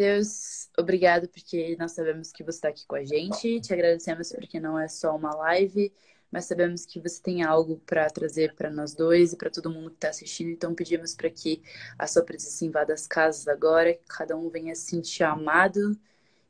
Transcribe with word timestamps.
Deus, 0.00 0.70
obrigado 0.78 1.28
porque 1.28 1.76
nós 1.78 1.92
sabemos 1.92 2.32
que 2.32 2.42
você 2.42 2.56
está 2.56 2.68
aqui 2.68 2.86
com 2.86 2.96
a 2.96 3.04
gente. 3.04 3.60
Te 3.60 3.74
agradecemos 3.74 4.32
porque 4.32 4.58
não 4.58 4.78
é 4.78 4.88
só 4.88 5.14
uma 5.14 5.34
live, 5.34 5.92
mas 6.32 6.46
sabemos 6.46 6.86
que 6.86 6.98
você 6.98 7.20
tem 7.20 7.42
algo 7.42 7.76
para 7.84 8.08
trazer 8.08 8.54
para 8.54 8.70
nós 8.70 8.94
dois 8.94 9.34
e 9.34 9.36
para 9.36 9.50
todo 9.50 9.68
mundo 9.68 9.90
que 9.90 9.96
está 9.96 10.08
assistindo. 10.08 10.48
Então 10.48 10.74
pedimos 10.74 11.14
para 11.14 11.28
que 11.28 11.62
a 11.98 12.06
sua 12.06 12.22
presença 12.22 12.64
invada 12.64 12.94
as 12.94 13.06
casas 13.06 13.46
agora, 13.46 13.92
que 13.92 14.06
cada 14.08 14.34
um 14.34 14.48
venha 14.48 14.74
se 14.74 14.86
sentir 14.86 15.22
amado 15.22 15.94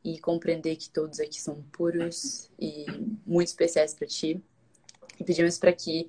e 0.04 0.20
compreender 0.20 0.76
que 0.76 0.88
todos 0.88 1.18
aqui 1.18 1.42
são 1.42 1.60
puros 1.72 2.48
e 2.56 2.86
muito 3.26 3.48
especiais 3.48 3.92
para 3.94 4.06
ti. 4.06 4.40
E 5.18 5.24
pedimos 5.24 5.58
para 5.58 5.72
que 5.72 6.08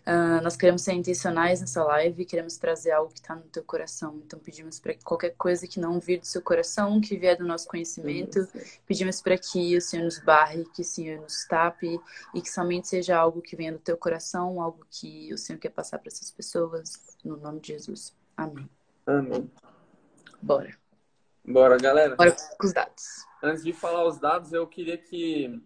Uh, 0.00 0.42
nós 0.42 0.56
queremos 0.56 0.82
ser 0.82 0.94
intencionais 0.94 1.60
nessa 1.60 1.84
live, 1.84 2.24
queremos 2.24 2.56
trazer 2.56 2.90
algo 2.90 3.12
que 3.12 3.20
está 3.20 3.34
no 3.34 3.42
teu 3.42 3.62
coração. 3.62 4.20
Então 4.24 4.38
pedimos 4.38 4.80
para 4.80 4.94
que 4.94 5.04
qualquer 5.04 5.34
coisa 5.36 5.66
que 5.66 5.78
não 5.78 6.00
vir 6.00 6.20
do 6.20 6.26
seu 6.26 6.40
coração, 6.40 7.00
que 7.00 7.16
vier 7.16 7.36
do 7.36 7.46
nosso 7.46 7.68
conhecimento, 7.68 8.48
pedimos 8.86 9.20
para 9.20 9.36
que 9.36 9.76
o 9.76 9.80
Senhor 9.80 10.04
nos 10.04 10.18
barre, 10.18 10.64
que 10.74 10.82
o 10.82 10.84
Senhor 10.84 11.20
nos 11.20 11.44
tape 11.44 12.00
e 12.34 12.40
que 12.40 12.50
somente 12.50 12.88
seja 12.88 13.16
algo 13.16 13.42
que 13.42 13.54
venha 13.54 13.72
do 13.72 13.78
teu 13.78 13.96
coração, 13.96 14.60
algo 14.60 14.86
que 14.90 15.32
o 15.32 15.38
Senhor 15.38 15.58
quer 15.58 15.70
passar 15.70 15.98
para 15.98 16.08
essas 16.08 16.30
pessoas. 16.30 17.16
No 17.22 17.36
nome 17.36 17.60
de 17.60 17.68
Jesus. 17.68 18.14
Amém. 18.36 18.68
Amém. 19.06 19.50
Bora. 20.40 20.74
Bora, 21.44 21.76
galera. 21.76 22.16
Bora 22.16 22.34
com 22.58 22.66
os 22.66 22.72
dados. 22.72 23.26
Antes 23.42 23.62
de 23.62 23.72
falar 23.72 24.06
os 24.06 24.18
dados, 24.18 24.52
eu 24.52 24.66
queria 24.66 24.96
que 24.96 25.60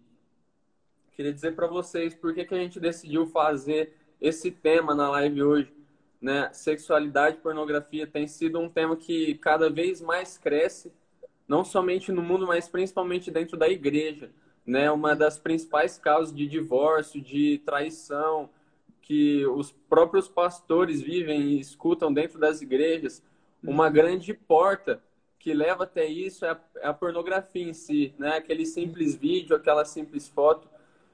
queria 1.13 1.33
dizer 1.33 1.55
para 1.55 1.67
vocês 1.67 2.13
por 2.13 2.33
que, 2.33 2.43
que 2.43 2.53
a 2.53 2.57
gente 2.57 2.77
decidiu 2.77 3.25
fazer 3.27 3.95
esse 4.21 4.51
tema 4.51 4.95
na 4.95 5.09
live 5.09 5.43
hoje, 5.43 5.73
né? 6.21 6.49
Sexualidade 6.53 7.37
e 7.37 7.41
pornografia 7.41 8.07
tem 8.07 8.27
sido 8.27 8.59
um 8.59 8.69
tema 8.69 8.95
que 8.95 9.35
cada 9.35 9.69
vez 9.69 10.01
mais 10.01 10.37
cresce, 10.37 10.91
não 11.47 11.63
somente 11.63 12.11
no 12.11 12.21
mundo, 12.21 12.47
mas 12.47 12.67
principalmente 12.67 13.29
dentro 13.29 13.55
da 13.57 13.67
igreja, 13.67 14.31
né? 14.65 14.89
Uma 14.91 15.15
das 15.15 15.37
principais 15.37 15.97
causas 15.97 16.33
de 16.33 16.47
divórcio, 16.47 17.21
de 17.21 17.61
traição, 17.65 18.49
que 19.01 19.45
os 19.45 19.71
próprios 19.71 20.27
pastores 20.27 21.01
vivem 21.01 21.41
e 21.41 21.59
escutam 21.59 22.11
dentro 22.11 22.39
das 22.39 22.61
igrejas, 22.61 23.21
uma 23.63 23.89
grande 23.89 24.33
porta 24.33 24.99
que 25.37 25.53
leva 25.53 25.83
até 25.83 26.05
isso 26.07 26.43
é 26.43 26.49
a, 26.49 26.59
é 26.77 26.87
a 26.87 26.93
pornografia 26.93 27.69
em 27.69 27.73
si, 27.73 28.15
né? 28.17 28.37
Aquele 28.37 28.65
simples 28.65 29.13
vídeo, 29.13 29.55
aquela 29.55 29.85
simples 29.85 30.27
foto. 30.27 30.67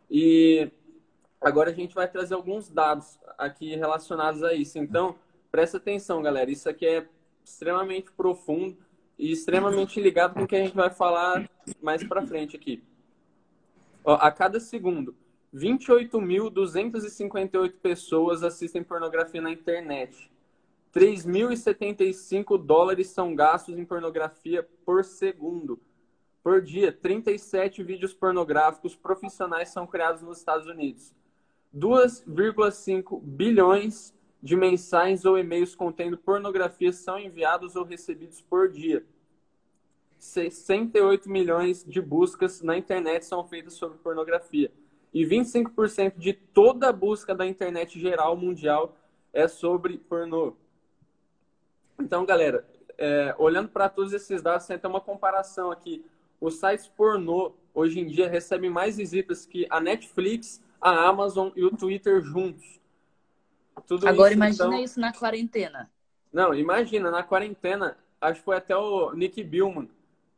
E 0.09 0.72
Agora 1.42 1.72
a 1.72 1.73
gente 1.73 1.95
vai 1.95 2.08
trazer 2.08 2.36
alguns 2.36 2.70
dados 2.70 3.17
aqui 3.38 3.75
relacionados 3.75 4.44
a 4.44 4.53
isso. 4.53 4.78
Então, 4.78 5.16
presta 5.52 5.78
atenção, 5.78 6.22
galera. 6.22 6.52
Isso 6.52 6.70
aqui 6.70 6.86
é 6.86 7.08
extremamente 7.44 8.11
profundo 8.11 8.78
e 9.17 9.31
extremamente 9.31 10.00
ligado 10.00 10.36
com 10.36 10.44
o 10.44 10.48
que 10.48 10.56
a 10.56 10.64
gente 10.64 10.75
vai 10.75 10.92
falar 10.92 11.50
mais 11.81 12.03
para 12.03 12.23
frente 12.25 12.56
aqui. 12.56 12.83
Ó, 14.03 14.14
a 14.14 14.31
cada 14.31 14.59
segundo, 14.59 15.16
28.258 15.53 17.73
pessoas 17.81 18.42
assistem 18.44 18.83
pornografia 18.83 19.42
na 19.42 19.52
internet. 19.52 20.30
3.075 20.94 22.64
dólares 22.64 23.08
são 23.08 23.33
gastos 23.33 23.80
em 23.80 23.86
pornografia 23.86 24.67
por 24.86 25.03
segundo. 25.03 25.80
Por 26.44 26.61
dia, 26.61 26.92
37 26.92 27.81
vídeos 27.83 28.14
pornográficos 28.14 28.95
profissionais 28.95 29.70
são 29.70 29.88
criados 29.88 30.22
nos 30.22 30.38
Estados 30.39 30.67
Unidos. 30.67 31.16
2,5 31.75 33.22
bilhões 33.22 34.14
de 34.41 34.55
mensagens 34.55 35.23
ou 35.23 35.38
e-mails 35.38 35.75
contendo 35.75 36.17
pornografia 36.17 36.91
são 36.91 37.19
enviados 37.19 37.75
ou 37.75 37.83
recebidos 37.83 38.41
por 38.41 38.69
dia. 38.69 39.05
68 40.17 41.30
milhões 41.30 41.83
de 41.83 42.02
buscas 42.02 42.61
na 42.61 42.77
internet 42.77 43.25
são 43.25 43.47
feitas 43.47 43.73
sobre 43.73 43.97
pornografia. 43.97 44.72
E 45.14 45.25
25% 45.25 46.17
de 46.17 46.33
toda 46.33 46.89
a 46.89 46.94
busca 46.94 47.33
da 47.36 47.45
internet 47.45 47.99
geral 47.99 48.36
mundial 48.37 48.95
é 49.33 49.48
sobre 49.48 49.98
pornô. 49.98 50.55
Então, 51.99 52.26
galera, 52.26 52.65
é, 52.98 53.36
olhando 53.37 53.70
para 53.70 53.89
todos 53.89 54.14
esses 54.14 54.42
dados, 54.42 54.65
tem 54.67 54.76
até 54.76 54.87
uma 54.87 55.02
comparação 55.02 55.71
aqui. 55.71 56.05
Os 56.39 56.60
sites 56.60 56.87
pornô, 56.87 57.54
hoje 57.73 57.99
em 57.99 58.08
dia, 58.08 58.30
recebem 58.30 58.70
mais 58.70 58.98
visitas 58.98 59.45
que 59.45 59.65
a 59.70 59.80
Netflix, 59.80 60.61
a 60.81 61.08
Amazon 61.08 61.49
e 61.55 61.64
o 61.64 61.75
Twitter 61.75 62.21
juntos. 62.21 62.80
Tudo 63.87 64.08
Agora 64.08 64.30
isso, 64.30 64.37
imagina 64.37 64.65
então... 64.67 64.83
isso 64.83 64.99
na 64.99 65.14
quarentena. 65.14 65.92
Não, 66.33 66.53
imagina, 66.53 67.11
na 67.11 67.23
quarentena, 67.23 67.97
acho 68.19 68.39
que 68.39 68.45
foi 68.45 68.58
até 68.58 68.75
o 68.75 69.14
Nick 69.14 69.43
Billman, 69.43 69.89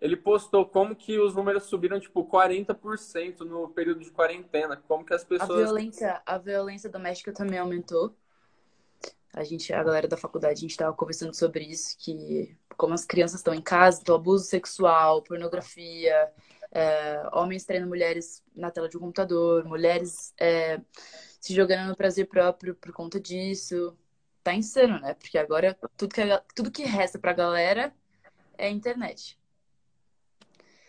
ele 0.03 0.17
postou 0.17 0.65
como 0.65 0.93
que 0.93 1.17
os 1.17 1.33
números 1.33 1.63
subiram, 1.63 1.97
tipo, 1.97 2.25
40% 2.25 3.39
no 3.39 3.69
período 3.69 4.01
de 4.01 4.11
quarentena. 4.11 4.75
Como 4.75 5.05
que 5.05 5.13
as 5.13 5.23
pessoas... 5.23 5.49
A 5.49 5.63
violência, 5.63 6.21
a 6.25 6.37
violência 6.37 6.89
doméstica 6.89 7.31
também 7.31 7.57
aumentou. 7.57 8.13
A 9.33 9.45
gente, 9.45 9.73
a 9.73 9.81
galera 9.81 10.05
da 10.05 10.17
faculdade, 10.17 10.55
a 10.55 10.61
gente 10.61 10.71
estava 10.71 10.93
conversando 10.93 11.33
sobre 11.33 11.63
isso, 11.63 11.95
que 11.97 12.53
como 12.75 12.93
as 12.93 13.05
crianças 13.05 13.39
estão 13.39 13.53
em 13.53 13.61
casa, 13.61 13.99
então 14.01 14.15
abuso 14.15 14.43
sexual, 14.43 15.21
pornografia, 15.21 16.29
é, 16.73 17.21
homens 17.31 17.63
treinam 17.65 17.87
mulheres 17.87 18.43
na 18.55 18.71
tela 18.71 18.89
de 18.89 18.97
um 18.97 18.99
computador, 18.99 19.63
mulheres 19.63 20.33
é, 20.39 20.81
se 21.39 21.53
jogando 21.53 21.87
no 21.87 21.95
prazer 21.95 22.27
próprio 22.27 22.73
por 22.73 22.91
conta 22.91 23.19
disso. 23.19 23.95
Tá 24.43 24.53
insano, 24.53 24.99
né? 24.99 25.13
Porque 25.13 25.37
agora 25.37 25.77
tudo 25.95 26.13
que, 26.13 26.21
tudo 26.55 26.71
que 26.71 26.83
resta 26.83 27.19
pra 27.19 27.31
galera 27.31 27.93
é 28.57 28.69
internet. 28.69 29.39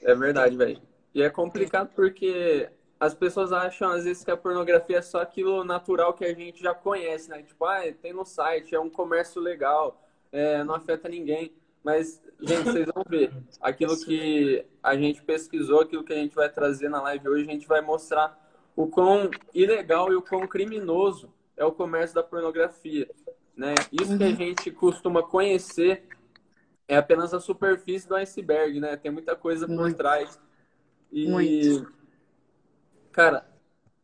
É 0.03 0.15
verdade, 0.15 0.57
velho. 0.57 0.81
E 1.15 1.23
é 1.23 1.31
complicado 1.31 1.91
porque 1.95 2.69
as 2.99 3.15
pessoas 3.15 3.53
acham 3.53 3.91
às 3.91 4.05
vezes 4.05 4.25
que 4.25 4.31
a 4.31 4.37
pornografia 4.37 4.99
é 4.99 5.03
só 5.03 5.21
aquilo 5.21 5.65
natural 5.65 6.15
que 6.15 6.25
a 6.25 6.35
gente 6.35 6.63
já 6.63 6.75
conhece, 6.75 7.29
né? 7.29 7.43
Tipo, 7.43 7.67
ah, 7.67 7.81
tem 8.01 8.13
no 8.13 8.25
site, 8.25 8.75
é 8.75 8.81
um 8.81 8.91
comércio 8.91 9.41
legal, 9.41 10.03
é, 10.33 10.65
não 10.65 10.75
afeta 10.75 11.09
ninguém. 11.09 11.53
Mas, 11.85 12.23
gente, 12.47 12.65
vocês 12.65 12.87
vão 12.95 13.05
ver. 13.09 13.35
Aquilo 13.61 13.99
que 13.99 14.65
a 14.83 14.97
gente 14.97 15.23
pesquisou, 15.23 15.81
aquilo 15.81 16.05
que 16.05 16.13
a 16.13 16.17
gente 16.17 16.35
vai 16.35 16.49
trazer 16.49 16.89
na 16.89 17.03
live 17.03 17.29
hoje, 17.29 17.49
a 17.49 17.53
gente 17.53 17.67
vai 17.67 17.81
mostrar 17.81 18.39
o 18.77 18.87
quão 18.87 19.31
ilegal 19.53 20.13
e 20.13 20.17
o 20.17 20.23
quão 20.23 20.47
criminoso 20.47 21.33
é 21.57 21.65
o 21.65 21.73
comércio 21.73 22.15
da 22.15 22.23
pornografia. 22.23 23.09
Né? 23.57 23.75
Isso 23.93 24.19
que 24.19 24.25
a 24.25 24.29
uhum. 24.29 24.37
gente 24.37 24.71
costuma 24.71 25.23
conhecer 25.23 26.07
é 26.89 26.97
apenas 26.97 27.33
a 27.33 27.41
superfície 27.41 28.09
do 28.09 28.17
iceberg, 28.17 28.81
né? 28.81 28.97
Tem 28.97 29.11
muita 29.11 29.35
coisa 29.35 29.67
por 29.67 29.77
Muito. 29.77 29.97
trás. 29.97 30.39
E, 31.11 31.29
Muito. 31.29 31.93
cara, 33.11 33.47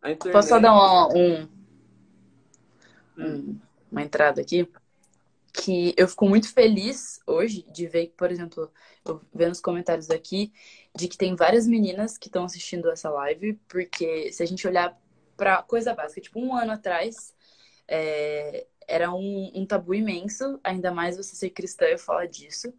a 0.00 0.10
internet... 0.10 0.32
Posso 0.32 0.48
só 0.48 0.58
dar 0.58 0.72
um, 0.72 1.18
um, 1.18 1.48
hum. 3.18 3.58
uma 3.90 4.02
entrada 4.02 4.40
aqui? 4.40 4.66
Que 5.52 5.94
eu 5.96 6.06
fico 6.08 6.28
muito 6.28 6.52
feliz 6.52 7.20
hoje 7.26 7.64
de 7.72 7.86
ver, 7.86 8.14
por 8.16 8.30
exemplo, 8.30 8.70
eu 9.04 9.20
vendo 9.34 9.52
os 9.52 9.60
comentários 9.60 10.10
aqui, 10.10 10.52
de 10.94 11.08
que 11.08 11.16
tem 11.16 11.34
várias 11.34 11.66
meninas 11.66 12.16
que 12.16 12.28
estão 12.28 12.44
assistindo 12.44 12.90
essa 12.90 13.10
live, 13.10 13.54
porque 13.68 14.32
se 14.32 14.42
a 14.42 14.46
gente 14.46 14.66
olhar 14.66 14.98
para 15.36 15.62
coisa 15.62 15.94
básica, 15.94 16.20
tipo 16.20 16.40
um 16.40 16.54
ano 16.54 16.72
atrás, 16.72 17.34
é, 17.88 18.66
era 18.86 19.12
um, 19.12 19.50
um, 19.54 19.66
tabu 19.66 19.94
imenso, 19.94 20.60
ainda 20.62 20.92
mais 20.92 21.16
você 21.16 21.34
ser 21.34 21.50
cristã, 21.50 21.86
eu 21.86 21.98
falo 21.98 22.26
disso. 22.28 22.72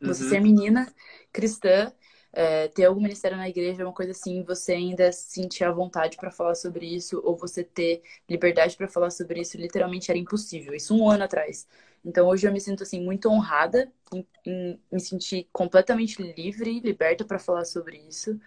Você 0.00 0.22
uhum. 0.22 0.28
ser 0.28 0.40
menina 0.40 0.94
cristã 1.32 1.92
é, 2.32 2.68
ter 2.68 2.84
algum 2.84 3.00
ministério 3.00 3.36
na 3.36 3.48
igreja, 3.48 3.84
uma 3.84 3.92
coisa 3.92 4.12
assim, 4.12 4.42
você 4.42 4.72
ainda 4.72 5.10
sentir 5.12 5.64
a 5.64 5.72
vontade 5.72 6.16
para 6.16 6.30
falar 6.30 6.54
sobre 6.54 6.86
isso, 6.86 7.20
ou 7.24 7.36
você 7.36 7.64
ter 7.64 8.02
liberdade 8.28 8.76
para 8.76 8.88
falar 8.88 9.10
sobre 9.10 9.40
isso, 9.40 9.56
literalmente 9.56 10.10
era 10.10 10.18
impossível. 10.18 10.74
Isso 10.74 10.94
um 10.96 11.08
ano 11.08 11.24
atrás. 11.24 11.66
Então 12.04 12.26
hoje 12.28 12.46
eu 12.46 12.52
me 12.52 12.60
sinto 12.60 12.82
assim 12.82 13.00
muito 13.04 13.28
honrada 13.28 13.90
em, 14.14 14.26
em 14.46 14.80
me 14.90 15.00
sentir 15.00 15.48
completamente 15.52 16.22
livre, 16.22 16.80
liberta 16.80 17.24
para 17.24 17.38
falar 17.38 17.64
sobre 17.64 17.98
isso 18.08 18.38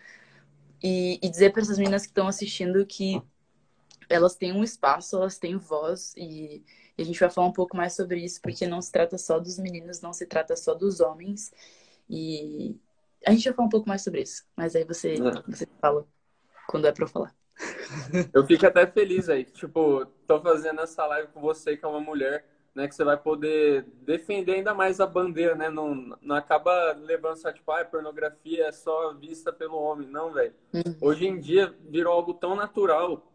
e, 0.83 1.19
e 1.21 1.29
dizer 1.29 1.51
para 1.51 1.61
essas 1.61 1.77
meninas 1.77 2.03
que 2.03 2.09
estão 2.09 2.27
assistindo 2.27 2.85
que 2.85 3.21
elas 4.09 4.35
têm 4.35 4.53
um 4.53 4.63
espaço, 4.63 5.15
elas 5.17 5.37
têm 5.37 5.57
voz 5.57 6.13
e, 6.17 6.63
e 6.97 7.01
a 7.01 7.05
gente 7.05 7.19
vai 7.19 7.29
falar 7.29 7.47
um 7.47 7.53
pouco 7.53 7.77
mais 7.77 7.95
sobre 7.95 8.23
isso 8.23 8.41
porque 8.41 8.67
não 8.67 8.81
se 8.81 8.91
trata 8.91 9.17
só 9.17 9.39
dos 9.39 9.57
meninos, 9.59 10.01
não 10.01 10.13
se 10.13 10.25
trata 10.25 10.55
só 10.55 10.73
dos 10.73 10.99
homens 10.99 11.51
e, 12.09 12.75
a 13.25 13.31
gente 13.31 13.43
vai 13.45 13.53
falar 13.53 13.67
um 13.67 13.69
pouco 13.71 13.87
mais 13.87 14.03
sobre 14.03 14.21
isso, 14.21 14.43
mas 14.55 14.75
aí 14.75 14.83
você, 14.83 15.13
é. 15.13 15.41
você 15.47 15.67
fala 15.79 16.05
quando 16.67 16.87
é 16.87 16.91
pra 16.91 17.03
eu 17.05 17.09
falar. 17.09 17.35
Eu 18.33 18.45
fico 18.45 18.65
até 18.65 18.87
feliz 18.87 19.29
aí. 19.29 19.43
Tipo, 19.43 20.05
tô 20.27 20.39
fazendo 20.41 20.81
essa 20.81 21.05
live 21.05 21.27
com 21.29 21.41
você, 21.41 21.77
que 21.77 21.85
é 21.85 21.87
uma 21.87 21.99
mulher, 21.99 22.45
né? 22.73 22.87
Que 22.87 22.95
você 22.95 23.03
vai 23.03 23.17
poder 23.17 23.85
defender 24.01 24.53
ainda 24.53 24.73
mais 24.73 24.99
a 24.99 25.05
bandeira, 25.05 25.53
né? 25.53 25.69
Não, 25.69 26.17
não 26.21 26.35
acaba 26.35 26.93
levando 26.93 27.35
só, 27.35 27.51
tipo, 27.51 27.71
ah, 27.71 27.85
pornografia 27.85 28.67
é 28.67 28.71
só 28.71 29.13
vista 29.13 29.53
pelo 29.53 29.77
homem. 29.77 30.07
Não, 30.07 30.31
velho. 30.31 30.53
Uhum. 30.73 30.95
Hoje 31.01 31.27
em 31.27 31.39
dia 31.39 31.75
virou 31.87 32.13
algo 32.13 32.33
tão 32.33 32.55
natural 32.55 33.31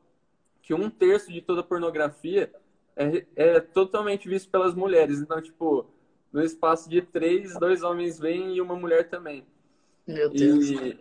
que 0.63 0.75
um 0.75 0.91
terço 0.91 1.33
de 1.33 1.41
toda 1.41 1.63
pornografia 1.63 2.53
é, 2.97 3.25
é 3.37 3.61
totalmente 3.61 4.29
visto 4.29 4.51
pelas 4.51 4.75
mulheres. 4.75 5.21
Então, 5.21 5.41
tipo, 5.41 5.87
no 6.33 6.43
espaço 6.43 6.89
de 6.89 7.03
três, 7.03 7.57
dois 7.59 7.83
homens 7.83 8.19
vêm 8.19 8.57
e 8.57 8.61
uma 8.61 8.75
mulher 8.75 9.09
também. 9.09 9.47
Meu 10.07 10.31
Deus. 10.31 10.71
E, 10.71 11.01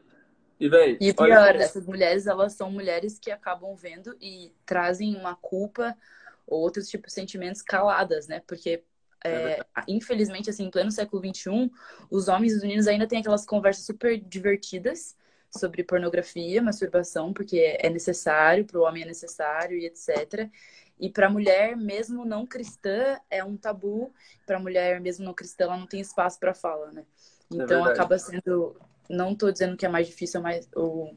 e 0.60 0.70
velho. 0.70 0.98
E 1.00 1.14
pior, 1.14 1.56
essas 1.56 1.86
mulheres, 1.86 2.28
elas 2.28 2.54
são 2.54 2.72
mulheres 2.72 3.20
que 3.20 3.30
acabam 3.30 3.76
vendo 3.76 4.16
e 4.22 4.54
trazem 4.66 5.16
uma 5.16 5.36
culpa 5.36 5.96
ou 6.48 6.62
outros 6.62 6.90
tipos 6.90 7.08
de 7.08 7.14
sentimentos 7.14 7.62
caladas, 7.62 8.28
né? 8.28 8.42
Porque 8.48 8.84
é, 9.24 9.60
é 9.60 9.66
infelizmente, 9.88 10.50
assim, 10.50 10.66
em 10.66 10.72
pleno 10.72 10.92
século 10.92 11.22
XXI, 11.22 11.72
os 12.10 12.28
homens 12.28 12.54
e 12.54 12.58
os 12.58 12.62
meninos 12.62 12.88
ainda 12.88 13.08
têm 13.08 13.20
aquelas 13.20 13.46
conversas 13.46 13.86
super 13.86 14.18
divertidas 14.20 15.16
sobre 15.50 15.84
pornografia, 15.84 16.62
masturbação, 16.62 17.34
porque 17.34 17.78
é 17.80 17.90
necessário, 17.90 18.66
para 18.66 18.80
o 18.80 18.84
homem 18.84 19.04
é 19.04 19.06
necessário 19.06 19.78
e 19.78 19.86
etc. 19.86 20.50
E 21.00 21.10
para 21.10 21.28
a 21.28 21.30
mulher, 21.30 21.76
mesmo 21.76 22.26
não 22.26 22.46
cristã, 22.46 23.20
é 23.30 23.44
um 23.44 23.58
tabu. 23.58 24.14
Para 24.46 24.58
a 24.58 24.60
mulher, 24.60 25.02
mesmo 25.02 25.26
não 25.26 25.34
cristã, 25.34 25.66
ela 25.66 25.78
não 25.78 25.88
tem 25.88 26.02
espaço 26.02 26.40
para 26.40 26.54
fala, 26.54 26.92
né? 26.92 27.06
É 27.52 27.56
então 27.56 27.88
é 27.88 27.92
acaba 27.92 28.18
sendo. 28.18 28.76
Não 29.10 29.34
estou 29.34 29.52
dizendo 29.52 29.78
que 29.78 29.86
é 29.86 29.90
mais 29.90 30.08
difícil 30.08 30.42
mais, 30.42 30.68
ou, 30.76 31.16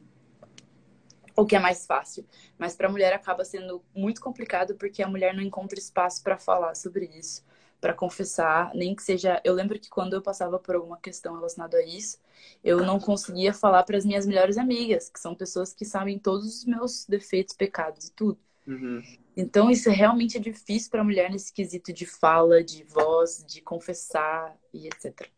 ou 1.35 1.45
que 1.45 1.55
é 1.55 1.59
mais 1.59 1.85
fácil, 1.85 2.25
mas 2.57 2.75
para 2.75 2.87
a 2.87 2.91
mulher 2.91 3.13
acaba 3.13 3.43
sendo 3.43 3.83
muito 3.95 4.21
complicado 4.21 4.75
porque 4.75 5.01
a 5.01 5.07
mulher 5.07 5.33
não 5.33 5.41
encontra 5.41 5.79
espaço 5.79 6.23
para 6.23 6.37
falar 6.37 6.75
sobre 6.75 7.05
isso 7.05 7.43
para 7.79 7.93
confessar, 7.93 8.71
nem 8.75 8.93
que 8.93 9.01
seja. 9.01 9.41
Eu 9.43 9.53
lembro 9.53 9.79
que 9.79 9.89
quando 9.89 10.13
eu 10.13 10.21
passava 10.21 10.59
por 10.59 10.75
alguma 10.75 10.97
questão 10.97 11.35
relacionada 11.35 11.77
a 11.77 11.85
isso, 11.85 12.17
eu 12.63 12.83
não 12.85 12.99
conseguia 12.99 13.53
falar 13.53 13.83
para 13.83 13.97
as 13.97 14.05
minhas 14.05 14.25
melhores 14.25 14.57
amigas, 14.57 15.09
que 15.09 15.19
são 15.19 15.33
pessoas 15.33 15.73
que 15.73 15.85
sabem 15.85 16.19
todos 16.19 16.59
os 16.59 16.65
meus 16.65 17.05
defeitos, 17.05 17.55
pecados 17.55 18.07
e 18.07 18.11
tudo. 18.11 18.37
Uhum. 18.67 19.01
Então, 19.35 19.71
isso 19.71 19.89
realmente 19.89 20.37
é 20.37 20.39
difícil 20.39 20.91
para 20.91 21.01
a 21.01 21.03
mulher 21.03 21.31
nesse 21.31 21.53
quesito 21.53 21.93
de 21.93 22.05
fala, 22.05 22.63
de 22.63 22.83
voz, 22.83 23.43
de 23.47 23.61
confessar 23.61 24.55
e 24.73 24.87
etc. 24.87 25.29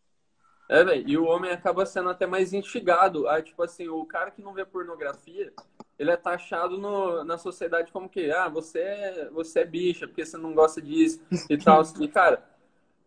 É, 0.72 0.86
velho, 0.86 1.04
e 1.06 1.18
o 1.18 1.26
homem 1.26 1.52
acaba 1.52 1.86
sendo 1.86 2.08
até 2.08 2.26
mais 2.26 2.54
instigado. 2.54 3.28
Ah, 3.28 3.42
tipo 3.42 3.62
assim, 3.62 3.90
o 3.90 4.06
cara 4.06 4.32
que 4.32 4.42
não 4.42 4.54
vê 4.54 4.64
pornografia, 4.64 5.52
ele 6.00 6.12
é 6.12 6.16
taxado 6.16 6.78
no, 6.78 7.26
na 7.26 7.38
sociedade 7.38 7.92
como 7.92 8.08
que, 8.08 8.32
ah, 8.32 8.48
você 8.48 8.80
é, 8.80 9.30
você 9.34 9.60
é 9.60 9.66
bicha, 9.66 10.08
porque 10.08 10.26
você 10.26 10.38
não 10.38 10.54
gosta 10.54 10.82
disso 10.82 11.22
e 11.50 11.58
tal. 11.58 11.82
E, 12.00 12.08
cara, 12.08 12.42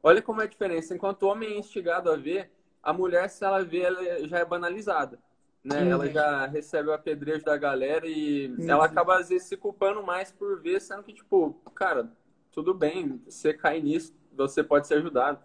olha 0.03 0.21
como 0.21 0.43
é 0.43 0.45
a 0.45 0.47
diferença. 0.47 0.95
Enquanto 0.95 1.23
o 1.23 1.29
homem 1.29 1.55
é 1.55 1.59
instigado 1.59 2.13
a 2.13 2.17
ver, 2.17 2.51
a 2.83 2.93
mulher, 2.93 3.31
se 3.31 3.43
ela 3.43 3.65
vê, 3.65 3.81
ela 3.81 4.29
já 4.29 4.41
é 4.41 4.45
banalizada. 4.45 5.19
Né? 5.65 5.85
Uhum. 5.85 5.91
Ela 5.91 6.11
já 6.11 6.45
recebe 6.45 6.91
o 6.91 6.93
apedrejo 6.93 7.47
da 7.47 7.57
galera 7.57 8.07
e 8.07 8.49
uhum. 8.59 8.69
ela 8.69 8.85
acaba, 8.85 9.19
às 9.19 9.31
vezes, 9.31 9.49
se 9.49 9.57
culpando 9.57 10.03
mais 10.03 10.31
por 10.31 10.61
ver, 10.61 10.83
sendo 10.83 11.03
que, 11.03 11.15
tipo, 11.15 11.59
cara, 11.75 12.13
tudo 12.53 12.75
bem, 12.75 13.23
você 13.27 13.55
cai 13.55 13.81
nisso, 13.81 14.15
você 14.37 14.63
pode 14.63 14.87
ser 14.87 14.97
ajudado. 14.97 15.39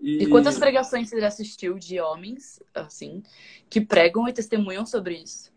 E... 0.00 0.24
e 0.24 0.26
quantas 0.28 0.58
pregações 0.58 1.08
você 1.08 1.20
já 1.20 1.28
assistiu 1.28 1.78
de 1.78 2.00
homens, 2.00 2.62
assim, 2.74 3.22
que 3.68 3.80
pregam 3.80 4.26
e 4.28 4.32
testemunham 4.32 4.86
sobre 4.86 5.16
isso? 5.16 5.52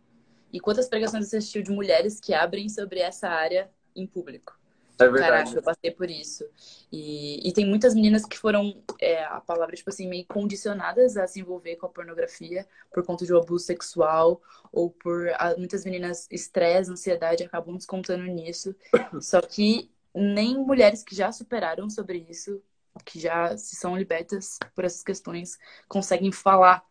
E 0.52 0.60
quantas 0.60 0.88
pregações 0.88 1.28
você 1.28 1.38
assistiu 1.38 1.64
de 1.64 1.72
mulheres 1.72 2.20
que 2.20 2.34
abrem 2.34 2.70
sobre 2.70 3.00
essa 3.00 3.28
área 3.28 3.72
em 3.96 4.06
público? 4.06 4.54
É 5.00 5.10
verdade. 5.10 5.32
Caraca, 5.32 5.58
eu 5.58 5.64
passei 5.64 5.92
por 5.92 6.10
isso. 6.10 6.46
E, 6.92 7.48
e 7.48 7.52
tem 7.52 7.66
muitas 7.66 7.96
meninas 7.96 8.26
que 8.26 8.38
foram, 8.38 8.84
é, 9.02 9.24
a 9.24 9.42
palavra, 9.42 9.76
tipo 9.76 9.90
assim, 9.90 10.08
meio 10.08 10.26
condicionadas 10.26 11.18
a 11.18 11.26
se 11.26 11.40
envolver 11.40 11.78
com 11.78 11.88
a 11.88 11.90
pornografia 11.90 12.68
por 12.94 13.04
conta 13.04 13.26
de 13.26 13.34
um 13.34 13.38
abuso 13.38 13.66
sexual 13.66 14.42
ou 14.72 14.92
por 14.92 15.30
a, 15.40 15.56
muitas 15.58 15.84
meninas 15.84 16.28
estresse, 16.30 16.92
ansiedade, 16.92 17.44
acabam 17.44 17.76
descontando 17.76 18.24
nisso. 18.26 18.76
Só 19.20 19.42
que 19.42 19.90
nem 20.14 20.58
mulheres 20.58 21.04
que 21.04 21.16
já 21.16 21.32
superaram 21.32 21.90
sobre 21.90 22.26
isso, 22.30 22.62
que 23.06 23.20
já 23.20 23.56
se 23.58 23.76
são 23.76 23.98
libertas 23.98 24.58
por 24.76 24.86
essas 24.86 25.04
questões, 25.04 25.58
conseguem 25.88 26.32
falar 26.32 26.86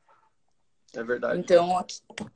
é 0.95 1.03
verdade. 1.03 1.41
Então, 1.41 1.85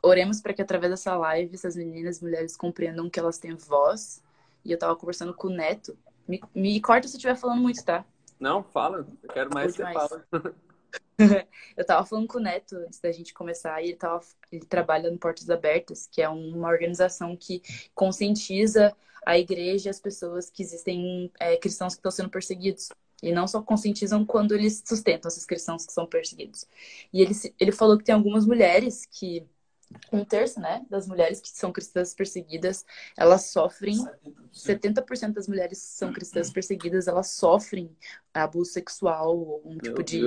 oremos 0.03 0.41
para 0.41 0.55
que 0.55 0.63
através 0.63 0.91
dessa 0.91 1.15
live 1.15 1.55
essas 1.55 1.77
meninas, 1.77 2.23
mulheres 2.23 2.57
compreendam 2.57 3.11
que 3.11 3.21
elas 3.21 3.39
têm 3.39 3.55
voz. 3.55 4.23
E 4.65 4.73
eu 4.73 4.79
tava 4.79 4.97
conversando 4.97 5.35
com 5.35 5.49
o 5.49 5.51
Neto. 5.51 5.97
Me, 6.27 6.41
me 6.55 6.81
corta 6.81 7.07
se 7.07 7.15
eu 7.15 7.19
estiver 7.19 7.37
falando 7.37 7.61
muito, 7.61 7.85
tá? 7.85 8.05
Não, 8.41 8.65
fala. 8.65 9.07
Eu 9.23 9.29
quero 9.29 9.51
mais 9.53 9.77
que 9.77 9.83
você 9.83 9.93
fala. 9.93 10.27
eu 11.77 11.85
tava 11.85 12.07
falando 12.07 12.27
com 12.27 12.39
o 12.39 12.41
Neto 12.41 12.77
antes 12.77 12.99
da 12.99 13.13
gente 13.13 13.35
começar 13.35 13.83
e 13.83 13.89
ele, 13.89 13.97
tava, 13.97 14.25
ele 14.51 14.65
trabalha 14.65 15.11
no 15.11 15.19
Portas 15.19 15.51
Abertas, 15.51 16.09
que 16.11 16.23
é 16.23 16.29
uma 16.29 16.69
organização 16.69 17.37
que 17.37 17.63
conscientiza 17.95 18.97
a 19.25 19.39
igreja 19.39 19.89
e 19.89 19.91
as 19.91 20.01
pessoas 20.01 20.49
que 20.49 20.63
existem 20.63 21.31
é, 21.39 21.57
cristãos 21.57 21.95
que 21.95 21.99
estão 21.99 22.11
sendo 22.11 22.31
perseguidos. 22.31 22.89
E 23.23 23.33
não 23.33 23.47
só 23.49 23.63
conscientizam 23.63 24.25
quando 24.25 24.55
eles 24.55 24.83
sustentam 24.87 25.29
esses 25.29 25.47
cristãos 25.47 25.87
que 25.87 25.93
são 25.93 26.07
perseguidos. 26.07 26.67
E 27.13 27.23
ele, 27.23 27.33
ele 27.59 27.73
falou 27.73 27.97
que 27.99 28.05
tem 28.05 28.15
algumas 28.15 28.47
mulheres 28.47 29.07
que 29.07 29.47
um 30.13 30.25
terço, 30.25 30.61
né, 30.61 30.85
das 30.91 31.07
mulheres 31.07 31.41
que 31.41 31.49
são 31.49 31.73
cristãs 31.73 32.15
perseguidas, 32.15 32.85
elas 33.17 33.47
sofrem 33.47 33.97
70% 34.53 35.33
das 35.33 35.47
mulheres 35.47 35.81
que 35.81 35.99
são 35.99 36.13
cristãs 36.13 36.51
perseguidas, 36.51 37.07
elas 37.07 37.29
sofrem 37.31 37.97
abuso 38.35 38.73
sexual, 38.73 39.61
um 39.65 39.79
tipo 39.79 40.03
de 40.03 40.21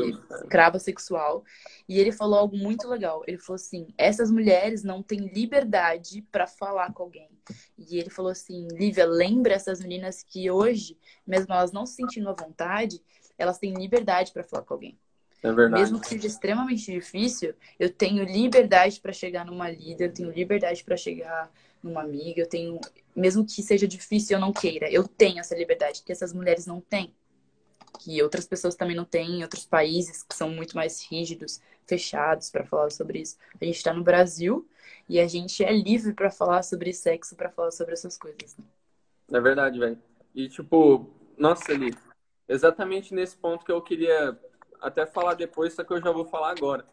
escrava 0.44 0.80
sexual. 0.80 1.44
E 1.88 2.00
ele 2.00 2.12
falou 2.12 2.40
algo 2.40 2.58
muito 2.58 2.88
legal. 2.88 3.24
Ele 3.28 3.38
falou 3.38 3.56
assim: 3.56 3.88
essas 3.98 4.32
mulheres 4.32 4.84
não 4.84 5.04
têm 5.04 5.28
liberdade 5.28 6.22
para 6.32 6.48
falar 6.48 6.94
com 6.94 7.04
alguém. 7.04 7.30
E 7.78 7.98
ele 7.98 8.10
falou 8.10 8.32
assim: 8.32 8.68
Lívia, 8.72 9.06
lembra 9.06 9.54
essas 9.54 9.80
meninas 9.80 10.24
que 10.24 10.50
hoje, 10.50 10.98
mesmo 11.26 11.54
elas 11.54 11.72
não 11.72 11.86
se 11.86 11.96
sentindo 11.96 12.30
à 12.30 12.34
vontade, 12.34 13.02
elas 13.38 13.58
têm 13.58 13.74
liberdade 13.74 14.32
para 14.32 14.44
falar 14.44 14.64
com 14.64 14.74
alguém. 14.74 14.98
É 15.42 15.52
verdade. 15.52 15.82
Mesmo 15.82 16.00
que 16.00 16.08
seja 16.08 16.28
extremamente 16.28 16.92
difícil, 16.92 17.54
eu 17.80 17.90
tenho 17.90 18.24
liberdade 18.24 19.00
para 19.00 19.14
chegar 19.14 19.46
numa 19.46 19.70
líder, 19.70 20.10
eu 20.10 20.14
tenho 20.14 20.32
liberdade 20.32 20.84
para 20.84 20.98
chegar 20.98 21.50
numa 21.82 22.02
amiga, 22.02 22.42
eu 22.42 22.48
tenho, 22.48 22.80
mesmo 23.16 23.46
que 23.46 23.64
seja 23.64 23.88
difícil 23.88 24.36
eu 24.36 24.42
não 24.42 24.52
queira, 24.52 24.92
eu 24.92 25.08
tenho 25.08 25.40
essa 25.40 25.56
liberdade 25.56 26.04
que 26.04 26.12
essas 26.12 26.34
mulheres 26.34 26.66
não 26.66 26.82
têm, 26.82 27.14
que 28.00 28.22
outras 28.22 28.46
pessoas 28.46 28.76
também 28.76 28.96
não 28.96 29.06
têm, 29.06 29.40
em 29.40 29.44
outros 29.44 29.66
países 29.66 30.24
que 30.24 30.36
são 30.36 30.50
muito 30.50 30.76
mais 30.76 31.04
rígidos, 31.06 31.62
fechados 31.88 32.50
para 32.50 32.66
falar 32.66 32.92
sobre 32.92 33.20
isso. 33.20 33.38
A 33.60 33.66
gente 33.66 33.78
está 33.78 33.94
no 33.94 34.04
Brasil 34.04 34.68
e 35.08 35.20
a 35.20 35.28
gente 35.28 35.64
é 35.64 35.72
livre 35.72 36.14
para 36.14 36.30
falar 36.30 36.64
sobre 36.64 36.94
sexo, 36.94 37.36
para 37.36 37.50
falar 37.50 37.72
sobre 37.72 37.94
essas 37.94 38.18
coisas. 38.18 38.58
Né? 38.58 38.66
É 39.32 39.40
verdade, 39.40 39.80
velho. 39.80 39.98
E 40.36 40.48
tipo, 40.50 41.10
nossa, 41.38 41.72
ali, 41.72 41.94
exatamente 42.48 43.14
nesse 43.14 43.38
ponto 43.38 43.66
que 43.66 43.72
eu 43.72 43.82
queria 43.82 44.38
até 44.82 45.06
falar 45.06 45.34
depois, 45.34 45.74
só 45.74 45.84
que 45.84 45.94
eu 45.94 46.02
já 46.02 46.12
vou 46.12 46.26
falar 46.26 46.52
agora. 46.52 46.86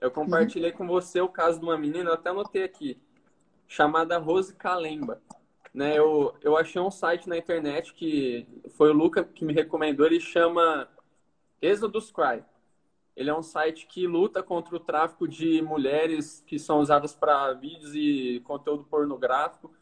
Eu 0.00 0.10
compartilhei 0.10 0.70
uhum. 0.70 0.76
com 0.76 0.86
você 0.86 1.20
o 1.20 1.28
caso 1.28 1.58
de 1.58 1.64
uma 1.64 1.78
menina, 1.78 2.10
eu 2.10 2.14
até 2.14 2.30
anotei 2.30 2.64
aqui, 2.64 3.00
chamada 3.68 4.18
Rose 4.18 4.54
Kalemba. 4.54 5.20
Né, 5.74 5.98
eu, 5.98 6.34
eu 6.42 6.54
achei 6.54 6.82
um 6.82 6.90
site 6.90 7.26
na 7.26 7.38
internet 7.38 7.94
que 7.94 8.46
foi 8.76 8.90
o 8.90 8.92
Luca 8.92 9.24
que 9.24 9.42
me 9.42 9.54
recomendou, 9.54 10.04
ele 10.04 10.20
chama 10.20 10.86
Exodus 11.62 12.10
Cry. 12.10 12.44
Ele 13.16 13.30
é 13.30 13.34
um 13.34 13.42
site 13.42 13.86
que 13.86 14.06
luta 14.06 14.42
contra 14.42 14.74
o 14.74 14.80
tráfico 14.80 15.28
de 15.28 15.62
mulheres 15.62 16.42
que 16.46 16.58
são 16.58 16.80
usadas 16.80 17.14
para 17.14 17.52
vídeos 17.54 17.94
e 17.94 18.40
conteúdo 18.44 18.84
pornográfico, 18.84 19.72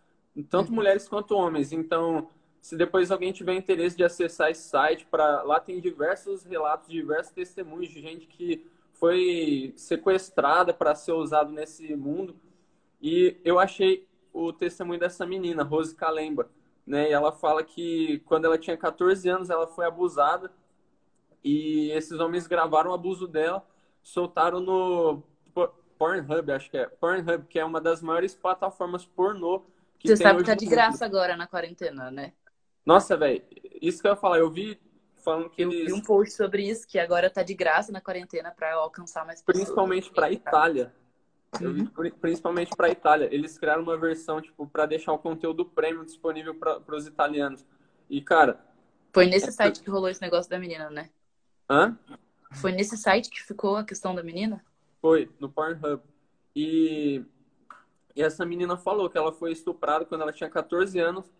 tanto 0.49 0.69
uhum. 0.69 0.77
mulheres 0.77 1.09
quanto 1.09 1.35
homens. 1.35 1.73
Então, 1.73 2.29
se 2.61 2.77
depois 2.77 3.11
alguém 3.11 3.33
tiver 3.33 3.55
interesse 3.55 3.97
de 3.97 4.05
acessar 4.05 4.51
esse 4.51 4.69
site, 4.69 5.07
para 5.11 5.43
lá 5.43 5.59
tem 5.59 5.81
diversos 5.81 6.45
relatos, 6.45 6.89
diversos 6.89 7.33
testemunhos 7.33 7.89
de 7.89 8.01
gente 8.01 8.27
que 8.27 8.67
foi 8.93 9.73
sequestrada 9.77 10.75
para 10.75 10.95
ser 10.95 11.13
usado 11.13 11.51
nesse 11.51 11.97
mundo. 11.97 12.37
E 13.01 13.37
eu 13.45 13.59
achei 13.59 14.07
o 14.33 14.53
testemunho 14.53 15.01
dessa 15.01 15.25
menina, 15.25 15.63
Rose 15.63 15.95
Kalemba, 15.95 16.51
né? 16.87 17.09
E 17.09 17.13
ela 17.13 17.33
fala 17.33 17.65
que 17.65 18.21
quando 18.27 18.45
ela 18.45 18.59
tinha 18.59 18.77
14 18.77 19.29
anos, 19.29 19.49
ela 19.49 19.67
foi 19.67 19.87
abusada 19.87 20.53
e 21.43 21.91
esses 21.93 22.21
homens 22.21 22.47
gravaram 22.47 22.91
o 22.91 22.95
abuso 22.95 23.27
dela, 23.27 23.67
soltaram 24.03 24.61
no 24.61 25.23
Pornhub, 25.99 26.53
acho 26.53 26.71
que 26.71 26.77
é. 26.77 26.87
Pornhub, 26.87 27.47
que 27.47 27.59
é 27.59 27.65
uma 27.65 27.81
das 27.81 28.03
maiores 28.03 28.35
plataformas 28.35 29.05
pornô 29.05 29.65
que 29.99 30.09
Você 30.09 30.17
sabe 30.17 30.39
que 30.39 30.47
tá 30.47 30.55
de 30.55 30.65
graça 30.65 31.05
agora 31.05 31.37
na 31.37 31.47
quarentena, 31.47 32.11
né? 32.11 32.33
Nossa, 32.85 33.17
velho, 33.17 33.43
isso 33.81 34.01
que 34.01 34.09
eu 34.09 34.13
ia 34.13 34.17
falar, 34.17 34.39
eu 34.39 34.51
vi 34.51 34.81
falando 35.23 35.51
que 35.51 35.63
eu 35.63 35.71
eles. 35.71 35.87
vi 35.87 35.93
um 35.93 36.03
post 36.03 36.35
sobre 36.35 36.69
isso, 36.69 36.87
que 36.87 36.99
agora 36.99 37.31
tá 37.31 37.43
de 37.43 37.55
graça 37.55 37.93
na 37.93 38.01
quarentena 38.01 38.51
para 38.51 38.75
alcançar 38.75 39.25
mais 39.25 39.43
pessoas. 39.43 39.65
Principalmente 39.65 40.11
pra 40.11 40.33
Itália. 40.33 40.95
Eu 41.61 41.73
vi 41.73 41.81
uhum. 41.83 42.11
principalmente 42.21 42.77
pra 42.77 42.91
Itália. 42.91 43.29
Eles 43.33 43.59
criaram 43.59 43.83
uma 43.83 43.99
versão, 43.99 44.41
tipo, 44.41 44.67
para 44.67 44.87
deixar 44.87 45.13
o 45.13 45.19
conteúdo 45.19 45.65
premium 45.65 46.05
disponível 46.05 46.55
para 46.55 46.95
os 46.95 47.07
italianos. 47.07 47.65
E, 48.09 48.21
cara. 48.21 48.65
Foi 49.13 49.27
nesse 49.27 49.49
essa... 49.49 49.57
site 49.57 49.81
que 49.81 49.91
rolou 49.91 50.09
esse 50.09 50.21
negócio 50.21 50.49
da 50.49 50.59
menina, 50.59 50.89
né? 50.91 51.11
Hã? 51.69 51.99
Foi 52.53 52.73
nesse 52.73 52.97
site 52.97 53.31
que 53.31 53.43
ficou 53.43 53.77
a 53.77 53.85
questão 53.85 54.15
da 54.15 54.23
menina? 54.23 54.65
Foi, 55.01 55.31
no 55.41 55.49
Pornhub. 55.49 56.03
E, 56.55 57.25
e 58.15 58.23
essa 58.23 58.45
menina 58.45 58.77
falou 58.77 59.11
que 59.11 59.19
ela 59.19 59.33
foi 59.33 59.53
estuprada 59.53 60.05
quando 60.05 60.23
ela 60.23 60.33
tinha 60.33 60.51
14 60.51 60.99
anos 60.99 61.31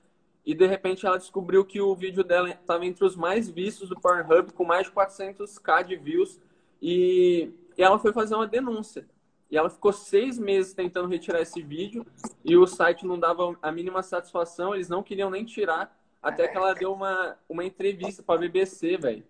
e 0.45 0.55
de 0.55 0.67
repente 0.67 1.07
ela 1.07 1.19
descobriu 1.19 1.65
que 1.65 1.81
o 1.81 1.95
vídeo 1.95 2.25
dela 2.25 2.51
estava 2.51 2.85
entre 2.87 3.05
os 3.05 3.17
mais 3.17 3.49
vistos 3.49 3.89
do 3.89 4.01
Pornhub, 4.01 4.53
com 4.53 4.65
mais 4.65 4.87
de 4.87 4.93
400k 4.93 5.85
de 5.85 5.97
views, 5.97 6.41
e, 6.81 7.51
e 7.77 7.83
ela 7.83 7.99
foi 7.99 8.13
fazer 8.13 8.35
uma 8.35 8.47
denúncia. 8.47 9.07
E 9.51 9.57
ela 9.57 9.69
ficou 9.69 9.93
seis 9.93 10.39
meses 10.39 10.73
tentando 10.73 11.09
retirar 11.09 11.41
esse 11.41 11.61
vídeo 11.61 12.07
e 12.45 12.57
o 12.57 12.67
site 12.67 13.05
não 13.05 13.19
dava 13.19 13.57
a 13.61 13.73
mínima 13.73 14.03
satisfação, 14.03 14.75
eles 14.75 14.89
não 14.89 15.03
queriam 15.03 15.29
nem 15.29 15.45
tirar, 15.45 15.99
até 16.23 16.47
que 16.47 16.57
ela 16.57 16.73
deu 16.75 16.93
uma, 16.93 17.37
uma 17.49 17.65
entrevista 17.65 18.23
para 18.23 18.37
a 18.37 18.39
BBC, 18.39 18.97
velho. 18.97 19.25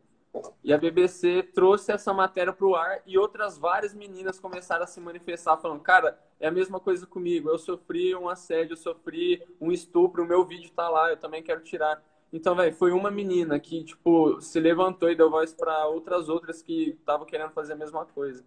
E 0.62 0.72
a 0.72 0.78
BBC 0.78 1.42
trouxe 1.54 1.90
essa 1.90 2.12
matéria 2.12 2.52
para 2.52 2.66
o 2.66 2.76
ar 2.76 3.02
e 3.04 3.18
outras 3.18 3.58
várias 3.58 3.92
meninas 3.92 4.38
começaram 4.38 4.84
a 4.84 4.86
se 4.86 5.00
manifestar, 5.00 5.56
falando: 5.56 5.80
Cara, 5.80 6.18
é 6.38 6.46
a 6.46 6.52
mesma 6.52 6.78
coisa 6.78 7.06
comigo. 7.06 7.48
Eu 7.48 7.58
sofri 7.58 8.14
um 8.14 8.28
assédio, 8.28 8.74
eu 8.74 8.76
sofri 8.76 9.42
um 9.60 9.72
estupro, 9.72 10.22
o 10.22 10.26
meu 10.26 10.44
vídeo 10.44 10.70
tá 10.70 10.88
lá, 10.88 11.10
eu 11.10 11.16
também 11.16 11.42
quero 11.42 11.62
tirar. 11.62 12.02
Então, 12.32 12.54
velho, 12.54 12.72
foi 12.74 12.92
uma 12.92 13.10
menina 13.10 13.58
que, 13.58 13.82
tipo, 13.82 14.40
se 14.40 14.60
levantou 14.60 15.10
e 15.10 15.16
deu 15.16 15.28
voz 15.28 15.52
para 15.52 15.86
outras 15.88 16.28
outras 16.28 16.62
que 16.62 16.90
estavam 16.90 17.26
querendo 17.26 17.50
fazer 17.50 17.72
a 17.72 17.76
mesma 17.76 18.06
coisa. 18.06 18.44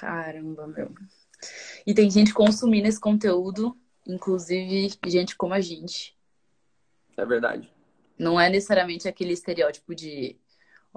Caramba, 0.00 0.66
meu. 0.66 0.90
E 1.86 1.92
tem 1.92 2.10
gente 2.10 2.32
consumindo 2.32 2.88
esse 2.88 2.98
conteúdo, 2.98 3.76
inclusive 4.06 4.90
gente 5.06 5.36
como 5.36 5.52
a 5.52 5.60
gente. 5.60 6.16
É 7.16 7.26
verdade. 7.26 7.70
Não 8.18 8.40
é 8.40 8.48
necessariamente 8.48 9.06
aquele 9.06 9.32
estereótipo 9.32 9.94
de 9.94 10.36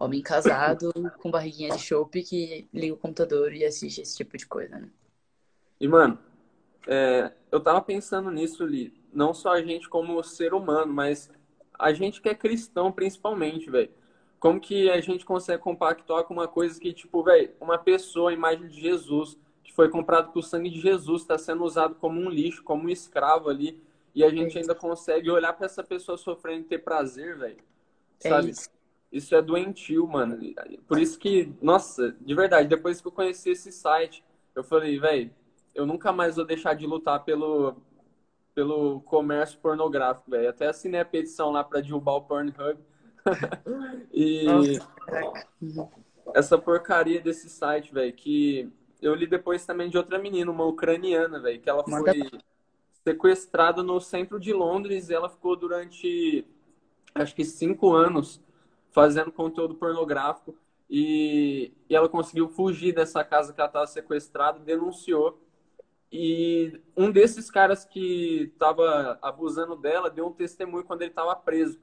homem 0.03 0.22
casado 0.22 0.91
com 1.20 1.29
barriguinha 1.29 1.75
de 1.75 1.79
chope 1.79 2.24
que 2.24 2.67
liga 2.74 2.93
o 2.93 2.98
computador 2.98 3.53
e 3.53 3.63
assiste 3.63 4.01
esse 4.01 4.17
tipo 4.17 4.38
de 4.38 4.46
coisa, 4.46 4.79
né? 4.79 4.89
E, 5.79 5.88
mano, 5.88 6.17
é, 6.88 7.31
eu 7.51 7.60
tava 7.60 7.81
pensando 7.81 8.31
nisso, 8.31 8.65
Li. 8.65 8.93
Não 9.13 9.34
só 9.34 9.53
a 9.53 9.62
gente 9.62 9.89
como 9.89 10.22
ser 10.24 10.53
humano, 10.53 10.91
mas 10.91 11.29
a 11.77 11.91
gente 11.93 12.22
que 12.22 12.29
é 12.29 12.36
cristão, 12.36 12.91
principalmente, 12.91 13.70
velho. 13.70 13.91
Como 14.39 14.60
que 14.60 14.89
a 14.89 15.00
gente 15.01 15.24
consegue 15.24 15.62
compactuar 15.62 16.24
com 16.24 16.34
uma 16.34 16.48
coisa 16.48 16.79
que, 16.79 16.93
tipo, 16.93 17.24
velho, 17.24 17.51
uma 17.60 17.77
pessoa, 17.77 18.31
a 18.31 18.34
imagem 18.34 18.67
de 18.67 18.79
Jesus, 18.81 19.38
que 19.63 19.72
foi 19.72 19.89
comprado 19.89 20.31
com 20.31 20.39
o 20.39 20.43
sangue 20.43 20.70
de 20.70 20.79
Jesus, 20.79 21.22
está 21.22 21.38
sendo 21.38 21.63
usado 21.63 21.96
como 21.96 22.20
um 22.20 22.29
lixo, 22.29 22.63
como 22.63 22.86
um 22.86 22.89
escravo 22.89 23.50
ali, 23.50 23.81
e 24.15 24.24
a 24.24 24.29
gente 24.29 24.58
ainda 24.58 24.74
consegue 24.74 25.29
olhar 25.29 25.53
para 25.53 25.67
essa 25.67 25.84
pessoa 25.84 26.17
sofrendo 26.17 26.62
e 26.62 26.70
ter 26.70 26.79
prazer, 26.79 27.38
velho. 27.38 27.58
É 28.24 28.29
sabe? 28.29 28.48
É 28.48 28.51
isso. 28.51 28.80
Isso 29.12 29.36
é 29.36 29.41
doentio, 29.41 30.08
mano. 30.08 30.39
Por 30.88 31.00
isso 31.00 31.20
que, 31.20 31.53
nossa, 31.62 32.15
de 32.22 32.34
verdade, 32.34 32.68
depois 32.68 33.01
que 33.01 33.08
eu 33.08 33.12
conheci 33.12 33.51
esse 33.51 33.72
site, 33.72 34.24
eu 34.56 34.63
falei, 34.63 34.98
velho, 35.00 35.32
eu 35.75 35.86
nunca 35.86 36.12
mais 36.12 36.38
vou 36.38 36.46
deixar 36.46 36.74
de 36.74 36.86
lutar 36.88 37.24
pelo, 37.24 37.75
pelo 38.56 39.01
comércio 39.01 39.60
pornográfico, 39.60 40.32
velho. 40.32 40.50
Até 40.50 40.68
assinei 40.68 41.01
a 41.01 41.06
petição 41.06 41.51
lá 41.51 41.63
para 41.63 41.82
derrubar 41.82 42.15
o 42.15 42.22
Pornhub. 42.22 42.80
e 44.13 44.46
essa 46.34 46.58
porcaria 46.58 47.22
desse 47.22 47.50
site, 47.50 47.94
velho, 47.94 48.13
que 48.13 48.72
eu 49.01 49.13
li 49.13 49.27
depois 49.27 49.65
também 49.65 49.89
de 49.89 49.98
outra 49.98 50.18
menina, 50.18 50.50
uma 50.50 50.65
ucraniana, 50.65 51.39
velho, 51.39 51.60
que 51.60 51.70
ela 51.70 51.84
foi 51.84 52.30
sequestrada 53.03 53.84
no 53.84 54.00
centro 54.00 54.39
de 54.39 54.53
Londres 54.53 55.10
e 55.10 55.13
ela 55.13 55.30
ficou 55.30 55.56
durante 55.56 56.46
acho 57.15 57.36
que 57.36 57.44
cinco 57.44 57.94
anos 57.94 58.39
fazendo 58.91 59.31
conteúdo 59.31 59.75
pornográfico 59.75 60.55
e, 60.89 61.74
e 61.89 61.95
ela 61.95 62.10
conseguiu 62.10 62.50
fugir 62.50 62.93
dessa 62.93 63.24
casa 63.24 63.53
que 63.53 63.60
ela 63.60 63.67
estava 63.69 63.88
sequestrada, 63.88 64.60
denunciou 64.60 65.41
e 66.12 66.77
um 66.95 67.10
desses 67.10 67.50
caras 67.50 67.86
que 67.86 68.51
estava 68.53 69.17
abusando 69.21 69.77
dela 69.77 70.10
deu 70.10 70.27
um 70.27 70.33
testemunho 70.33 70.83
quando 70.83 71.03
ele 71.03 71.12
estava 71.12 71.33
preso. 71.36 71.79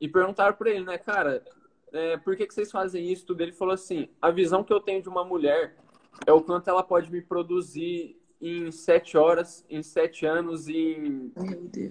E 0.00 0.06
perguntaram 0.06 0.54
para 0.54 0.70
ele, 0.70 0.84
né, 0.84 0.96
cara, 0.96 1.44
é, 1.92 2.16
por 2.16 2.36
que, 2.36 2.46
que 2.46 2.54
vocês 2.54 2.70
fazem 2.70 3.10
isso? 3.10 3.26
Tudo. 3.26 3.40
Ele 3.40 3.52
falou 3.52 3.74
assim: 3.74 4.08
a 4.20 4.30
visão 4.30 4.62
que 4.62 4.72
eu 4.72 4.80
tenho 4.80 5.02
de 5.02 5.08
uma 5.08 5.24
mulher 5.24 5.76
é 6.24 6.32
o 6.32 6.40
quanto 6.40 6.68
ela 6.68 6.84
pode 6.84 7.10
me 7.10 7.20
produzir 7.20 8.16
em 8.40 8.70
sete 8.70 9.16
horas, 9.16 9.64
em 9.68 9.82
sete 9.82 10.24
anos, 10.24 10.68
em, 10.68 11.32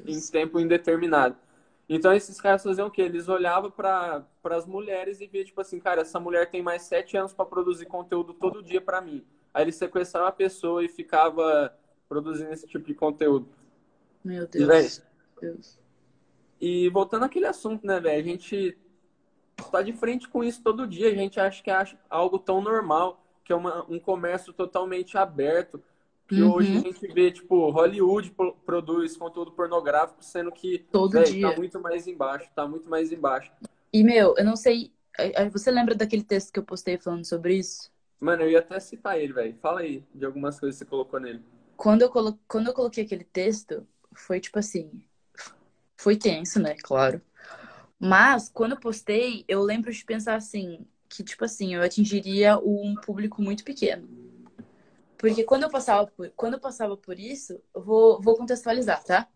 em 0.06 0.22
tempo 0.32 0.60
indeterminado. 0.60 1.36
Então 1.88 2.14
esses 2.14 2.40
caras 2.40 2.64
faziam 2.64 2.88
o 2.88 2.92
quê? 2.92 3.02
Eles 3.02 3.28
olhavam 3.28 3.70
para 3.70 4.26
as 4.46 4.66
mulheres 4.66 5.20
e 5.20 5.28
viam, 5.28 5.44
tipo 5.44 5.60
assim, 5.60 5.80
cara, 5.80 6.02
essa 6.02 6.20
mulher 6.20 6.50
tem 6.50 6.62
mais 6.62 6.84
sete 6.84 7.18
anos 7.18 7.34
para 7.34 7.46
produzir 7.46 7.86
conteúdo 7.86 8.34
todo 8.34 8.64
dia 8.64 8.80
para 8.80 9.02
mim. 9.02 9.26
Aí 9.54 9.64
ele 9.64 9.72
sequestrava 9.72 10.30
a 10.30 10.32
pessoa 10.32 10.84
e 10.84 10.88
ficava 10.88 11.76
produzindo 12.08 12.52
esse 12.52 12.68
tipo 12.68 12.86
de 12.86 12.94
conteúdo. 12.94 13.48
Meu 14.24 14.48
Deus. 14.48 14.64
E, 14.64 14.68
véio, 14.68 14.90
Deus. 15.42 15.80
e 16.60 16.90
voltando 16.90 17.26
àquele 17.26 17.48
assunto, 17.48 17.86
né, 17.86 18.00
velho? 18.00 18.20
A 18.20 18.24
gente 18.24 18.78
está 19.60 19.82
de 19.82 19.94
frente 19.94 20.30
com 20.30 20.44
isso 20.44 20.62
todo 20.62 20.88
dia. 20.88 21.10
A 21.10 21.16
gente 21.16 21.40
acha 21.40 21.62
que 21.62 21.70
é 21.70 21.86
algo 22.10 22.40
tão 22.40 22.62
normal, 22.62 23.24
que 23.44 23.52
é 23.52 23.56
uma, 23.56 23.86
um 23.90 24.00
comércio 24.00 24.54
totalmente 24.54 25.18
aberto. 25.18 25.82
Que 26.32 26.42
uhum. 26.42 26.54
hoje 26.54 26.78
a 26.78 26.80
gente 26.80 27.08
vê, 27.08 27.30
tipo, 27.30 27.70
Hollywood 27.72 28.34
produz 28.66 29.18
conteúdo 29.18 29.52
pornográfico, 29.52 30.24
sendo 30.24 30.50
que 30.50 30.80
todo 30.90 31.12
véio, 31.12 31.26
tá 31.26 31.32
dia. 31.32 31.50
tá 31.50 31.58
muito 31.58 31.82
mais 31.82 32.08
embaixo, 32.08 32.50
tá 32.56 32.66
muito 32.66 32.90
mais 32.90 33.12
embaixo. 33.12 33.52
E, 33.92 34.02
meu, 34.02 34.34
eu 34.38 34.46
não 34.46 34.56
sei. 34.56 34.94
Você 35.52 35.70
lembra 35.70 35.94
daquele 35.94 36.24
texto 36.24 36.54
que 36.54 36.60
eu 36.60 36.64
postei 36.64 36.98
falando 36.98 37.26
sobre 37.26 37.56
isso? 37.56 37.92
Mano, 38.18 38.44
eu 38.44 38.52
ia 38.52 38.60
até 38.60 38.80
citar 38.80 39.20
ele, 39.20 39.34
velho. 39.34 39.58
Fala 39.62 39.82
aí 39.82 40.06
de 40.16 40.26
algumas 40.26 40.58
coisas 40.58 40.80
que 40.80 40.86
você 40.86 40.90
colocou 40.90 41.20
nele. 41.20 41.42
Quando 41.76 42.04
eu, 42.04 42.10
colo... 42.10 42.40
Quando 42.48 42.68
eu 42.68 42.74
coloquei 42.74 43.04
aquele 43.04 43.26
texto, 43.26 43.86
foi 44.14 44.40
tipo 44.40 44.58
assim. 44.58 45.04
Foi 45.98 46.16
tenso, 46.16 46.62
né? 46.62 46.78
Claro. 46.82 47.22
Mas, 48.00 48.48
quando 48.48 48.72
eu 48.72 48.80
postei, 48.80 49.44
eu 49.50 49.62
lembro 49.62 49.92
de 49.92 50.06
pensar 50.06 50.36
assim: 50.36 50.88
que, 51.10 51.26
tipo 51.26 51.44
assim, 51.44 51.76
eu 51.76 51.82
atingiria 51.82 52.58
um 52.58 52.96
público 52.96 53.42
muito 53.42 53.66
pequeno. 53.66 54.08
Porque 55.22 55.44
quando 55.44 55.62
eu 55.62 55.70
passava 55.70 56.08
por, 56.08 56.32
quando 56.32 56.56
eu 56.56 56.60
passava 56.60 56.98
por 56.98 57.20
isso, 57.20 57.62
eu 57.76 57.82
vou, 57.84 58.20
vou 58.20 58.36
contextualizar, 58.36 59.04
tá? 59.04 59.28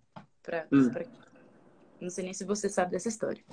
Pra, 0.41 0.65
hum. 0.71 0.89
pra... 0.89 1.05
Não 2.01 2.09
sei 2.09 2.23
nem 2.23 2.33
se 2.33 2.43
você 2.43 2.67
sabe 2.67 2.89
dessa 2.89 3.07
história. 3.07 3.43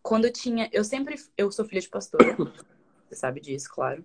Quando 0.00 0.26
eu 0.26 0.32
tinha. 0.32 0.70
Eu 0.72 0.84
sempre. 0.84 1.16
Eu 1.36 1.50
sou 1.50 1.64
filha 1.64 1.80
de 1.80 1.88
pastora. 1.88 2.36
Você 3.08 3.16
sabe 3.16 3.40
disso, 3.40 3.68
claro. 3.70 4.04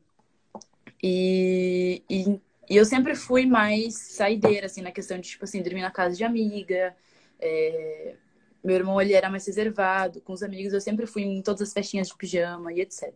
E, 1.01 2.03
e, 2.09 2.39
e, 2.69 2.75
eu 2.75 2.83
sempre 2.83 3.15
fui 3.15 3.45
mais 3.45 3.95
saideira, 3.95 4.65
assim, 4.65 4.81
na 4.81 4.91
questão 4.91 5.17
de, 5.17 5.29
tipo 5.29 5.45
assim, 5.45 5.61
dormir 5.61 5.81
na 5.81 5.91
casa 5.91 6.15
de 6.15 6.23
amiga. 6.23 6.95
É... 7.39 8.15
Meu 8.63 8.75
irmão, 8.75 8.99
ele 8.99 9.13
era 9.13 9.29
mais 9.29 9.45
reservado. 9.45 10.21
Com 10.21 10.33
os 10.33 10.43
amigos, 10.43 10.73
eu 10.73 10.81
sempre 10.81 11.05
fui 11.05 11.21
em 11.21 11.41
todas 11.41 11.61
as 11.61 11.71
festinhas 11.71 12.07
de 12.07 12.17
pijama 12.17 12.73
e 12.73 12.81
etc. 12.81 13.13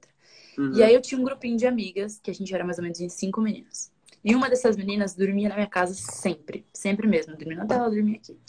Uhum. 0.58 0.74
E 0.74 0.84
aí 0.84 0.94
eu 0.94 1.02
tinha 1.02 1.20
um 1.20 1.24
grupinho 1.24 1.58
de 1.58 1.66
amigas, 1.66 2.20
que 2.22 2.32
a 2.32 2.34
gente 2.34 2.54
era 2.54 2.64
mais 2.64 2.78
ou 2.78 2.84
menos 2.84 3.00
em 3.00 3.10
cinco 3.10 3.42
meninas. 3.42 3.93
E 4.24 4.36
uma 4.36 4.50
dessas 4.50 4.78
meninas 4.78 5.16
dormia 5.16 5.50
na 5.50 5.56
minha 5.56 5.68
casa 5.68 5.94
sempre. 5.94 6.66
Sempre 6.74 7.08
mesmo. 7.08 7.36
Dormia 7.36 7.58
na 7.58 7.66
dela, 7.66 7.90
dormia 7.90 8.18
aqui. 8.18 8.40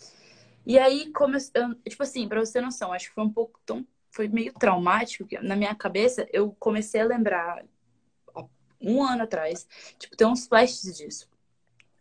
E 0.66 0.78
aí, 0.78 1.10
como 1.12 1.36
eu, 1.36 1.74
tipo 1.88 2.02
assim, 2.02 2.28
pra 2.28 2.40
você 2.40 2.54
ter 2.54 2.60
noção, 2.62 2.92
acho 2.92 3.08
que 3.08 3.14
foi 3.14 3.24
um 3.24 3.30
pouco 3.30 3.60
tão. 3.66 3.86
Foi 4.10 4.28
meio 4.28 4.52
traumático 4.52 5.26
que 5.26 5.38
na 5.40 5.56
minha 5.56 5.74
cabeça 5.74 6.26
eu 6.32 6.54
comecei 6.58 7.00
a 7.00 7.04
lembrar 7.04 7.64
um 8.80 9.02
ano 9.02 9.24
atrás. 9.24 9.66
Tipo, 9.98 10.16
tem 10.16 10.26
uns 10.26 10.46
flashes 10.46 10.96
disso. 10.96 11.28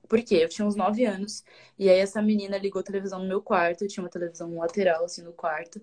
Porque 0.07 0.35
eu 0.35 0.49
tinha 0.49 0.67
uns 0.67 0.75
9 0.75 1.05
anos, 1.05 1.43
e 1.79 1.89
aí 1.89 1.97
essa 1.97 2.21
menina 2.21 2.57
ligou 2.57 2.81
a 2.81 2.83
televisão 2.83 3.19
no 3.19 3.27
meu 3.27 3.41
quarto, 3.41 3.83
eu 3.83 3.87
tinha 3.87 4.03
uma 4.03 4.09
televisão 4.09 4.55
lateral, 4.57 5.05
assim, 5.05 5.23
no 5.23 5.33
quarto, 5.33 5.81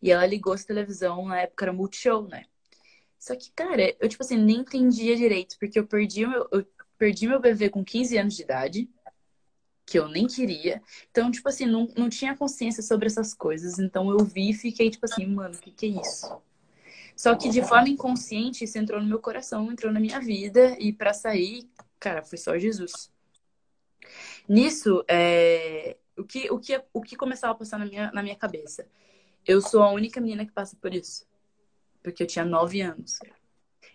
e 0.00 0.12
ela 0.12 0.24
ligou 0.26 0.54
essa 0.54 0.66
televisão, 0.66 1.26
na 1.26 1.40
época 1.40 1.64
era 1.64 1.72
Multishow, 1.72 2.28
né? 2.28 2.44
Só 3.18 3.34
que, 3.34 3.50
cara, 3.52 3.96
eu, 3.98 4.08
tipo 4.08 4.22
assim, 4.22 4.36
nem 4.36 4.58
entendia 4.58 5.16
direito, 5.16 5.56
porque 5.58 5.78
eu 5.78 5.86
perdi, 5.86 6.26
meu, 6.26 6.46
eu 6.52 6.64
perdi 7.02 7.26
meu 7.26 7.40
bebê 7.40 7.68
com 7.68 7.84
15 7.84 8.16
anos 8.16 8.36
de 8.36 8.42
idade, 8.42 8.88
que 9.84 9.98
eu 9.98 10.06
nem 10.06 10.24
queria. 10.28 10.80
Então, 11.10 11.32
tipo 11.32 11.48
assim, 11.48 11.66
não, 11.66 11.88
não 11.96 12.08
tinha 12.08 12.36
consciência 12.36 12.80
sobre 12.80 13.08
essas 13.08 13.34
coisas. 13.34 13.80
Então 13.80 14.08
eu 14.08 14.24
vi 14.24 14.50
e 14.50 14.54
fiquei, 14.54 14.88
tipo 14.88 15.04
assim, 15.04 15.26
mano, 15.26 15.52
o 15.52 15.58
que, 15.58 15.72
que 15.72 15.86
é 15.86 16.00
isso? 16.00 16.40
Só 17.16 17.34
que 17.34 17.48
de 17.48 17.60
forma 17.60 17.88
inconsciente 17.88 18.62
isso 18.62 18.78
entrou 18.78 19.00
no 19.00 19.08
meu 19.08 19.18
coração, 19.18 19.72
entrou 19.72 19.92
na 19.92 19.98
minha 19.98 20.20
vida 20.20 20.76
e 20.78 20.92
para 20.92 21.12
sair, 21.12 21.68
cara, 21.98 22.22
foi 22.22 22.38
só 22.38 22.56
Jesus. 22.56 23.10
Nisso, 24.48 25.04
é... 25.08 25.96
o, 26.16 26.22
que, 26.22 26.52
o, 26.52 26.60
que, 26.60 26.84
o 26.92 27.02
que 27.02 27.16
começava 27.16 27.52
a 27.52 27.56
passar 27.56 27.80
na 27.80 27.86
minha, 27.86 28.12
na 28.12 28.22
minha 28.22 28.36
cabeça? 28.36 28.86
Eu 29.44 29.60
sou 29.60 29.82
a 29.82 29.90
única 29.90 30.20
menina 30.20 30.46
que 30.46 30.52
passa 30.52 30.76
por 30.80 30.94
isso. 30.94 31.26
Porque 32.00 32.22
eu 32.22 32.28
tinha 32.28 32.44
nove 32.44 32.80
anos. 32.80 33.18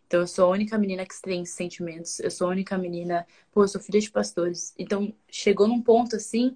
Então, 0.08 0.22
eu 0.22 0.28
sou 0.28 0.46
a 0.46 0.50
única 0.50 0.78
menina 0.78 1.06
que 1.06 1.22
tem 1.22 1.46
sentimentos. 1.46 2.20
Eu 2.22 2.32
sou 2.32 2.48
a 2.48 2.52
única 2.52 2.78
menina. 2.78 3.28
Pô, 3.52 3.64
eu 3.64 3.68
sou 3.68 3.82
filha 3.82 4.00
de 4.00 4.10
pastores. 4.12 4.74
Então, 4.78 5.14
chegou 5.30 5.68
num 5.68 5.82
ponto, 5.82 6.16
assim, 6.16 6.56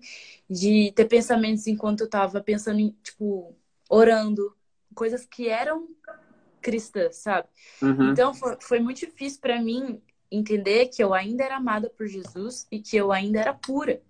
de 0.50 0.92
ter 0.94 1.06
pensamentos 1.06 1.68
enquanto 1.68 2.02
eu 2.02 2.10
tava 2.10 2.42
pensando 2.42 2.80
em, 2.80 2.92
tipo, 3.04 3.56
orando. 3.90 4.56
Coisas 4.96 5.26
que 5.26 5.50
eram 5.50 5.90
cristã, 6.62 7.12
sabe? 7.12 7.48
Uhum. 7.82 8.12
Então 8.12 8.34
foi, 8.34 8.58
foi 8.62 8.80
muito 8.80 9.00
difícil 9.00 9.40
para 9.42 9.62
mim 9.62 10.02
entender 10.32 10.88
que 10.88 11.04
eu 11.04 11.14
ainda 11.14 11.44
era 11.44 11.58
amada 11.58 11.90
por 11.90 12.08
Jesus 12.08 12.68
e 12.72 12.80
que 12.80 12.96
eu 12.98 13.12
ainda 13.12 13.40
era 13.40 13.54
pura. 13.54 14.02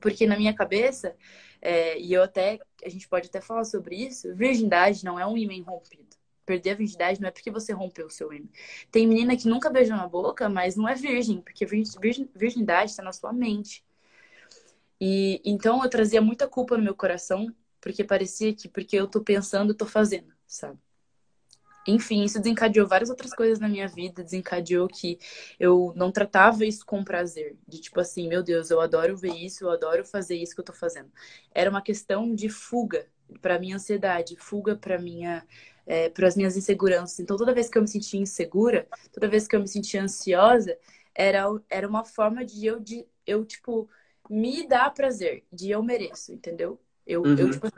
Porque 0.00 0.26
na 0.26 0.36
minha 0.36 0.54
cabeça, 0.54 1.16
É, 1.62 1.98
e 2.00 2.12
eu 2.12 2.22
até, 2.22 2.58
a 2.84 2.88
gente 2.88 3.08
pode 3.08 3.28
até 3.28 3.40
falar 3.40 3.64
sobre 3.64 3.96
isso, 3.96 4.34
virgindade 4.34 5.04
não 5.04 5.18
é 5.20 5.26
um 5.26 5.36
ímã 5.36 5.62
rompido. 5.64 6.16
Perder 6.50 6.70
a 6.70 6.74
virgindade 6.74 7.20
não 7.20 7.28
é 7.28 7.30
porque 7.30 7.48
você 7.48 7.72
rompeu 7.72 8.08
o 8.08 8.10
seu 8.10 8.32
ímã. 8.32 8.48
Tem 8.90 9.06
menina 9.06 9.36
que 9.36 9.46
nunca 9.46 9.70
beijou 9.70 9.96
na 9.96 10.08
boca, 10.08 10.48
mas 10.48 10.74
não 10.74 10.88
é 10.88 10.96
virgem, 10.96 11.40
porque 11.40 11.64
virgindade 11.64 12.90
está 12.90 13.04
na 13.04 13.12
sua 13.12 13.32
mente. 13.32 13.84
E 15.00 15.40
então 15.44 15.80
eu 15.80 15.88
trazia 15.88 16.20
muita 16.20 16.48
culpa 16.48 16.76
no 16.76 16.82
meu 16.82 16.96
coração, 16.96 17.54
porque 17.80 18.02
parecia 18.02 18.52
que 18.52 18.68
porque 18.68 18.96
eu 18.96 19.06
tô 19.06 19.20
pensando, 19.20 19.70
eu 19.70 19.76
tô 19.76 19.86
fazendo, 19.86 20.32
sabe? 20.44 20.76
Enfim, 21.86 22.24
isso 22.24 22.40
desencadeou 22.40 22.84
várias 22.84 23.10
outras 23.10 23.32
coisas 23.32 23.60
na 23.60 23.68
minha 23.68 23.86
vida, 23.86 24.24
desencadeou 24.24 24.88
que 24.88 25.20
eu 25.58 25.92
não 25.94 26.10
tratava 26.10 26.64
isso 26.64 26.84
com 26.84 27.04
prazer, 27.04 27.56
de 27.66 27.80
tipo 27.80 28.00
assim, 28.00 28.26
meu 28.26 28.42
Deus, 28.42 28.70
eu 28.70 28.80
adoro 28.80 29.16
ver 29.16 29.36
isso, 29.36 29.62
eu 29.62 29.70
adoro 29.70 30.04
fazer 30.04 30.34
isso 30.34 30.52
que 30.52 30.60
eu 30.60 30.64
tô 30.64 30.72
fazendo. 30.72 31.12
Era 31.54 31.70
uma 31.70 31.80
questão 31.80 32.34
de 32.34 32.48
fuga 32.48 33.06
para 33.40 33.58
minha 33.58 33.76
ansiedade, 33.76 34.36
fuga 34.36 34.76
para 34.76 34.98
minha 34.98 35.46
é, 35.86 36.08
para 36.08 36.26
as 36.26 36.36
minhas 36.36 36.56
inseguranças. 36.56 37.20
Então, 37.20 37.36
toda 37.36 37.54
vez 37.54 37.68
que 37.68 37.78
eu 37.78 37.82
me 37.82 37.88
sentia 37.88 38.20
insegura, 38.20 38.86
toda 39.12 39.28
vez 39.28 39.46
que 39.46 39.56
eu 39.56 39.60
me 39.60 39.68
sentia 39.68 40.02
ansiosa, 40.02 40.76
era, 41.14 41.44
era 41.68 41.88
uma 41.88 42.04
forma 42.04 42.44
de 42.44 42.66
eu 42.66 42.80
de 42.80 43.06
eu 43.26 43.44
tipo 43.44 43.88
me 44.28 44.66
dar 44.66 44.92
prazer, 44.94 45.44
de 45.52 45.70
eu 45.70 45.82
mereço, 45.82 46.32
entendeu? 46.32 46.80
Eu, 47.06 47.22
uhum. 47.22 47.36
eu 47.36 47.50
tipo 47.50 47.68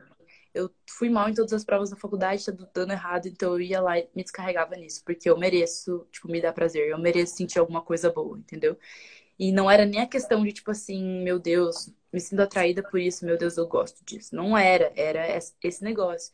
eu 0.54 0.70
fui 0.86 1.08
mal 1.08 1.28
em 1.28 1.34
todas 1.34 1.52
as 1.52 1.64
provas 1.64 1.90
da 1.90 1.96
faculdade, 1.96 2.44
tá 2.44 2.52
dando 2.74 2.92
errado, 2.92 3.26
então 3.26 3.52
eu 3.54 3.60
ia 3.60 3.80
lá 3.80 3.98
e 3.98 4.08
me 4.14 4.22
descarregava 4.22 4.76
nisso, 4.76 5.02
porque 5.04 5.28
eu 5.28 5.38
mereço, 5.38 6.06
tipo, 6.12 6.28
me 6.28 6.42
dar 6.42 6.52
prazer, 6.52 6.88
eu 6.90 6.98
mereço 6.98 7.36
sentir 7.36 7.58
alguma 7.58 7.80
coisa 7.80 8.10
boa, 8.10 8.38
entendeu? 8.38 8.76
E 9.38 9.50
não 9.50 9.70
era 9.70 9.86
nem 9.86 10.00
a 10.00 10.06
questão 10.06 10.44
de, 10.44 10.52
tipo 10.52 10.70
assim, 10.70 11.22
meu 11.22 11.38
Deus, 11.38 11.90
me 12.12 12.20
sinto 12.20 12.40
atraída 12.40 12.82
por 12.82 13.00
isso, 13.00 13.24
meu 13.24 13.38
Deus, 13.38 13.56
eu 13.56 13.66
gosto 13.66 14.04
disso. 14.04 14.36
Não 14.36 14.56
era, 14.56 14.92
era 14.94 15.26
esse 15.62 15.82
negócio. 15.82 16.32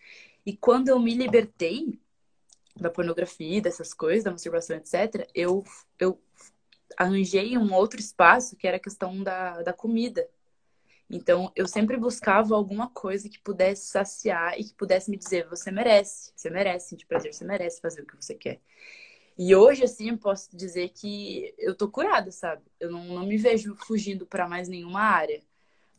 E 0.49 0.57
quando 0.57 0.88
eu 0.88 0.99
me 0.99 1.12
libertei 1.14 2.00
da 2.75 2.88
pornografia, 2.88 3.61
dessas 3.61 3.93
coisas, 3.93 4.25
da 4.25 4.31
masturbação, 4.31 4.78
etc., 4.78 5.28
eu, 5.35 5.62
eu 5.99 6.19
arranjei 6.97 7.59
um 7.59 7.75
outro 7.75 8.00
espaço 8.00 8.57
que 8.57 8.67
era 8.67 8.78
a 8.78 8.81
questão 8.81 9.23
da, 9.23 9.61
da 9.61 9.75
comida, 9.75 10.26
então, 11.11 11.52
eu 11.55 11.67
sempre 11.67 11.99
buscava 11.99 12.55
alguma 12.55 12.88
coisa 12.88 13.28
que 13.28 13.38
pudesse 13.38 13.87
saciar 13.87 14.59
e 14.59 14.64
que 14.64 14.75
pudesse 14.75 15.11
me 15.11 15.17
dizer: 15.19 15.49
você 15.49 15.71
merece, 15.71 16.33
você 16.35 16.50
merece 16.50 16.88
sentir 16.90 17.07
prazer, 17.07 17.33
você 17.33 17.45
merece 17.45 17.81
fazer 17.81 18.02
o 18.02 18.07
que 18.07 18.17
você 18.17 18.35
quer. 18.35 18.61
E 19.38 19.55
hoje, 19.55 19.85
assim, 19.85 20.11
eu 20.11 20.19
posso 20.19 20.55
dizer 20.57 20.90
que 20.90 21.55
eu 21.59 21.75
tô 21.75 21.88
curada, 21.88 22.31
sabe? 22.31 22.62
Eu 22.81 22.90
não, 22.90 23.05
não 23.05 23.26
me 23.26 23.38
vejo 23.38 23.75
fugindo 23.76 24.26
para 24.26 24.49
mais 24.49 24.69
nenhuma 24.69 25.00
área. 25.00 25.40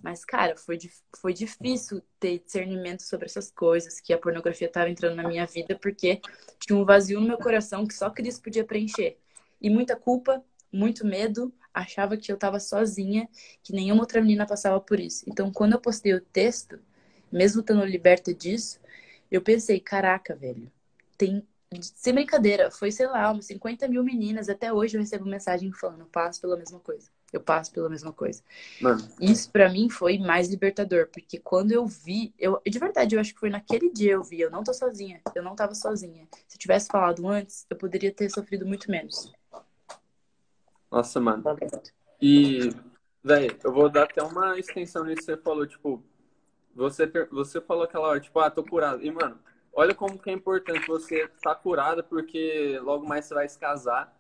Mas, 0.02 0.24
cara, 0.24 0.56
foi, 0.56 0.78
foi 1.20 1.34
difícil 1.34 2.02
ter 2.20 2.40
discernimento 2.40 3.02
sobre 3.02 3.26
essas 3.26 3.52
coisas, 3.52 4.00
que 4.00 4.14
a 4.14 4.18
pornografia 4.18 4.68
estava 4.68 4.90
entrando 4.90 5.16
na 5.16 5.28
minha 5.28 5.46
vida, 5.46 5.78
porque 5.78 6.22
tinha 6.60 6.78
um 6.78 6.86
vazio 6.86 7.20
no 7.20 7.28
meu 7.28 7.38
coração 7.38 7.86
que 7.86 7.94
só 7.94 8.10
Cristo 8.10 8.42
podia 8.42 8.64
preencher. 8.64 9.18
E 9.62 9.70
muita 9.70 9.96
culpa, 9.96 10.44
muito 10.72 11.06
medo, 11.06 11.54
achava 11.74 12.16
que 12.16 12.32
eu 12.32 12.36
estava 12.36 12.60
sozinha, 12.60 13.28
que 13.62 13.74
nenhuma 13.74 14.02
outra 14.02 14.22
menina 14.22 14.46
passava 14.46 14.80
por 14.80 15.00
isso. 15.00 15.26
Então, 15.28 15.52
quando 15.52 15.74
eu 15.74 15.82
postei 15.82 16.14
o 16.14 16.22
texto, 16.22 16.80
mesmo 17.32 17.62
estando 17.62 17.84
liberta 17.86 18.34
disso, 18.34 18.80
eu 19.30 19.42
pensei, 19.42 19.80
caraca, 19.80 20.36
velho, 20.36 20.72
tem. 21.18 21.46
Sem 21.82 22.14
brincadeira, 22.16 22.72
foi, 22.72 22.92
sei 22.92 23.06
lá, 23.06 23.32
umas 23.32 23.46
50 23.46 23.88
mil 23.88 24.04
meninas. 24.04 24.50
Até 24.50 24.74
hoje 24.74 24.98
eu 24.98 25.02
recebo 25.02 25.26
mensagem 25.26 25.72
falando, 25.72 26.06
passo 26.06 26.42
pela 26.42 26.58
mesma 26.58 26.80
coisa. 26.80 27.12
Eu 27.32 27.42
passo 27.42 27.72
pela 27.72 27.90
mesma 27.90 28.12
coisa. 28.12 28.42
Mano. 28.82 29.08
Isso 29.20 29.52
para 29.52 29.70
mim 29.70 29.90
foi 29.90 30.18
mais 30.18 30.50
libertador, 30.50 31.08
porque 31.08 31.40
quando 31.40 31.72
eu 31.72 31.86
vi, 31.86 32.34
eu 32.40 32.62
de 32.66 32.80
verdade, 32.80 33.16
eu 33.16 33.22
acho 33.22 33.34
que 33.34 33.40
foi 33.40 33.50
naquele 33.50 33.92
dia 33.92 34.14
eu 34.14 34.24
vi, 34.24 34.42
eu 34.42 34.50
não 34.50 34.64
tô 34.64 34.74
sozinha, 34.74 35.22
eu 35.36 35.44
não 35.44 35.56
tava 35.56 35.76
sozinha. 35.76 36.28
Se 36.48 36.56
eu 36.56 36.60
tivesse 36.60 36.88
falado 36.88 37.28
antes, 37.28 37.66
eu 37.70 37.78
poderia 37.78 38.12
ter 38.12 38.30
sofrido 38.30 38.66
muito 38.66 38.90
menos. 38.90 39.32
Nossa, 40.92 41.20
mano. 41.20 41.44
E, 42.22 42.72
velho, 43.24 43.58
eu 43.64 43.72
vou 43.72 43.90
dar 43.90 44.04
até 44.04 44.22
uma 44.24 44.58
extensão 44.58 45.06
nisso 45.06 45.20
que 45.20 45.26
você 45.26 45.38
falou, 45.38 45.68
tipo, 45.68 46.04
você, 46.76 47.06
você 47.32 47.62
falou 47.62 47.84
aquela 47.84 48.08
hora, 48.08 48.20
tipo, 48.20 48.40
ah, 48.40 48.50
tô 48.50 48.64
curado. 48.64 49.04
E, 49.06 49.12
mano, 49.12 49.40
olha 49.74 49.94
como 49.94 50.18
que 50.18 50.30
é 50.30 50.34
importante 50.34 50.88
você 50.88 51.24
estar 51.24 51.54
tá 51.54 51.56
curada, 51.56 52.02
porque 52.02 52.80
logo 52.82 53.08
mais 53.08 53.26
você 53.26 53.34
vai 53.34 53.48
se 53.48 53.58
casar, 53.58 54.18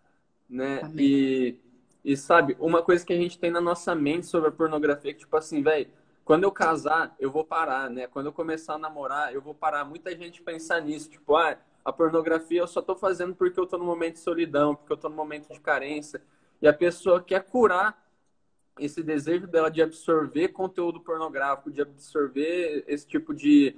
né? 0.49 0.81
E, 0.95 1.57
e, 2.03 2.15
sabe, 2.15 2.55
uma 2.59 2.81
coisa 2.81 3.05
que 3.05 3.13
a 3.13 3.17
gente 3.17 3.37
tem 3.37 3.51
na 3.51 3.61
nossa 3.61 3.93
mente 3.93 4.25
sobre 4.25 4.49
a 4.49 4.51
pornografia, 4.51 5.11
é 5.11 5.13
que, 5.13 5.21
tipo 5.21 5.35
assim, 5.35 5.61
velho, 5.61 5.87
quando 6.23 6.43
eu 6.43 6.51
casar, 6.51 7.15
eu 7.19 7.31
vou 7.31 7.43
parar, 7.43 7.89
né? 7.89 8.07
Quando 8.07 8.27
eu 8.27 8.33
começar 8.33 8.75
a 8.75 8.77
namorar, 8.77 9.33
eu 9.33 9.41
vou 9.41 9.53
parar. 9.53 9.83
Muita 9.83 10.15
gente 10.15 10.41
pensa 10.41 10.79
nisso, 10.79 11.09
tipo, 11.09 11.35
ah, 11.35 11.57
a 11.83 11.91
pornografia 11.91 12.59
eu 12.59 12.67
só 12.67 12.81
tô 12.81 12.95
fazendo 12.95 13.35
porque 13.35 13.59
eu 13.59 13.65
tô 13.65 13.77
no 13.77 13.85
momento 13.85 14.13
de 14.13 14.19
solidão, 14.19 14.75
porque 14.75 14.93
eu 14.93 14.97
tô 14.97 15.09
no 15.09 15.15
momento 15.15 15.51
de 15.51 15.59
carência. 15.59 16.21
E 16.61 16.67
a 16.67 16.73
pessoa 16.73 17.21
quer 17.21 17.43
curar 17.43 17.99
esse 18.77 19.01
desejo 19.03 19.47
dela 19.47 19.69
de 19.69 19.81
absorver 19.81 20.49
conteúdo 20.49 20.99
pornográfico, 20.99 21.71
de 21.71 21.81
absorver 21.81 22.83
esse 22.87 23.07
tipo 23.07 23.33
de 23.33 23.75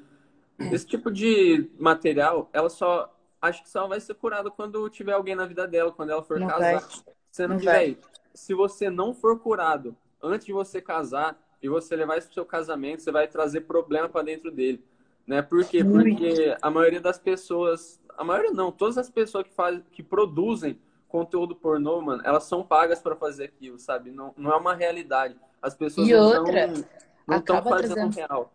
esse 0.72 0.86
tipo 0.86 1.10
de 1.10 1.72
material, 1.80 2.50
ela 2.54 2.70
só 2.70 3.12
acho 3.42 3.64
que 3.64 3.70
só 3.70 3.88
vai 3.88 4.00
ser 4.00 4.14
curada 4.14 4.52
quando 4.52 4.88
tiver 4.90 5.14
alguém 5.14 5.34
na 5.34 5.46
vida 5.46 5.68
dela, 5.68 5.92
quando 5.92 6.12
ela 6.12 6.22
for 6.22 6.40
não 6.40 6.48
casar. 6.48 6.82
Vai. 6.82 7.14
Sendo 7.32 7.58
que, 7.58 7.66
véio, 7.66 7.98
se 8.34 8.54
você 8.54 8.90
não 8.90 9.14
for 9.14 9.40
curado 9.40 9.96
antes 10.22 10.46
de 10.46 10.54
você 10.54 10.82
casar 10.82 11.42
e 11.62 11.70
você 11.70 11.96
levar 11.96 12.18
isso 12.18 12.28
pro 12.28 12.34
seu 12.34 12.46
casamento, 12.46 13.02
você 13.02 13.12
vai 13.12 13.28
trazer 13.28 13.62
problema 13.62 14.10
para 14.10 14.26
dentro 14.26 14.52
dele, 14.52 14.84
né? 15.26 15.42
Por 15.42 15.64
quê? 15.66 15.84
Porque 15.84 16.58
a 16.62 16.70
maioria 16.70 17.00
das 17.00 17.18
pessoas, 17.18 18.02
a 18.18 18.24
maioria 18.24 18.52
não, 18.52 18.72
todas 18.72 18.98
as 18.98 19.10
pessoas 19.10 19.46
que 19.46 19.54
fazem, 19.54 19.84
que 19.92 20.04
produzem 20.04 20.80
conteúdo 21.08 21.56
pornô, 21.56 22.02
mano, 22.02 22.22
elas 22.26 22.44
são 22.44 22.64
pagas 22.64 23.02
para 23.02 23.16
fazer 23.16 23.46
aquilo, 23.46 23.80
sabe? 23.80 24.12
Não, 24.12 24.34
não 24.38 24.52
é 24.52 24.56
uma 24.56 24.74
realidade. 24.74 25.36
As 25.62 25.76
pessoas 25.76 26.08
e 26.08 26.14
não 26.14 26.40
outra, 26.40 26.68
não 27.28 27.38
estão 27.38 27.64
fazendo 27.64 27.94
trazendo, 27.96 28.16
real. 28.16 28.54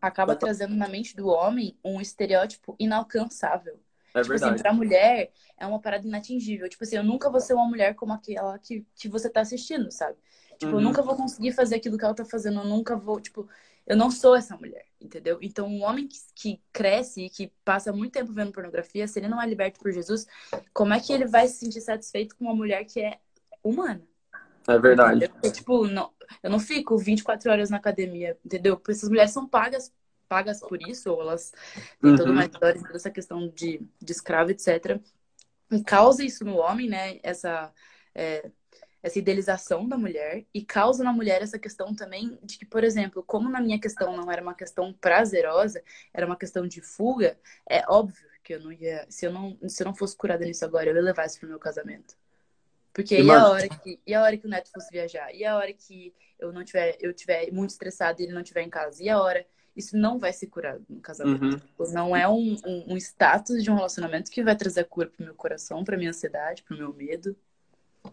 Acaba 0.00 0.36
trazendo 0.36 0.74
na 0.74 0.88
mente 0.88 1.16
do 1.16 1.26
homem 1.28 1.76
um 1.84 2.00
estereótipo 2.00 2.76
inalcançável. 2.78 3.80
É 4.14 4.22
tipo 4.22 4.32
assim, 4.34 4.44
verdade. 4.44 4.54
assim, 4.54 4.62
pra 4.62 4.72
mulher 4.72 5.30
é 5.56 5.66
uma 5.66 5.80
parada 5.80 6.06
inatingível. 6.06 6.68
Tipo 6.68 6.84
assim, 6.84 6.96
eu 6.96 7.04
nunca 7.04 7.30
vou 7.30 7.40
ser 7.40 7.54
uma 7.54 7.66
mulher 7.66 7.94
como 7.94 8.12
aquela 8.12 8.58
que, 8.58 8.86
que 8.94 9.08
você 9.08 9.28
tá 9.28 9.40
assistindo, 9.40 9.90
sabe? 9.90 10.16
Tipo, 10.58 10.72
uhum. 10.72 10.78
eu 10.78 10.84
nunca 10.84 11.02
vou 11.02 11.16
conseguir 11.16 11.52
fazer 11.52 11.76
aquilo 11.76 11.96
que 11.96 12.04
ela 12.04 12.14
tá 12.14 12.24
fazendo, 12.24 12.60
eu 12.60 12.64
nunca 12.64 12.96
vou, 12.96 13.20
tipo, 13.20 13.48
eu 13.86 13.96
não 13.96 14.10
sou 14.10 14.34
essa 14.34 14.56
mulher, 14.56 14.84
entendeu? 15.00 15.38
Então, 15.40 15.66
um 15.66 15.82
homem 15.82 16.06
que, 16.06 16.18
que 16.34 16.62
cresce 16.72 17.22
e 17.22 17.30
que 17.30 17.52
passa 17.64 17.92
muito 17.92 18.12
tempo 18.12 18.32
vendo 18.32 18.52
pornografia, 18.52 19.06
se 19.06 19.18
ele 19.18 19.28
não 19.28 19.40
é 19.40 19.46
liberto 19.46 19.78
por 19.78 19.92
Jesus, 19.92 20.26
como 20.74 20.92
é 20.92 21.00
que 21.00 21.12
ele 21.12 21.26
vai 21.26 21.46
se 21.46 21.58
sentir 21.58 21.80
satisfeito 21.80 22.36
com 22.36 22.44
uma 22.44 22.54
mulher 22.54 22.84
que 22.84 23.00
é 23.00 23.18
humana? 23.62 24.02
É 24.66 24.78
verdade. 24.78 25.28
Porque, 25.28 25.50
tipo, 25.50 25.86
não, 25.86 26.12
eu 26.42 26.50
não 26.50 26.58
fico 26.58 26.98
24 26.98 27.50
horas 27.50 27.70
na 27.70 27.78
academia, 27.78 28.36
entendeu? 28.44 28.76
Porque 28.76 28.92
essas 28.92 29.08
mulheres 29.08 29.30
são 29.30 29.48
pagas 29.48 29.92
pagas 30.28 30.60
por 30.60 30.80
isso, 30.82 31.10
ou 31.10 31.20
elas 31.20 31.52
têm 32.00 32.10
uhum. 32.10 32.16
toda 32.16 32.30
uma 32.30 32.44
história, 32.44 32.80
toda 32.80 32.96
essa 32.96 33.10
questão 33.10 33.48
de, 33.48 33.80
de 34.00 34.12
escravo, 34.12 34.50
etc. 34.50 35.00
E 35.70 35.82
causa 35.82 36.24
isso 36.24 36.44
no 36.44 36.56
homem, 36.56 36.88
né? 36.88 37.18
Essa 37.22 37.72
é, 38.14 38.50
essa 39.02 39.18
idealização 39.18 39.88
da 39.88 39.96
mulher 39.96 40.44
e 40.52 40.64
causa 40.64 41.04
na 41.04 41.12
mulher 41.12 41.42
essa 41.42 41.58
questão 41.58 41.94
também 41.94 42.38
de 42.42 42.58
que, 42.58 42.66
por 42.66 42.82
exemplo, 42.82 43.22
como 43.22 43.48
na 43.48 43.60
minha 43.60 43.80
questão 43.80 44.16
não 44.16 44.30
era 44.30 44.42
uma 44.42 44.54
questão 44.54 44.92
prazerosa, 44.92 45.82
era 46.12 46.26
uma 46.26 46.36
questão 46.36 46.66
de 46.66 46.80
fuga, 46.80 47.38
é 47.68 47.84
óbvio 47.88 48.28
que 48.42 48.54
eu 48.54 48.60
não 48.60 48.72
ia, 48.72 49.06
se 49.08 49.26
eu 49.26 49.32
não, 49.32 49.56
se 49.68 49.82
eu 49.82 49.86
não 49.86 49.94
fosse 49.94 50.16
curada 50.16 50.44
nisso 50.44 50.64
agora, 50.64 50.88
eu 50.88 50.96
ia 50.96 51.02
levar 51.02 51.26
isso 51.26 51.38
pro 51.38 51.48
meu 51.48 51.58
casamento. 51.58 52.16
Porque 52.92 53.20
e 53.20 53.30
a 53.30 53.48
hora 53.48 53.68
que, 53.68 54.00
e 54.04 54.14
a 54.14 54.22
hora 54.22 54.36
que 54.36 54.46
o 54.46 54.50
neto 54.50 54.70
fosse 54.72 54.90
viajar, 54.90 55.32
e 55.32 55.44
a 55.44 55.56
hora 55.56 55.72
que 55.72 56.12
eu 56.38 56.52
não 56.52 56.64
tiver, 56.64 56.96
eu 57.00 57.12
tiver 57.12 57.52
muito 57.52 57.70
estressado 57.70 58.20
e 58.20 58.24
ele 58.24 58.32
não 58.32 58.42
tiver 58.42 58.62
em 58.62 58.70
casa, 58.70 59.02
e 59.02 59.08
a 59.08 59.20
hora 59.20 59.46
isso 59.78 59.96
não 59.96 60.18
vai 60.18 60.32
ser 60.32 60.48
curado 60.48 60.84
no 60.90 61.00
casamento. 61.00 61.62
Uhum. 61.78 61.92
Não 61.92 62.16
é 62.16 62.28
um, 62.28 62.56
um, 62.66 62.94
um, 62.94 62.96
status 62.96 63.62
de 63.62 63.70
um 63.70 63.76
relacionamento 63.76 64.30
que 64.30 64.42
vai 64.42 64.56
trazer 64.56 64.84
cura 64.84 65.08
pro 65.08 65.24
meu 65.24 65.34
coração, 65.34 65.84
pra 65.84 65.96
minha 65.96 66.10
ansiedade, 66.10 66.64
pro 66.64 66.76
meu 66.76 66.92
medo. 66.92 67.36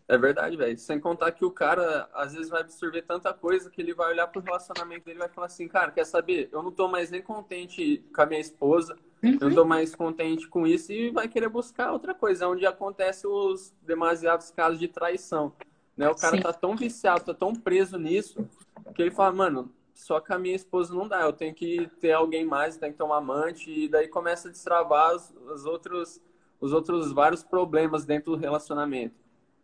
É 0.07 0.17
verdade, 0.17 0.55
velho. 0.55 0.77
Sem 0.77 0.99
contar 0.99 1.31
que 1.31 1.43
o 1.43 1.49
cara, 1.49 2.07
às 2.13 2.33
vezes, 2.33 2.49
vai 2.49 2.61
absorver 2.61 3.01
tanta 3.01 3.33
coisa 3.33 3.69
que 3.69 3.81
ele 3.81 3.93
vai 3.93 4.11
olhar 4.11 4.27
pro 4.27 4.41
relacionamento 4.41 5.05
dele 5.05 5.17
e 5.17 5.19
vai 5.19 5.29
falar 5.29 5.47
assim, 5.47 5.67
cara, 5.67 5.91
quer 5.91 6.05
saber? 6.05 6.49
Eu 6.51 6.61
não 6.61 6.71
tô 6.71 6.87
mais 6.87 7.09
nem 7.09 7.21
contente 7.21 8.03
com 8.13 8.21
a 8.21 8.25
minha 8.25 8.39
esposa, 8.39 8.95
uhum. 9.23 9.37
eu 9.41 9.49
não 9.49 9.55
tô 9.55 9.65
mais 9.65 9.95
contente 9.95 10.47
com 10.47 10.67
isso 10.67 10.91
e 10.91 11.09
vai 11.09 11.27
querer 11.27 11.49
buscar 11.49 11.91
outra 11.91 12.13
coisa, 12.13 12.47
onde 12.47 12.65
acontece 12.65 13.25
os 13.25 13.73
demasiados 13.81 14.51
casos 14.51 14.79
de 14.79 14.87
traição. 14.87 15.53
Né? 15.97 16.07
O 16.09 16.15
cara 16.15 16.35
Sim. 16.35 16.43
tá 16.43 16.53
tão 16.53 16.75
viciado, 16.75 17.25
tá 17.25 17.33
tão 17.33 17.53
preso 17.53 17.97
nisso, 17.97 18.47
que 18.93 19.01
ele 19.01 19.11
fala, 19.11 19.33
mano, 19.33 19.71
só 19.95 20.19
com 20.19 20.33
a 20.33 20.37
minha 20.37 20.55
esposa 20.55 20.93
não 20.93 21.07
dá, 21.07 21.21
eu 21.21 21.31
tenho 21.31 21.55
que 21.55 21.89
ter 22.01 22.11
alguém 22.11 22.45
mais, 22.45 22.75
tenho 22.75 22.91
que 22.91 22.97
ter 22.97 23.03
um 23.03 23.13
amante, 23.13 23.71
e 23.71 23.87
daí 23.87 24.09
começa 24.09 24.49
a 24.49 24.51
destravar 24.51 25.15
os, 25.15 25.33
os 25.49 25.65
outros, 25.65 26.21
os 26.59 26.73
outros 26.73 27.13
vários 27.13 27.41
problemas 27.41 28.05
dentro 28.05 28.35
do 28.35 28.37
relacionamento. 28.37 29.15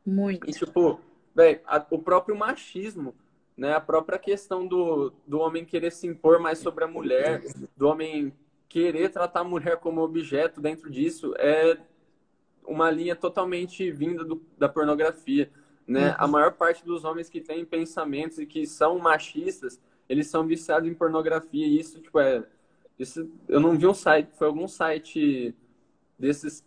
Muito. 0.05 0.49
E, 0.49 0.53
tipo, 0.53 1.01
velho, 1.35 1.59
o 1.91 1.99
próprio 1.99 2.35
machismo, 2.35 3.13
né? 3.57 3.73
A 3.73 3.81
própria 3.81 4.17
questão 4.17 4.65
do, 4.65 5.11
do 5.27 5.37
homem 5.37 5.65
querer 5.65 5.91
se 5.91 6.07
impor 6.07 6.39
mais 6.39 6.59
sobre 6.59 6.85
a 6.85 6.87
mulher, 6.87 7.43
do 7.75 7.87
homem 7.87 8.33
querer 8.69 9.09
tratar 9.09 9.41
a 9.41 9.43
mulher 9.43 9.77
como 9.77 10.01
objeto 10.01 10.61
dentro 10.61 10.89
disso, 10.89 11.33
é 11.37 11.77
uma 12.65 12.89
linha 12.89 13.17
totalmente 13.17 13.91
vinda 13.91 14.23
do, 14.23 14.41
da 14.57 14.69
pornografia, 14.69 15.51
né? 15.85 16.11
Uhum. 16.11 16.15
A 16.17 16.27
maior 16.27 16.53
parte 16.53 16.85
dos 16.85 17.03
homens 17.03 17.29
que 17.29 17.41
têm 17.41 17.65
pensamentos 17.65 18.39
e 18.39 18.45
que 18.45 18.65
são 18.65 18.97
machistas, 18.97 19.77
eles 20.11 20.27
são 20.27 20.45
viciados 20.45 20.89
em 20.89 20.93
pornografia 20.93 21.65
e 21.65 21.79
isso, 21.79 21.99
tipo, 21.99 22.19
é... 22.19 22.43
Isso, 22.99 23.31
eu 23.47 23.59
não 23.59 23.75
vi 23.75 23.87
um 23.87 23.93
site, 23.93 24.29
foi 24.37 24.45
algum 24.45 24.67
site 24.67 25.55
desses 26.19 26.63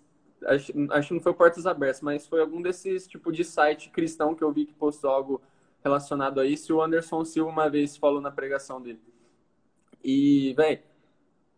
acho, 0.46 0.72
acho 0.90 1.09
que 1.09 1.14
não 1.14 1.20
foi 1.20 1.33
Portas 1.33 1.66
Abertas, 1.66 2.00
mas 2.00 2.26
foi 2.26 2.40
algum 2.40 2.61
desses 2.61 3.07
tipo 3.07 3.33
de 3.33 3.44
site 3.44 3.90
cristão 3.90 4.35
que 4.35 4.42
eu 4.42 4.52
vi 4.52 4.66
que 4.66 4.74
postou 4.74 5.11
algo 5.11 5.42
relacionado 5.83 6.40
a 6.40 6.46
isso. 6.46 6.72
E 6.72 6.74
o 6.74 6.83
Anderson 6.83 7.24
Silva 7.24 7.50
uma 7.50 7.68
vez 7.68 7.96
falou 7.96 8.20
na 8.20 8.30
pregação 8.30 8.80
dele. 8.80 9.00
E, 10.02 10.52
velho, 10.54 10.80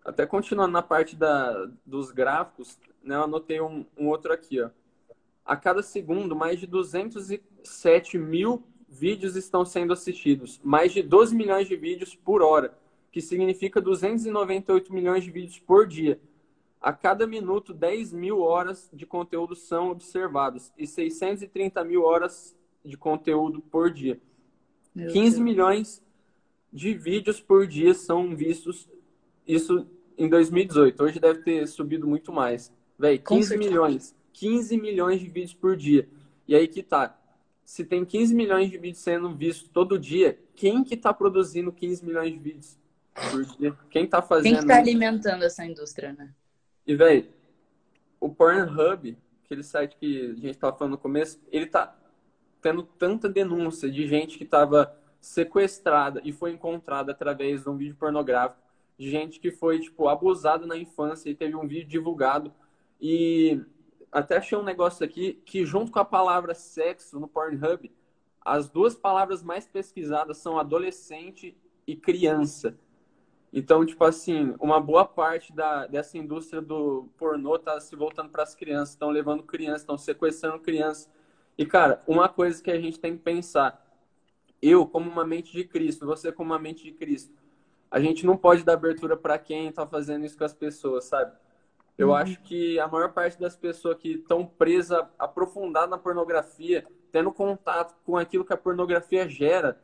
até 0.04 0.26
continuando 0.26 0.72
na 0.72 0.82
parte 0.82 1.16
da, 1.16 1.68
dos 1.84 2.10
gráficos, 2.10 2.78
né, 3.02 3.16
eu 3.16 3.24
anotei 3.24 3.60
um, 3.60 3.84
um 3.96 4.08
outro 4.08 4.32
aqui, 4.32 4.60
ó. 4.60 4.70
A 5.44 5.56
cada 5.56 5.82
segundo, 5.82 6.34
mais 6.34 6.58
de 6.58 6.66
207 6.66 8.18
mil 8.18 8.64
vídeos 8.88 9.36
estão 9.36 9.64
sendo 9.64 9.92
assistidos. 9.92 10.60
Mais 10.62 10.92
de 10.92 11.02
12 11.02 11.34
milhões 11.34 11.68
de 11.68 11.76
vídeos 11.76 12.14
por 12.14 12.42
hora, 12.42 12.76
que 13.10 13.20
significa 13.20 13.80
298 13.80 14.92
milhões 14.92 15.24
de 15.24 15.30
vídeos 15.30 15.58
por 15.58 15.86
dia. 15.86 16.20
A 16.80 16.92
cada 16.92 17.26
minuto, 17.26 17.74
10 17.74 18.12
mil 18.12 18.40
horas 18.40 18.88
de 18.92 19.06
conteúdo 19.06 19.56
são 19.56 19.90
observados 19.90 20.72
e 20.78 20.86
630 20.86 21.82
mil 21.84 22.02
horas 22.02 22.56
de 22.84 22.96
conteúdo 22.96 23.60
por 23.60 23.90
dia. 23.90 24.20
Meu 24.94 25.10
15 25.10 25.36
Deus. 25.36 25.38
milhões 25.38 26.02
de 26.72 26.94
vídeos 26.94 27.40
por 27.40 27.66
dia 27.66 27.94
são 27.94 28.36
vistos, 28.36 28.88
isso 29.46 29.86
em 30.16 30.28
2018. 30.28 31.02
Hoje 31.02 31.18
deve 31.18 31.40
ter 31.40 31.66
subido 31.66 32.06
muito 32.06 32.32
mais. 32.32 32.72
Véi, 32.98 33.18
15 33.18 33.56
milhões. 33.56 34.14
15 34.32 34.76
milhões 34.76 35.20
de 35.20 35.26
vídeos 35.26 35.54
por 35.54 35.76
dia. 35.76 36.08
E 36.46 36.54
aí 36.54 36.68
que 36.68 36.82
tá. 36.82 37.18
Se 37.66 37.84
tem 37.84 38.04
15 38.04 38.32
milhões 38.32 38.70
de 38.70 38.78
vídeos 38.78 39.02
sendo 39.02 39.34
vistos 39.34 39.68
todo 39.68 39.98
dia, 39.98 40.38
quem 40.54 40.84
que 40.84 40.96
tá 40.96 41.12
produzindo 41.12 41.72
15 41.72 42.06
milhões 42.06 42.32
de 42.32 42.38
vídeos 42.38 42.78
por 43.12 43.44
dia? 43.44 43.76
Quem 43.90 44.06
tá 44.06 44.22
fazendo? 44.22 44.52
Quem 44.52 44.60
que 44.60 44.66
tá 44.68 44.78
alimentando 44.78 45.42
essa 45.42 45.66
indústria, 45.66 46.12
né? 46.12 46.32
E, 46.86 46.94
velho, 46.94 47.26
o 48.20 48.28
Pornhub, 48.28 49.18
aquele 49.44 49.64
site 49.64 49.96
que 49.96 50.30
a 50.30 50.34
gente 50.34 50.50
estava 50.50 50.76
falando 50.76 50.92
no 50.92 50.98
começo, 50.98 51.40
ele 51.50 51.66
tá 51.66 51.92
tendo 52.62 52.84
tanta 52.84 53.28
denúncia 53.28 53.90
de 53.90 54.06
gente 54.06 54.38
que 54.38 54.44
estava 54.44 54.96
sequestrada 55.20 56.20
e 56.24 56.30
foi 56.32 56.52
encontrada 56.52 57.10
através 57.10 57.64
de 57.64 57.68
um 57.68 57.76
vídeo 57.76 57.96
pornográfico, 57.96 58.62
de 58.96 59.10
gente 59.10 59.40
que 59.40 59.50
foi, 59.50 59.80
tipo, 59.80 60.06
abusada 60.06 60.68
na 60.68 60.76
infância 60.76 61.28
e 61.28 61.34
teve 61.34 61.56
um 61.56 61.66
vídeo 61.66 61.88
divulgado. 61.88 62.52
E 63.00 63.60
até 64.10 64.36
achei 64.36 64.56
um 64.56 64.62
negócio 64.62 65.04
aqui 65.04 65.40
que, 65.44 65.64
junto 65.64 65.92
com 65.92 65.98
a 65.98 66.04
palavra 66.04 66.54
sexo 66.54 67.18
no 67.18 67.28
Pornhub, 67.28 67.90
as 68.40 68.68
duas 68.68 68.94
palavras 68.94 69.42
mais 69.42 69.66
pesquisadas 69.66 70.38
são 70.38 70.58
adolescente 70.58 71.56
e 71.86 71.96
criança. 71.96 72.78
Então, 73.52 73.84
tipo 73.86 74.04
assim, 74.04 74.54
uma 74.60 74.80
boa 74.80 75.04
parte 75.04 75.52
da, 75.52 75.86
dessa 75.86 76.18
indústria 76.18 76.60
do 76.60 77.08
pornô 77.16 77.58
tá 77.58 77.80
se 77.80 77.96
voltando 77.96 78.28
para 78.28 78.42
as 78.42 78.54
crianças, 78.54 78.90
estão 78.90 79.08
levando 79.10 79.42
crianças, 79.42 79.80
estão 79.80 79.96
sequestrando 79.96 80.58
crianças. 80.60 81.10
E, 81.56 81.64
cara, 81.64 82.02
uma 82.06 82.28
coisa 82.28 82.62
que 82.62 82.70
a 82.70 82.78
gente 82.78 83.00
tem 83.00 83.16
que 83.16 83.22
pensar, 83.22 83.82
eu 84.60 84.86
como 84.86 85.10
uma 85.10 85.26
mente 85.26 85.52
de 85.52 85.64
Cristo, 85.64 86.04
você 86.04 86.30
como 86.30 86.52
uma 86.52 86.58
mente 86.58 86.84
de 86.84 86.92
Cristo, 86.92 87.32
a 87.90 87.98
gente 87.98 88.26
não 88.26 88.36
pode 88.36 88.62
dar 88.62 88.74
abertura 88.74 89.16
para 89.16 89.38
quem 89.38 89.68
está 89.68 89.86
fazendo 89.86 90.24
isso 90.26 90.36
com 90.36 90.44
as 90.44 90.52
pessoas, 90.52 91.04
sabe? 91.04 91.32
Eu 91.98 92.08
uhum. 92.08 92.14
acho 92.14 92.40
que 92.42 92.78
a 92.78 92.86
maior 92.86 93.12
parte 93.12 93.38
das 93.40 93.56
pessoas 93.56 93.96
que 93.98 94.12
estão 94.12 94.46
presas, 94.46 95.04
aprofundadas 95.18 95.90
na 95.90 95.98
pornografia, 95.98 96.86
tendo 97.10 97.32
contato 97.32 97.94
com 98.04 98.16
aquilo 98.16 98.44
que 98.44 98.52
a 98.52 98.56
pornografia 98.56 99.28
gera, 99.28 99.80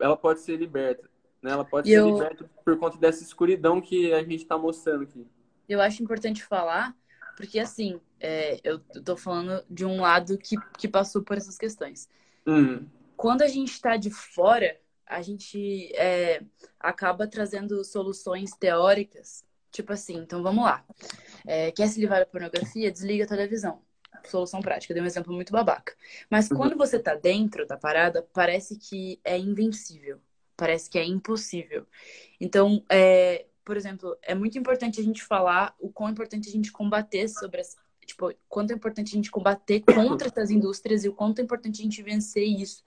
ela 0.00 0.16
pode 0.16 0.40
ser 0.40 0.56
liberta. 0.56 1.08
Né? 1.42 1.50
Ela 1.50 1.64
pode 1.64 1.88
e 1.88 1.92
ser 1.92 2.00
eu... 2.00 2.10
liberta 2.10 2.50
por 2.64 2.78
conta 2.78 2.96
dessa 2.98 3.22
escuridão 3.22 3.80
que 3.80 4.12
a 4.12 4.20
gente 4.20 4.36
está 4.36 4.56
mostrando 4.56 5.02
aqui. 5.02 5.26
Eu 5.68 5.80
acho 5.80 6.02
importante 6.02 6.42
falar, 6.42 6.96
porque 7.36 7.58
assim, 7.58 8.00
é, 8.18 8.58
eu 8.64 8.78
tô 8.78 9.16
falando 9.16 9.64
de 9.68 9.84
um 9.84 10.00
lado 10.00 10.38
que, 10.38 10.56
que 10.78 10.88
passou 10.88 11.22
por 11.22 11.36
essas 11.36 11.58
questões. 11.58 12.08
Hum. 12.46 12.86
Quando 13.16 13.42
a 13.42 13.48
gente 13.48 13.72
está 13.72 13.96
de 13.96 14.10
fora, 14.10 14.78
a 15.06 15.22
gente 15.22 15.92
é, 15.94 16.42
acaba 16.80 17.26
trazendo 17.26 17.84
soluções 17.84 18.50
teóricas. 18.52 19.44
Tipo 19.76 19.92
assim, 19.92 20.16
então 20.16 20.42
vamos 20.42 20.64
lá. 20.64 20.84
É, 21.46 21.70
quer 21.70 21.86
se 21.88 22.00
livrar 22.00 22.20
da 22.20 22.26
pornografia? 22.26 22.90
Desliga 22.90 23.24
a 23.24 23.28
televisão. 23.28 23.82
Solução 24.24 24.60
prática. 24.60 24.94
Dei 24.94 25.02
um 25.02 25.06
exemplo 25.06 25.34
muito 25.34 25.52
babaca. 25.52 25.94
Mas 26.30 26.50
uhum. 26.50 26.56
quando 26.56 26.76
você 26.76 26.98
tá 26.98 27.14
dentro 27.14 27.66
da 27.66 27.76
parada, 27.76 28.26
parece 28.32 28.76
que 28.76 29.20
é 29.22 29.38
invencível 29.38 30.20
parece 30.56 30.88
que 30.88 30.98
é 30.98 31.04
impossível. 31.04 31.86
Então, 32.40 32.82
é, 32.88 33.46
por 33.64 33.76
exemplo, 33.76 34.16
é 34.22 34.34
muito 34.34 34.58
importante 34.58 35.00
a 35.00 35.04
gente 35.04 35.22
falar 35.22 35.74
o 35.78 35.90
quão 35.90 36.10
importante 36.10 36.48
a 36.48 36.52
gente 36.52 36.72
combater 36.72 37.28
sobre 37.28 37.60
as, 37.60 37.76
tipo, 38.04 38.32
quanto 38.48 38.72
é 38.72 38.74
importante 38.74 39.08
a 39.12 39.16
gente 39.16 39.30
combater 39.30 39.80
contra 39.80 40.28
essas 40.28 40.50
indústrias 40.50 41.04
e 41.04 41.08
o 41.08 41.12
quanto 41.12 41.40
é 41.40 41.42
importante 41.42 41.80
a 41.80 41.84
gente 41.84 42.02
vencer 42.02 42.44
isso. 42.44 42.82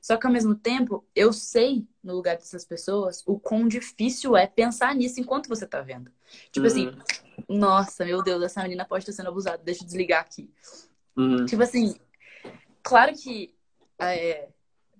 Só 0.00 0.16
que 0.16 0.26
ao 0.26 0.32
mesmo 0.32 0.54
tempo, 0.54 1.04
eu 1.14 1.32
sei, 1.32 1.86
no 2.02 2.14
lugar 2.14 2.36
dessas 2.36 2.64
pessoas, 2.64 3.22
o 3.26 3.38
quão 3.38 3.66
difícil 3.66 4.36
é 4.36 4.46
pensar 4.46 4.94
nisso 4.94 5.20
enquanto 5.20 5.48
você 5.48 5.66
tá 5.66 5.80
vendo. 5.80 6.10
Tipo 6.50 6.66
assim, 6.66 6.86
uhum. 6.86 6.98
assim, 6.98 7.44
nossa, 7.48 8.04
meu 8.04 8.22
Deus, 8.22 8.42
essa 8.42 8.62
menina 8.62 8.84
pode 8.84 9.02
estar 9.02 9.12
sendo 9.12 9.28
abusada, 9.28 9.62
deixa 9.62 9.82
eu 9.82 9.86
desligar 9.86 10.20
aqui. 10.20 10.50
Uhum. 11.16 11.44
Tipo 11.46 11.62
assim, 11.62 11.96
claro 12.82 13.12
que 13.14 13.54
é, 13.98 14.48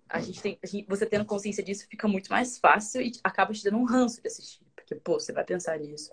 a 0.08 0.20
gente 0.20 0.40
tem, 0.40 0.58
a 0.62 0.66
gente, 0.66 0.86
você 0.88 1.06
tendo 1.06 1.24
consciência 1.24 1.62
disso 1.62 1.86
fica 1.88 2.08
muito 2.08 2.28
mais 2.28 2.58
fácil 2.58 3.00
e 3.02 3.12
acaba 3.22 3.52
te 3.52 3.62
dando 3.62 3.76
um 3.76 3.84
ranço 3.84 4.20
de 4.20 4.26
assistir, 4.26 4.64
porque, 4.74 4.94
pô, 4.94 5.20
você 5.20 5.32
vai 5.32 5.44
pensar 5.44 5.78
nisso. 5.78 6.10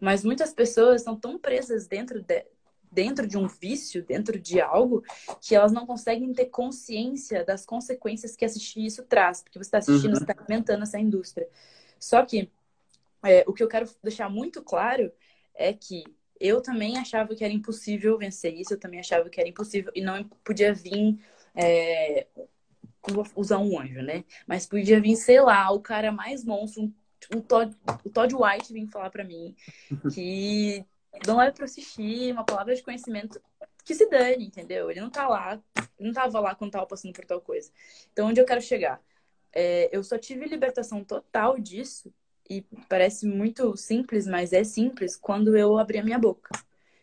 Mas 0.00 0.24
muitas 0.24 0.52
pessoas 0.52 1.02
estão 1.02 1.16
tão 1.16 1.38
presas 1.38 1.86
dentro 1.86 2.22
de, 2.22 2.44
dentro 2.92 3.26
de 3.26 3.38
um 3.38 3.48
vício, 3.48 4.04
dentro 4.04 4.38
de 4.38 4.60
algo, 4.60 5.02
que 5.40 5.54
elas 5.54 5.72
não 5.72 5.86
conseguem 5.86 6.32
ter 6.32 6.46
consciência 6.46 7.44
das 7.44 7.64
consequências 7.64 8.36
que 8.36 8.44
assistir 8.44 8.84
isso 8.84 9.02
traz, 9.02 9.42
porque 9.42 9.58
você 9.58 9.68
está 9.68 9.78
assistindo, 9.78 10.10
uhum. 10.10 10.16
você 10.16 10.24
está 10.24 10.34
alimentando 10.38 10.82
essa 10.82 10.98
indústria. 10.98 11.48
Só 11.98 12.24
que 12.24 12.50
é, 13.24 13.44
o 13.46 13.52
que 13.52 13.62
eu 13.62 13.68
quero 13.68 13.88
deixar 14.02 14.28
muito 14.28 14.62
claro 14.62 15.10
é 15.54 15.72
que 15.72 16.04
eu 16.38 16.60
também 16.60 16.98
achava 16.98 17.34
que 17.34 17.44
era 17.44 17.52
impossível 17.52 18.18
vencer 18.18 18.54
isso, 18.54 18.74
eu 18.74 18.80
também 18.80 19.00
achava 19.00 19.28
que 19.30 19.40
era 19.40 19.48
impossível 19.48 19.90
e 19.94 20.00
não 20.00 20.22
podia 20.44 20.74
vir 20.74 21.18
é, 21.54 22.26
vou 23.10 23.26
usar 23.34 23.58
um 23.58 23.80
anjo, 23.80 24.02
né? 24.02 24.24
Mas 24.46 24.66
podia 24.66 25.00
vir, 25.00 25.16
sei 25.16 25.40
lá, 25.40 25.70
o 25.72 25.80
cara 25.80 26.12
mais 26.12 26.44
monstro, 26.44 26.82
um, 26.82 26.92
um 27.36 27.40
Todd, 27.40 27.74
o 28.04 28.10
Todd 28.10 28.34
White 28.34 28.72
vir 28.72 28.86
falar 28.88 29.10
para 29.10 29.24
mim 29.24 29.54
que 30.14 30.84
não 31.26 31.40
é 31.40 31.50
para 31.50 31.64
assistir, 31.64 32.32
uma 32.32 32.44
palavra 32.44 32.74
de 32.74 32.82
conhecimento 32.82 33.40
que 33.84 33.94
se 33.94 34.08
dane, 34.08 34.46
entendeu? 34.46 34.90
Ele 34.90 35.00
não 35.00 35.10
tá 35.10 35.28
lá, 35.28 35.60
não 35.98 36.12
tava 36.12 36.40
lá 36.40 36.54
quando 36.54 36.72
tava 36.72 36.86
passando 36.86 37.12
por 37.12 37.24
tal 37.24 37.40
coisa. 37.40 37.70
Então, 38.12 38.28
onde 38.28 38.40
eu 38.40 38.46
quero 38.46 38.60
chegar? 38.60 39.00
É, 39.52 39.88
eu 39.96 40.02
só 40.02 40.16
tive 40.18 40.46
libertação 40.46 41.04
total 41.04 41.58
disso, 41.58 42.12
e 42.48 42.62
parece 42.88 43.26
muito 43.26 43.76
simples, 43.76 44.26
mas 44.26 44.52
é 44.52 44.64
simples, 44.64 45.16
quando 45.16 45.56
eu 45.56 45.78
abri 45.78 45.98
a 45.98 46.04
minha 46.04 46.18
boca. 46.18 46.50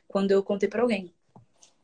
Quando 0.08 0.32
eu 0.32 0.44
contei 0.44 0.68
para 0.68 0.82
alguém 0.82 1.14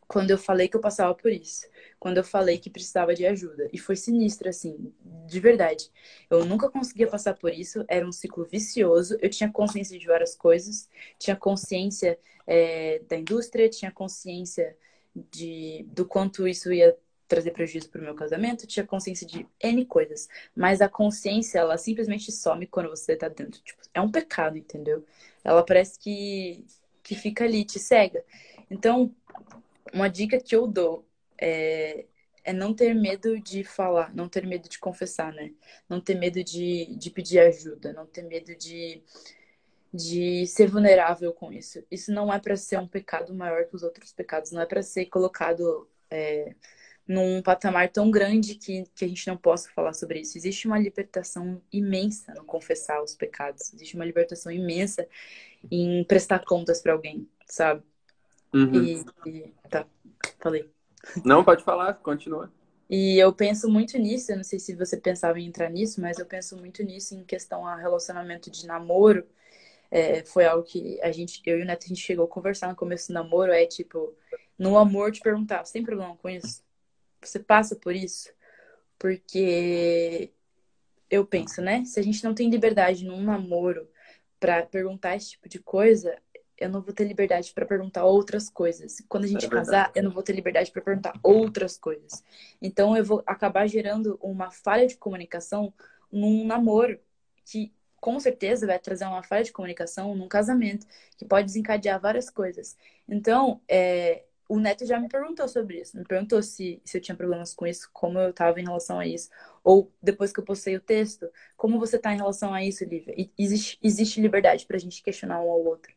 quando 0.08 0.32
eu 0.32 0.38
falei 0.38 0.68
que 0.68 0.76
eu 0.78 0.82
passava 0.82 1.14
por 1.16 1.32
isso, 1.32 1.68
quando 2.00 2.18
eu 2.18 2.24
falei 2.24 2.58
que 2.58 2.70
precisava 2.70 3.14
de 3.14 3.26
ajuda. 3.26 3.70
E 3.74 3.78
foi 3.78 3.96
sinistro, 3.96 4.50
assim, 4.50 4.94
de 5.28 5.40
verdade. 5.40 5.90
Eu 6.30 6.46
nunca 6.46 6.70
conseguia 6.70 7.08
passar 7.08 7.34
por 7.34 7.52
isso, 7.52 7.84
era 7.88 8.08
um 8.08 8.12
ciclo 8.12 8.46
vicioso. 8.46 9.18
Eu 9.22 9.30
tinha 9.30 9.52
consciência 9.52 9.98
de 9.98 10.06
várias 10.06 10.36
coisas, 10.36 10.90
tinha 11.18 11.36
consciência 11.36 12.20
é, 12.46 13.02
da 13.08 13.18
indústria, 13.18 13.70
tinha 13.70 13.92
consciência 13.92 14.78
de, 15.16 15.86
do 15.90 16.06
quanto 16.06 16.48
isso 16.48 16.72
ia 16.72 16.96
trazer 17.28 17.52
prejuízo 17.52 17.90
para 17.90 18.02
o 18.02 18.04
meu 18.04 18.14
casamento, 18.14 18.68
tinha 18.68 18.86
consciência 18.86 19.26
de 19.26 19.48
N 19.62 19.86
coisas. 19.86 20.28
Mas 20.56 20.82
a 20.82 20.90
consciência, 20.90 21.60
ela 21.60 21.78
simplesmente 21.78 22.32
some 22.32 22.68
quando 22.68 22.90
você 22.90 23.14
está 23.14 23.28
dentro. 23.28 23.62
Tipo, 23.62 23.82
é 23.94 24.02
um 24.02 24.12
pecado, 24.12 24.58
entendeu? 24.58 25.04
Ela 25.44 25.64
parece 25.64 25.98
que, 25.98 26.66
que 27.02 27.16
fica 27.16 27.44
ali, 27.44 27.66
te 27.66 27.80
cega. 27.80 28.24
Então, 28.70 29.14
uma 29.94 30.08
dica 30.10 30.40
que 30.40 30.56
eu 30.56 30.68
dou 30.68 31.08
é, 31.40 32.06
é 32.44 32.54
não 32.54 32.74
ter 32.74 32.94
medo 32.94 33.40
de 33.40 33.64
falar, 33.64 34.14
não 34.16 34.30
ter 34.30 34.46
medo 34.46 34.70
de 34.70 34.80
confessar, 34.80 35.34
né? 35.34 35.52
Não 35.90 36.00
ter 36.02 36.16
medo 36.16 36.44
de, 36.44 36.96
de 36.96 37.10
pedir 37.10 37.40
ajuda, 37.40 37.94
não 37.94 38.06
ter 38.06 38.24
medo 38.24 38.56
de, 38.56 39.04
de 39.94 40.46
ser 40.48 40.68
vulnerável 40.68 41.34
com 41.34 41.52
isso. 41.52 41.84
Isso 41.90 42.12
não 42.12 42.32
é 42.34 42.40
para 42.40 42.56
ser 42.56 42.80
um 42.80 42.88
pecado 42.88 43.34
maior 43.34 43.66
que 43.66 43.76
os 43.76 43.84
outros 43.84 44.14
pecados, 44.14 44.52
não 44.52 44.62
é 44.62 44.66
para 44.66 44.84
ser 44.84 45.06
colocado 45.08 45.90
é, 46.10 46.56
num 47.08 47.42
patamar 47.42 47.92
tão 47.92 48.10
grande 48.12 48.56
que, 48.56 48.84
que 48.96 49.06
a 49.06 49.08
gente 49.08 49.28
não 49.28 49.38
possa 49.38 49.70
falar 49.72 49.94
sobre 49.94 50.22
isso. 50.22 50.38
Existe 50.38 50.68
uma 50.68 50.80
libertação 50.80 51.62
imensa 51.72 52.34
no 52.34 52.44
confessar 52.46 53.02
os 53.04 53.16
pecados. 53.16 53.74
Existe 53.74 53.96
uma 53.96 54.06
libertação 54.06 54.52
imensa 54.52 55.08
em 55.72 56.04
prestar 56.06 56.40
contas 56.46 56.82
para 56.82 56.94
alguém, 56.94 57.30
sabe? 57.48 57.84
Uhum. 58.56 59.06
E, 59.26 59.54
tá, 59.70 59.86
falei. 60.40 60.72
Não, 61.26 61.44
pode 61.44 61.62
falar, 61.62 61.96
continua. 61.96 62.50
E 62.90 63.18
eu 63.18 63.34
penso 63.34 63.70
muito 63.70 63.98
nisso, 63.98 64.32
eu 64.32 64.38
não 64.38 64.44
sei 64.46 64.60
se 64.60 64.74
você 64.76 64.96
pensava 64.96 65.38
em 65.40 65.48
entrar 65.48 65.70
nisso, 65.70 66.00
mas 66.00 66.20
eu 66.20 66.26
penso 66.26 66.56
muito 66.56 66.82
nisso 66.82 67.16
em 67.16 67.26
questão 67.26 67.68
a 67.68 67.76
relacionamento 67.76 68.50
de 68.50 68.66
namoro. 68.66 69.28
É, 69.92 70.24
foi 70.24 70.46
algo 70.46 70.64
que 70.64 71.00
a 71.02 71.12
gente, 71.12 71.42
eu 71.46 71.60
e 71.60 71.64
o 71.64 71.66
Neto, 71.66 71.86
a 71.86 71.88
gente 71.88 72.02
chegou 72.02 72.26
a 72.26 72.30
conversar 72.30 72.70
no 72.70 72.76
começo 72.76 73.10
do 73.10 73.14
namoro, 73.14 73.52
é 73.52 73.66
tipo, 73.66 74.16
no 74.58 74.78
amor 74.78 75.12
te 75.12 75.20
perguntar, 75.20 75.66
você 75.66 75.74
tem 75.74 75.84
problema 75.84 76.16
com 76.16 76.30
isso? 76.30 76.64
Você 77.22 77.40
passa 77.40 77.76
por 77.76 77.94
isso? 77.94 78.30
Porque 78.98 80.32
eu 81.10 81.26
penso, 81.26 81.62
né? 81.62 81.84
Se 81.84 82.00
a 82.00 82.04
gente 82.04 82.24
não 82.24 82.34
tem 82.34 82.50
liberdade 82.50 83.04
num 83.04 83.22
namoro 83.22 83.90
para 84.40 84.66
perguntar 84.66 85.16
esse 85.16 85.32
tipo 85.32 85.50
de 85.50 85.60
coisa, 85.60 86.18
eu 86.58 86.70
não 86.70 86.82
vou 86.82 86.94
ter 86.94 87.06
liberdade 87.06 87.52
para 87.54 87.66
perguntar 87.66 88.06
outras 88.06 88.50
coisas. 88.50 89.04
Quando 89.08 89.26
a 89.26 89.28
gente 89.28 89.46
é 89.46 89.50
casar, 89.50 89.92
eu 89.96 90.04
não 90.04 90.12
vou 90.12 90.24
ter 90.24 90.34
liberdade 90.34 90.72
para 90.72 90.82
perguntar 90.82 91.20
outras 91.22 91.78
coisas. 91.78 92.24
Então 92.62 92.96
eu 92.96 93.04
vou 93.04 93.24
acabar 93.26 93.68
gerando 93.68 94.18
uma 94.22 94.52
falha 94.52 94.88
de 94.88 94.96
comunicação 94.98 95.74
num 96.12 96.46
namoro 96.46 97.00
que 97.46 97.74
com 98.00 98.20
certeza 98.20 98.68
vai 98.68 98.78
trazer 98.78 99.06
uma 99.06 99.24
falha 99.24 99.44
de 99.44 99.52
comunicação 99.52 100.16
num 100.16 100.28
casamento 100.28 100.86
que 101.18 101.26
pode 101.26 101.48
desencadear 101.48 102.00
várias 102.00 102.30
coisas. 102.30 102.78
Então, 103.08 103.60
é, 103.68 104.26
o 104.48 104.60
Neto 104.60 104.86
já 104.86 105.00
me 105.00 105.10
perguntou 105.10 105.48
sobre 105.48 105.82
isso. 105.82 105.98
Me 105.98 106.04
perguntou 106.04 106.42
se, 106.44 106.80
se 106.86 106.98
eu 106.98 107.02
tinha 107.02 107.16
problemas 107.16 107.54
com 107.54 107.66
isso, 107.66 107.90
como 107.92 108.20
eu 108.20 108.30
estava 108.30 108.60
em 108.60 108.64
relação 108.64 109.00
a 109.00 109.08
isso. 109.08 109.30
Ou 109.64 109.92
depois 110.02 110.32
que 110.32 110.40
eu 110.40 110.44
postei 110.44 110.76
o 110.76 110.80
texto, 110.80 111.28
como 111.58 111.80
você 111.80 111.96
está 111.96 112.14
em 112.14 112.18
relação 112.18 112.54
a 112.54 112.64
isso, 112.64 112.86
Lívia? 112.86 113.16
E 113.18 113.32
existe, 113.38 113.80
existe 113.82 114.22
liberdade 114.22 114.66
para 114.68 114.78
a 114.78 114.80
gente 114.80 115.02
questionar 115.02 115.42
um 115.42 115.50
ao 115.50 115.66
outro. 115.66 115.92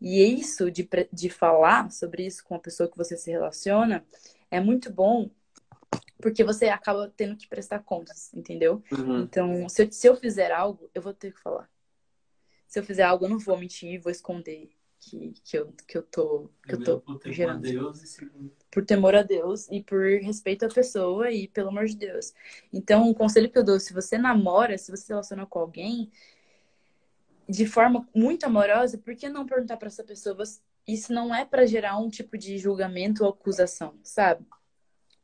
E 0.00 0.22
isso 0.22 0.70
de, 0.70 0.88
de 1.12 1.30
falar 1.30 1.90
sobre 1.90 2.26
isso 2.26 2.44
com 2.44 2.54
a 2.54 2.58
pessoa 2.58 2.90
que 2.90 2.96
você 2.96 3.16
se 3.16 3.30
relaciona 3.30 4.04
é 4.50 4.60
muito 4.60 4.92
bom 4.92 5.30
porque 6.20 6.42
você 6.42 6.68
acaba 6.68 7.12
tendo 7.16 7.36
que 7.36 7.46
prestar 7.46 7.80
contas, 7.80 8.32
entendeu? 8.34 8.82
Uhum. 8.90 9.22
Então, 9.22 9.68
se 9.68 9.84
eu, 9.84 9.92
se 9.92 10.08
eu 10.08 10.16
fizer 10.16 10.50
algo, 10.50 10.90
eu 10.94 11.02
vou 11.02 11.12
ter 11.12 11.32
que 11.32 11.40
falar. 11.40 11.70
Se 12.66 12.78
eu 12.78 12.84
fizer 12.84 13.02
algo, 13.02 13.26
eu 13.26 13.28
não 13.28 13.38
vou 13.38 13.56
mentir, 13.56 14.00
vou 14.00 14.10
esconder 14.10 14.70
que, 14.98 15.34
que, 15.44 15.58
eu, 15.58 15.72
que 15.86 15.96
eu 15.96 16.02
tô, 16.02 16.50
que 16.66 16.74
eu 16.74 16.82
tô 16.82 17.00
por 17.00 17.32
gerando. 17.32 17.62
Deus 17.62 18.02
e 18.02 18.06
segundo. 18.06 18.52
Por 18.70 18.84
temor 18.84 19.14
a 19.14 19.22
Deus 19.22 19.68
e 19.70 19.82
por 19.82 20.02
respeito 20.20 20.64
à 20.64 20.68
pessoa 20.68 21.30
e 21.30 21.48
pelo 21.48 21.68
amor 21.68 21.86
de 21.86 21.96
Deus. 21.96 22.32
Então, 22.72 23.08
o 23.08 23.14
conselho 23.14 23.50
que 23.50 23.58
eu 23.58 23.64
dou, 23.64 23.78
se 23.78 23.92
você 23.92 24.18
namora, 24.18 24.76
se 24.78 24.90
você 24.90 25.04
se 25.04 25.08
relaciona 25.08 25.46
com 25.46 25.58
alguém 25.58 26.10
de 27.48 27.66
forma 27.66 28.08
muito 28.14 28.44
amorosa, 28.44 28.98
por 28.98 29.14
que 29.14 29.28
não 29.28 29.46
perguntar 29.46 29.76
para 29.76 29.88
essa 29.88 30.04
pessoa? 30.04 30.36
Isso 30.86 31.12
não 31.12 31.34
é 31.34 31.44
para 31.44 31.66
gerar 31.66 31.98
um 31.98 32.08
tipo 32.08 32.36
de 32.36 32.58
julgamento 32.58 33.24
ou 33.24 33.30
acusação, 33.30 33.94
sabe? 34.02 34.44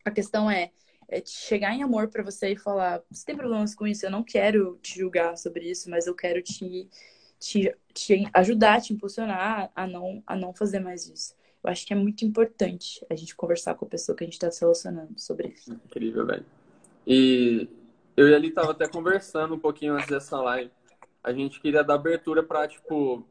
A 0.04 0.10
questão 0.10 0.50
é, 0.50 0.70
é 1.08 1.22
chegar 1.24 1.74
em 1.74 1.82
amor 1.82 2.08
para 2.08 2.22
você 2.22 2.52
e 2.52 2.56
falar: 2.56 3.02
você 3.10 3.24
tem 3.24 3.36
problemas 3.36 3.74
com 3.74 3.86
isso? 3.86 4.06
Eu 4.06 4.10
não 4.10 4.22
quero 4.22 4.78
te 4.82 4.98
julgar 4.98 5.36
sobre 5.36 5.70
isso, 5.70 5.88
mas 5.90 6.06
eu 6.06 6.14
quero 6.14 6.42
te 6.42 6.88
te, 7.42 7.74
te 7.92 8.30
ajudar, 8.32 8.80
te 8.80 8.92
impulsionar 8.92 9.70
a 9.74 9.86
não, 9.86 10.22
a 10.24 10.36
não 10.36 10.54
fazer 10.54 10.78
mais 10.78 11.08
isso. 11.08 11.34
Eu 11.62 11.70
acho 11.70 11.84
que 11.84 11.92
é 11.92 11.96
muito 11.96 12.24
importante 12.24 13.04
a 13.10 13.16
gente 13.16 13.34
conversar 13.34 13.74
com 13.74 13.84
a 13.84 13.88
pessoa 13.88 14.16
que 14.16 14.22
a 14.22 14.26
gente 14.26 14.34
está 14.34 14.50
se 14.50 14.60
relacionando 14.60 15.18
sobre 15.18 15.48
isso. 15.48 15.72
Incrível, 15.72 16.24
velho. 16.24 16.46
E 17.06 17.68
eu 18.16 18.28
e 18.28 18.34
ali 18.34 18.50
tava 18.52 18.70
até 18.70 18.88
conversando 18.88 19.54
um 19.54 19.58
pouquinho 19.58 19.94
antes 19.94 20.08
dessa 20.08 20.40
live. 20.40 20.70
A 21.22 21.32
gente 21.32 21.60
queria 21.60 21.84
dar 21.84 21.94
abertura 21.94 22.42
para 22.42 22.66
tipo 22.66 23.26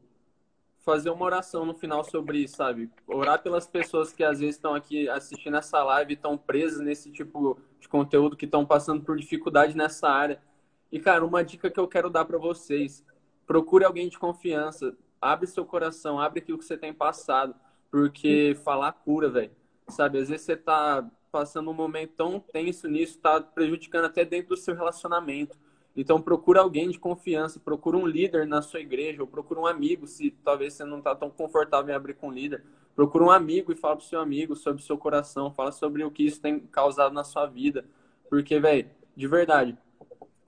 fazer 0.84 1.10
uma 1.10 1.24
oração 1.24 1.64
no 1.64 1.74
final 1.74 2.02
sobre 2.02 2.38
isso, 2.38 2.56
sabe? 2.56 2.90
Orar 3.06 3.40
pelas 3.40 3.66
pessoas 3.66 4.12
que 4.12 4.24
às 4.24 4.40
vezes 4.40 4.56
estão 4.56 4.74
aqui 4.74 5.08
assistindo 5.08 5.56
essa 5.56 5.82
live 5.84 6.12
e 6.12 6.16
estão 6.16 6.36
presas 6.36 6.80
nesse 6.80 7.10
tipo 7.12 7.56
de 7.78 7.88
conteúdo, 7.88 8.36
que 8.36 8.46
estão 8.46 8.66
passando 8.66 9.02
por 9.04 9.16
dificuldade 9.16 9.76
nessa 9.76 10.08
área. 10.08 10.42
E 10.90 10.98
cara, 10.98 11.24
uma 11.24 11.44
dica 11.44 11.70
que 11.70 11.78
eu 11.78 11.86
quero 11.86 12.10
dar 12.10 12.24
para 12.24 12.38
vocês 12.38 13.04
procure 13.46 13.84
alguém 13.84 14.08
de 14.08 14.18
confiança. 14.18 14.96
Abre 15.20 15.46
seu 15.46 15.64
coração, 15.64 16.18
abre 16.18 16.40
aquilo 16.40 16.58
que 16.58 16.64
você 16.64 16.76
tem 16.76 16.92
passado. 16.92 17.54
Porque 17.90 18.56
falar 18.64 18.92
cura, 18.92 19.28
velho. 19.28 19.50
Sabe, 19.88 20.18
às 20.18 20.28
vezes 20.28 20.46
você 20.46 20.56
tá 20.56 21.06
passando 21.30 21.70
um 21.70 21.74
momento 21.74 22.12
tão 22.16 22.40
tenso 22.40 22.88
nisso, 22.88 23.18
tá 23.18 23.40
prejudicando 23.40 24.06
até 24.06 24.24
dentro 24.24 24.50
do 24.50 24.56
seu 24.56 24.74
relacionamento. 24.74 25.56
Então 25.96 26.20
procura 26.20 26.60
alguém 26.60 26.88
de 26.88 26.98
confiança, 26.98 27.60
procura 27.60 27.96
um 27.96 28.06
líder 28.06 28.46
na 28.46 28.62
sua 28.62 28.80
igreja, 28.80 29.20
ou 29.20 29.28
procura 29.28 29.60
um 29.60 29.66
amigo, 29.66 30.06
se 30.06 30.30
talvez 30.42 30.74
você 30.74 30.84
não 30.84 30.98
está 30.98 31.14
tão 31.14 31.30
confortável 31.30 31.92
em 31.92 31.96
abrir 31.96 32.14
com 32.14 32.28
um 32.28 32.32
líder. 32.32 32.64
Procura 32.94 33.24
um 33.24 33.30
amigo 33.30 33.72
e 33.72 33.76
fala 33.76 33.96
pro 33.96 34.04
seu 34.04 34.20
amigo 34.20 34.54
sobre 34.56 34.82
o 34.82 34.84
seu 34.84 34.96
coração, 34.96 35.52
fala 35.52 35.72
sobre 35.72 36.04
o 36.04 36.10
que 36.10 36.24
isso 36.24 36.40
tem 36.40 36.60
causado 36.60 37.12
na 37.12 37.24
sua 37.24 37.46
vida. 37.46 37.84
Porque, 38.28 38.58
velho, 38.58 38.88
de 39.16 39.26
verdade, 39.26 39.76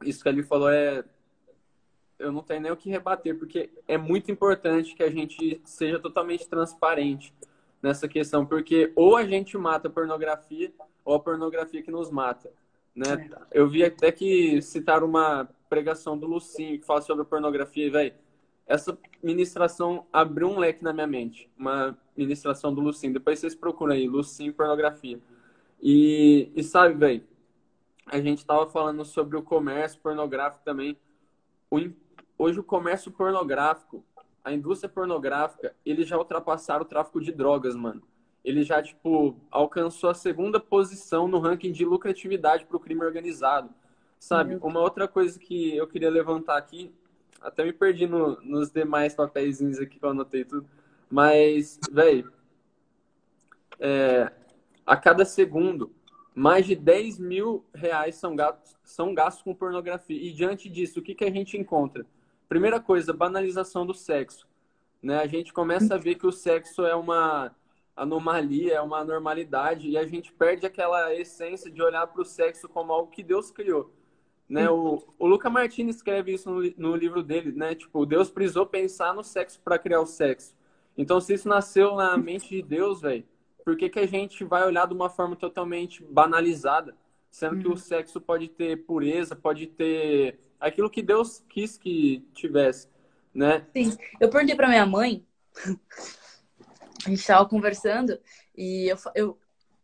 isso 0.02 0.22
que 0.22 0.28
ele 0.28 0.42
falou 0.42 0.70
é 0.70 1.04
eu 2.18 2.32
não 2.32 2.42
tenho 2.42 2.60
nem 2.60 2.72
o 2.72 2.76
que 2.76 2.88
rebater, 2.88 3.38
porque 3.38 3.70
é 3.86 3.98
muito 3.98 4.30
importante 4.30 4.94
que 4.94 5.02
a 5.02 5.10
gente 5.10 5.60
seja 5.64 5.98
totalmente 5.98 6.48
transparente 6.48 7.34
nessa 7.82 8.08
questão, 8.08 8.46
porque 8.46 8.92
ou 8.96 9.16
a 9.16 9.24
gente 9.26 9.58
mata 9.58 9.88
a 9.88 9.90
pornografia, 9.90 10.72
ou 11.04 11.14
a 11.14 11.20
pornografia 11.20 11.82
que 11.82 11.90
nos 11.90 12.10
mata. 12.10 12.50
Né? 12.94 13.28
É. 13.52 13.60
Eu 13.60 13.68
vi 13.68 13.84
até 13.84 14.12
que 14.12 14.62
citaram 14.62 15.06
uma 15.06 15.48
pregação 15.68 16.16
do 16.16 16.26
Lucinho 16.26 16.78
que 16.78 16.86
fala 16.86 17.02
sobre 17.02 17.24
pornografia, 17.24 17.90
velho, 17.90 18.14
essa 18.66 18.96
ministração 19.22 20.06
abriu 20.12 20.48
um 20.48 20.58
leque 20.58 20.82
na 20.82 20.92
minha 20.92 21.06
mente. 21.06 21.50
Uma 21.58 21.98
ministração 22.16 22.72
do 22.74 22.80
Lucinho. 22.80 23.12
Depois 23.12 23.38
vocês 23.38 23.54
procuram 23.54 23.94
aí, 23.94 24.08
Lucinho 24.08 24.54
pornografia. 24.54 25.20
E, 25.82 26.50
e 26.54 26.62
sabe, 26.62 26.94
velho, 26.94 27.24
a 28.06 28.20
gente 28.20 28.44
tava 28.44 28.66
falando 28.70 29.04
sobre 29.04 29.36
o 29.36 29.42
comércio 29.42 30.00
pornográfico 30.00 30.64
também. 30.64 30.96
O 31.70 31.78
hoje 32.38 32.58
o 32.58 32.64
comércio 32.64 33.12
pornográfico, 33.12 34.04
a 34.42 34.52
indústria 34.52 34.88
pornográfica, 34.88 35.74
eles 35.84 36.06
já 36.08 36.18
ultrapassaram 36.18 36.82
o 36.82 36.88
tráfico 36.88 37.20
de 37.20 37.32
drogas, 37.32 37.74
mano. 37.76 38.02
Ele 38.44 38.62
já, 38.62 38.82
tipo, 38.82 39.36
alcançou 39.50 40.10
a 40.10 40.14
segunda 40.14 40.60
posição 40.60 41.26
no 41.26 41.38
ranking 41.38 41.72
de 41.72 41.84
lucratividade 41.84 42.66
para 42.66 42.76
o 42.76 42.80
crime 42.80 43.02
organizado. 43.02 43.70
Sabe? 44.18 44.56
Uma 44.56 44.80
outra 44.80 45.08
coisa 45.08 45.38
que 45.38 45.76
eu 45.76 45.86
queria 45.86 46.10
levantar 46.10 46.56
aqui, 46.56 46.92
até 47.40 47.64
me 47.64 47.72
perdi 47.72 48.06
no, 48.06 48.40
nos 48.42 48.70
demais 48.70 49.14
papéis 49.14 49.60
aqui 49.78 49.98
que 49.98 50.04
eu 50.04 50.10
anotei 50.10 50.44
tudo. 50.44 50.68
Mas, 51.10 51.78
velho, 51.90 52.32
é, 53.78 54.30
a 54.84 54.96
cada 54.96 55.24
segundo, 55.24 55.92
mais 56.34 56.66
de 56.66 56.74
10 56.74 57.18
mil 57.18 57.64
reais 57.74 58.16
são 58.16 58.34
gastos, 58.34 58.76
são 58.82 59.14
gastos 59.14 59.42
com 59.42 59.54
pornografia. 59.54 60.20
E 60.20 60.32
diante 60.32 60.68
disso, 60.68 61.00
o 61.00 61.02
que, 61.02 61.14
que 61.14 61.24
a 61.24 61.30
gente 61.30 61.56
encontra? 61.56 62.04
Primeira 62.48 62.80
coisa, 62.80 63.12
banalização 63.12 63.86
do 63.86 63.94
sexo. 63.94 64.46
Né? 65.02 65.18
A 65.18 65.26
gente 65.26 65.52
começa 65.52 65.94
a 65.94 65.98
ver 65.98 66.16
que 66.16 66.26
o 66.26 66.32
sexo 66.32 66.84
é 66.84 66.94
uma 66.94 67.54
anomalia, 67.96 68.74
é 68.74 68.80
uma 68.80 69.04
normalidade, 69.04 69.88
e 69.88 69.96
a 69.96 70.06
gente 70.06 70.32
perde 70.32 70.66
aquela 70.66 71.14
essência 71.14 71.70
de 71.70 71.82
olhar 71.82 72.06
para 72.06 72.22
o 72.22 72.24
sexo 72.24 72.68
como 72.68 72.92
algo 72.92 73.10
que 73.10 73.22
Deus 73.22 73.50
criou. 73.50 73.92
Né? 74.48 74.68
O, 74.68 75.02
o 75.18 75.26
Luca 75.26 75.48
Martins 75.48 75.96
escreve 75.96 76.34
isso 76.34 76.50
no, 76.50 76.60
no 76.76 76.96
livro 76.96 77.22
dele, 77.22 77.52
né? 77.52 77.74
Tipo, 77.74 78.04
Deus 78.04 78.30
precisou 78.30 78.66
pensar 78.66 79.14
no 79.14 79.24
sexo 79.24 79.60
para 79.64 79.78
criar 79.78 80.00
o 80.00 80.06
sexo. 80.06 80.54
Então, 80.96 81.20
se 81.20 81.34
isso 81.34 81.48
nasceu 81.48 81.96
na 81.96 82.16
mente 82.16 82.48
de 82.48 82.62
Deus, 82.62 83.00
velho, 83.00 83.24
por 83.64 83.76
que, 83.76 83.88
que 83.88 83.98
a 83.98 84.06
gente 84.06 84.44
vai 84.44 84.64
olhar 84.66 84.86
de 84.86 84.94
uma 84.94 85.08
forma 85.08 85.34
totalmente 85.34 86.04
banalizada? 86.04 86.94
Sendo 87.30 87.58
que 87.58 87.66
o 87.66 87.70
uhum. 87.70 87.76
sexo 87.76 88.20
pode 88.20 88.48
ter 88.48 88.84
pureza, 88.84 89.34
pode 89.34 89.66
ter 89.66 90.38
aquilo 90.60 90.88
que 90.88 91.02
Deus 91.02 91.44
quis 91.48 91.76
que 91.76 92.24
tivesse, 92.32 92.88
né? 93.34 93.66
Sim. 93.74 93.96
Eu 94.20 94.28
perguntei 94.28 94.54
para 94.54 94.68
minha 94.68 94.86
mãe, 94.86 95.26
a 97.04 97.10
gente 97.10 97.20
estava 97.20 97.48
conversando 97.48 98.18
e 98.56 98.88
eu, 98.88 98.96
eu 99.14 99.38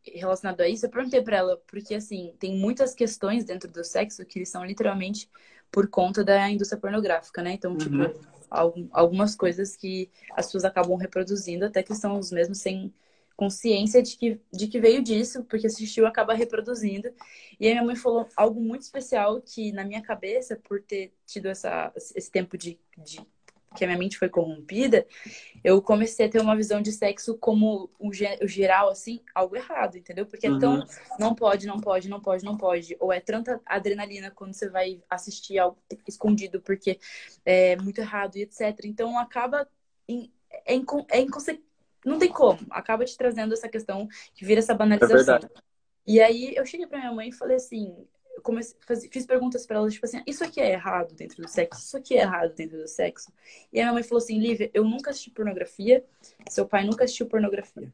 relacionado 0.04 0.60
a 0.60 0.68
isso, 0.68 0.86
eu 0.86 0.90
perguntei 0.90 1.22
para 1.22 1.36
ela 1.36 1.62
porque 1.66 1.94
assim 1.94 2.34
tem 2.38 2.56
muitas 2.56 2.94
questões 2.94 3.44
dentro 3.44 3.70
do 3.70 3.84
sexo 3.84 4.24
que 4.24 4.44
são 4.46 4.64
literalmente 4.64 5.28
por 5.70 5.88
conta 5.88 6.24
da 6.24 6.50
indústria 6.50 6.80
pornográfica, 6.80 7.42
né? 7.42 7.52
Então, 7.52 7.76
tipo, 7.76 7.94
uhum. 7.94 8.88
algumas 8.90 9.36
coisas 9.36 9.76
que 9.76 10.10
as 10.32 10.46
pessoas 10.46 10.64
acabam 10.64 10.96
reproduzindo 10.96 11.64
até 11.64 11.82
que 11.82 11.94
são 11.94 12.18
os 12.18 12.32
mesmos 12.32 12.58
sem 12.58 12.92
consciência 13.36 14.02
de 14.02 14.16
que, 14.18 14.40
de 14.52 14.66
que 14.66 14.78
veio 14.78 15.02
disso, 15.02 15.44
porque 15.44 15.66
assistiu 15.66 16.06
acaba 16.06 16.34
reproduzindo. 16.34 17.08
E 17.58 17.66
aí 17.66 17.72
minha 17.72 17.84
mãe 17.84 17.96
falou 17.96 18.28
algo 18.36 18.60
muito 18.60 18.82
especial 18.82 19.40
que 19.40 19.72
na 19.72 19.84
minha 19.84 20.02
cabeça, 20.02 20.60
por 20.62 20.82
ter 20.82 21.14
tido 21.24 21.46
essa, 21.46 21.90
esse 21.96 22.30
tempo 22.30 22.58
de, 22.58 22.78
de 22.98 23.20
que 23.74 23.84
a 23.84 23.86
minha 23.86 23.98
mente 23.98 24.18
foi 24.18 24.28
corrompida, 24.28 25.06
eu 25.62 25.80
comecei 25.80 26.26
a 26.26 26.28
ter 26.28 26.40
uma 26.40 26.56
visão 26.56 26.82
de 26.82 26.90
sexo 26.90 27.36
como 27.38 27.90
o, 27.98 28.12
geral, 28.12 28.90
assim, 28.90 29.20
algo 29.34 29.56
errado, 29.56 29.96
entendeu? 29.96 30.26
Porque 30.26 30.46
é 30.46 30.58
tão. 30.58 30.80
Uhum. 30.80 30.86
Não 31.18 31.34
pode, 31.34 31.66
não 31.66 31.80
pode, 31.80 32.08
não 32.08 32.20
pode, 32.20 32.44
não 32.44 32.56
pode. 32.56 32.96
Ou 32.98 33.12
é 33.12 33.20
tanta 33.20 33.60
adrenalina 33.64 34.30
quando 34.30 34.54
você 34.54 34.68
vai 34.68 35.02
assistir 35.08 35.58
algo 35.58 35.78
escondido, 36.06 36.60
porque 36.60 36.98
é 37.44 37.76
muito 37.76 38.00
errado 38.00 38.36
e 38.36 38.42
etc. 38.42 38.84
Então 38.84 39.18
acaba. 39.18 39.68
Em, 40.08 40.32
é, 40.66 40.74
inco, 40.74 41.06
é 41.08 41.20
inconse... 41.20 41.62
Não 42.04 42.18
tem 42.18 42.32
como. 42.32 42.58
Acaba 42.70 43.04
te 43.04 43.16
trazendo 43.16 43.52
essa 43.52 43.68
questão 43.68 44.08
que 44.34 44.44
vira 44.44 44.58
essa 44.58 44.72
é 44.72 44.76
banalização. 44.76 45.36
É 45.36 45.48
e 46.06 46.20
aí 46.20 46.54
eu 46.56 46.66
cheguei 46.66 46.86
pra 46.86 46.98
minha 46.98 47.12
mãe 47.12 47.28
e 47.28 47.32
falei 47.32 47.56
assim: 47.56 47.94
comecei, 48.40 48.76
faz, 48.86 49.06
fiz 49.10 49.26
perguntas 49.26 49.66
para 49.66 49.76
ela, 49.76 49.90
tipo 49.90 50.04
assim, 50.04 50.22
isso 50.26 50.42
aqui 50.44 50.60
é 50.60 50.72
errado 50.72 51.14
dentro 51.14 51.42
do 51.42 51.48
sexo? 51.48 51.80
Isso 51.80 51.96
aqui 51.96 52.14
é 52.14 52.22
errado 52.22 52.54
dentro 52.54 52.78
do 52.78 52.88
sexo? 52.88 53.32
E 53.72 53.80
a 53.80 53.84
minha 53.84 53.92
mãe 53.92 54.02
falou 54.02 54.22
assim, 54.22 54.38
Lívia, 54.38 54.70
eu 54.74 54.84
nunca 54.84 55.10
assisti 55.10 55.30
pornografia, 55.30 56.04
seu 56.48 56.66
pai 56.66 56.84
nunca 56.84 57.04
assistiu 57.04 57.26
pornografia. 57.26 57.92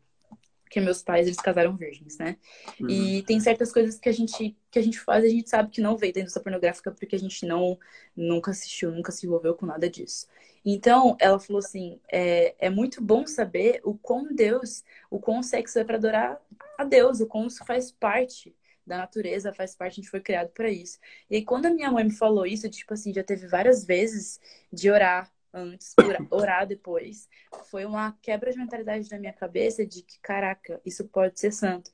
Porque 0.62 0.80
meus 0.80 1.00
pais, 1.00 1.26
eles 1.26 1.38
casaram 1.38 1.76
virgens, 1.76 2.18
né? 2.18 2.36
Uhum. 2.80 2.90
E 2.90 3.22
tem 3.22 3.38
certas 3.38 3.72
coisas 3.72 4.00
que 4.00 4.08
a 4.08 4.12
gente 4.12 4.56
que 4.68 4.80
a 4.80 4.82
gente 4.82 4.98
faz 4.98 5.22
e 5.22 5.28
a 5.28 5.30
gente 5.30 5.48
sabe 5.48 5.70
que 5.70 5.80
não 5.80 5.96
veio 5.96 6.12
da 6.12 6.20
indústria 6.20 6.42
pornográfica 6.42 6.90
porque 6.90 7.14
a 7.14 7.18
gente 7.18 7.46
não 7.46 7.78
nunca 8.16 8.50
assistiu, 8.50 8.90
nunca 8.90 9.12
se 9.12 9.26
envolveu 9.26 9.54
com 9.54 9.64
nada 9.64 9.88
disso. 9.88 10.26
Então, 10.64 11.16
ela 11.20 11.38
falou 11.38 11.60
assim: 11.60 12.00
é, 12.10 12.56
é 12.58 12.68
muito 12.68 13.00
bom 13.00 13.24
saber 13.28 13.80
o 13.84 13.94
quão 13.94 14.34
Deus, 14.34 14.82
o 15.08 15.20
quão 15.20 15.38
o 15.38 15.42
sexo 15.44 15.78
é 15.78 15.84
para 15.84 15.96
adorar 15.96 16.40
a 16.76 16.82
Deus, 16.82 17.20
o 17.20 17.26
quão 17.26 17.46
isso 17.46 17.64
faz 17.64 17.92
parte 17.92 18.52
da 18.86 18.98
natureza, 18.98 19.52
faz 19.52 19.74
parte, 19.74 19.94
a 19.94 19.96
gente 19.96 20.10
foi 20.10 20.20
criado 20.20 20.50
para 20.50 20.70
isso. 20.70 20.98
E 21.28 21.42
quando 21.42 21.66
a 21.66 21.70
minha 21.70 21.90
mãe 21.90 22.04
me 22.04 22.12
falou 22.12 22.46
isso, 22.46 22.68
tipo 22.70 22.94
assim, 22.94 23.12
já 23.12 23.24
teve 23.24 23.46
várias 23.46 23.84
vezes 23.84 24.40
de 24.72 24.90
orar 24.90 25.30
antes, 25.52 25.94
orar 26.30 26.66
depois, 26.66 27.28
foi 27.70 27.84
uma 27.84 28.16
quebra 28.22 28.52
de 28.52 28.58
mentalidade 28.58 29.10
na 29.10 29.18
minha 29.18 29.32
cabeça 29.32 29.84
de 29.84 30.02
que, 30.02 30.20
caraca, 30.20 30.80
isso 30.84 31.06
pode 31.08 31.40
ser 31.40 31.52
santo. 31.52 31.90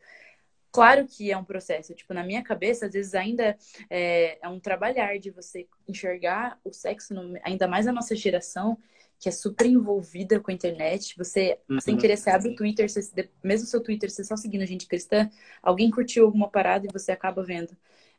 Claro 0.71 1.07
que 1.07 1.31
é 1.31 1.37
um 1.37 1.45
processo, 1.45 1.95
tipo, 1.95 2.15
na 2.15 2.25
minha 2.25 2.43
cabeça, 2.43 2.87
às 2.87 2.93
vezes 2.93 3.15
ainda 3.15 3.57
é, 3.91 4.39
é 4.43 4.49
um 4.49 4.59
trabalhar 4.59 5.19
de 5.19 5.31
você 5.31 5.69
enxergar 5.87 6.59
o 6.65 6.73
sexo, 6.73 7.13
no, 7.13 7.39
ainda 7.43 7.69
mais 7.69 7.85
na 7.85 7.93
nossa 7.93 8.17
geração, 8.17 8.79
que 9.23 9.29
é 9.29 9.33
super 9.33 9.67
envolvida 9.67 10.41
com 10.41 10.51
a 10.51 10.55
internet. 10.55 11.17
Você, 11.17 11.57
uhum. 11.71 11.81
sem 11.81 11.97
querer, 11.97 12.17
você 12.17 12.29
abre 12.29 12.49
o 12.49 12.57
Twitter, 12.57 12.91
você, 12.91 13.31
mesmo 13.41 13.69
seu 13.69 13.81
Twitter, 13.81 14.11
você 14.11 14.25
só 14.25 14.37
seguindo 14.37 14.67
gente 14.67 14.89
cristã, 14.89 15.31
alguém 15.63 15.93
curtiu 15.93 16.25
alguma 16.25 16.49
parada 16.49 16.89
e 16.89 16.93
você 16.93 17.13
acaba 17.13 17.41
vendo. 17.41 17.71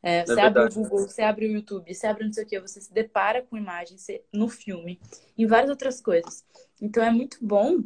É, 0.01 0.19
é 0.19 0.25
você 0.25 0.39
é 0.39 0.43
abre 0.43 0.63
o 0.63 0.69
Google, 0.69 0.99
você 0.99 1.21
abre 1.21 1.45
o 1.45 1.51
YouTube, 1.51 1.93
você 1.93 2.07
abre 2.07 2.23
não 2.23 2.31
sei 2.31 2.45
o 2.45 2.47
que, 2.47 2.57
você 2.57 2.79
se 2.79 2.93
depara 2.93 3.41
com 3.41 3.57
imagens 3.57 4.07
no 4.31 4.47
filme, 4.47 4.97
em 5.37 5.45
várias 5.45 5.69
outras 5.69 5.99
coisas. 5.99 6.45
Então 6.81 7.03
é 7.03 7.11
muito 7.11 7.37
bom 7.41 7.83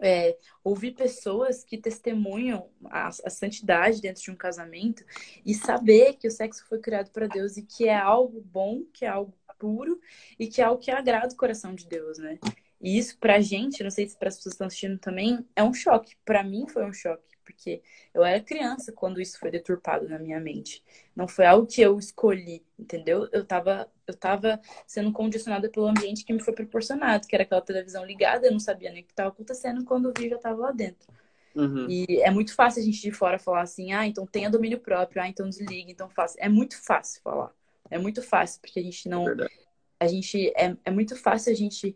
é, 0.00 0.36
ouvir 0.64 0.92
pessoas 0.92 1.62
que 1.62 1.78
testemunham 1.78 2.68
a, 2.86 3.06
a, 3.06 3.30
santidade 3.30 4.00
dentro 4.00 4.20
de 4.20 4.32
um 4.32 4.36
casamento 4.36 5.04
e 5.46 5.54
saber 5.54 6.14
que 6.14 6.26
o 6.26 6.30
sexo 6.30 6.66
foi 6.68 6.80
criado 6.80 7.10
para 7.10 7.28
Deus 7.28 7.56
e 7.56 7.62
que 7.62 7.86
é 7.86 7.96
algo 7.96 8.40
bom, 8.40 8.82
que 8.92 9.04
é 9.04 9.08
algo 9.08 9.32
puro 9.62 10.00
e 10.36 10.48
que 10.48 10.60
é 10.60 10.64
algo 10.64 10.82
que 10.82 10.90
agrada 10.90 11.32
o 11.32 11.36
coração 11.36 11.72
de 11.72 11.86
Deus, 11.86 12.18
né? 12.18 12.36
E 12.80 12.98
isso 12.98 13.16
pra 13.16 13.40
gente, 13.40 13.84
não 13.84 13.92
sei 13.92 14.08
se 14.08 14.18
para 14.18 14.28
as 14.28 14.34
pessoas 14.34 14.54
que 14.54 14.56
estão 14.56 14.66
assistindo 14.66 14.98
também, 14.98 15.46
é 15.54 15.62
um 15.62 15.72
choque. 15.72 16.16
Para 16.24 16.42
mim 16.42 16.66
foi 16.66 16.84
um 16.84 16.92
choque, 16.92 17.22
porque 17.44 17.80
eu 18.12 18.24
era 18.24 18.42
criança 18.42 18.90
quando 18.90 19.20
isso 19.20 19.38
foi 19.38 19.52
deturpado 19.52 20.08
na 20.08 20.18
minha 20.18 20.40
mente. 20.40 20.82
Não 21.14 21.28
foi 21.28 21.46
algo 21.46 21.64
que 21.64 21.80
eu 21.80 21.96
escolhi, 21.96 22.66
entendeu? 22.76 23.28
Eu 23.30 23.44
tava, 23.44 23.88
eu 24.04 24.16
tava 24.16 24.60
sendo 24.84 25.12
condicionada 25.12 25.70
pelo 25.70 25.86
ambiente 25.86 26.24
que 26.24 26.32
me 26.32 26.42
foi 26.42 26.52
proporcionado, 26.54 27.28
que 27.28 27.36
era 27.36 27.44
aquela 27.44 27.62
televisão 27.62 28.04
ligada, 28.04 28.48
eu 28.48 28.52
não 28.52 28.58
sabia 28.58 28.90
nem 28.90 29.02
o 29.02 29.06
que 29.06 29.12
estava 29.12 29.28
acontecendo, 29.28 29.84
quando 29.84 30.12
vi 30.18 30.28
já 30.28 30.36
estava 30.36 30.60
lá 30.60 30.72
dentro. 30.72 31.06
Uhum. 31.54 31.86
E 31.88 32.20
é 32.20 32.30
muito 32.32 32.52
fácil 32.52 32.82
a 32.82 32.84
gente 32.84 33.00
de 33.00 33.12
fora 33.12 33.38
falar 33.38 33.62
assim, 33.62 33.92
ah, 33.92 34.06
então 34.06 34.26
tenha 34.26 34.50
domínio 34.50 34.80
próprio, 34.80 35.22
ah, 35.22 35.28
então 35.28 35.48
desligue, 35.48 35.92
então 35.92 36.08
faça. 36.10 36.36
É 36.40 36.48
muito 36.48 36.82
fácil 36.82 37.22
falar. 37.22 37.54
É 37.92 37.98
muito 37.98 38.22
fácil, 38.22 38.60
porque 38.60 38.80
a 38.80 38.82
gente 38.82 39.08
não. 39.08 39.28
É 39.28 39.48
a 40.00 40.06
gente. 40.06 40.48
É, 40.56 40.76
é 40.84 40.90
muito 40.90 41.14
fácil 41.14 41.52
a 41.52 41.54
gente 41.54 41.94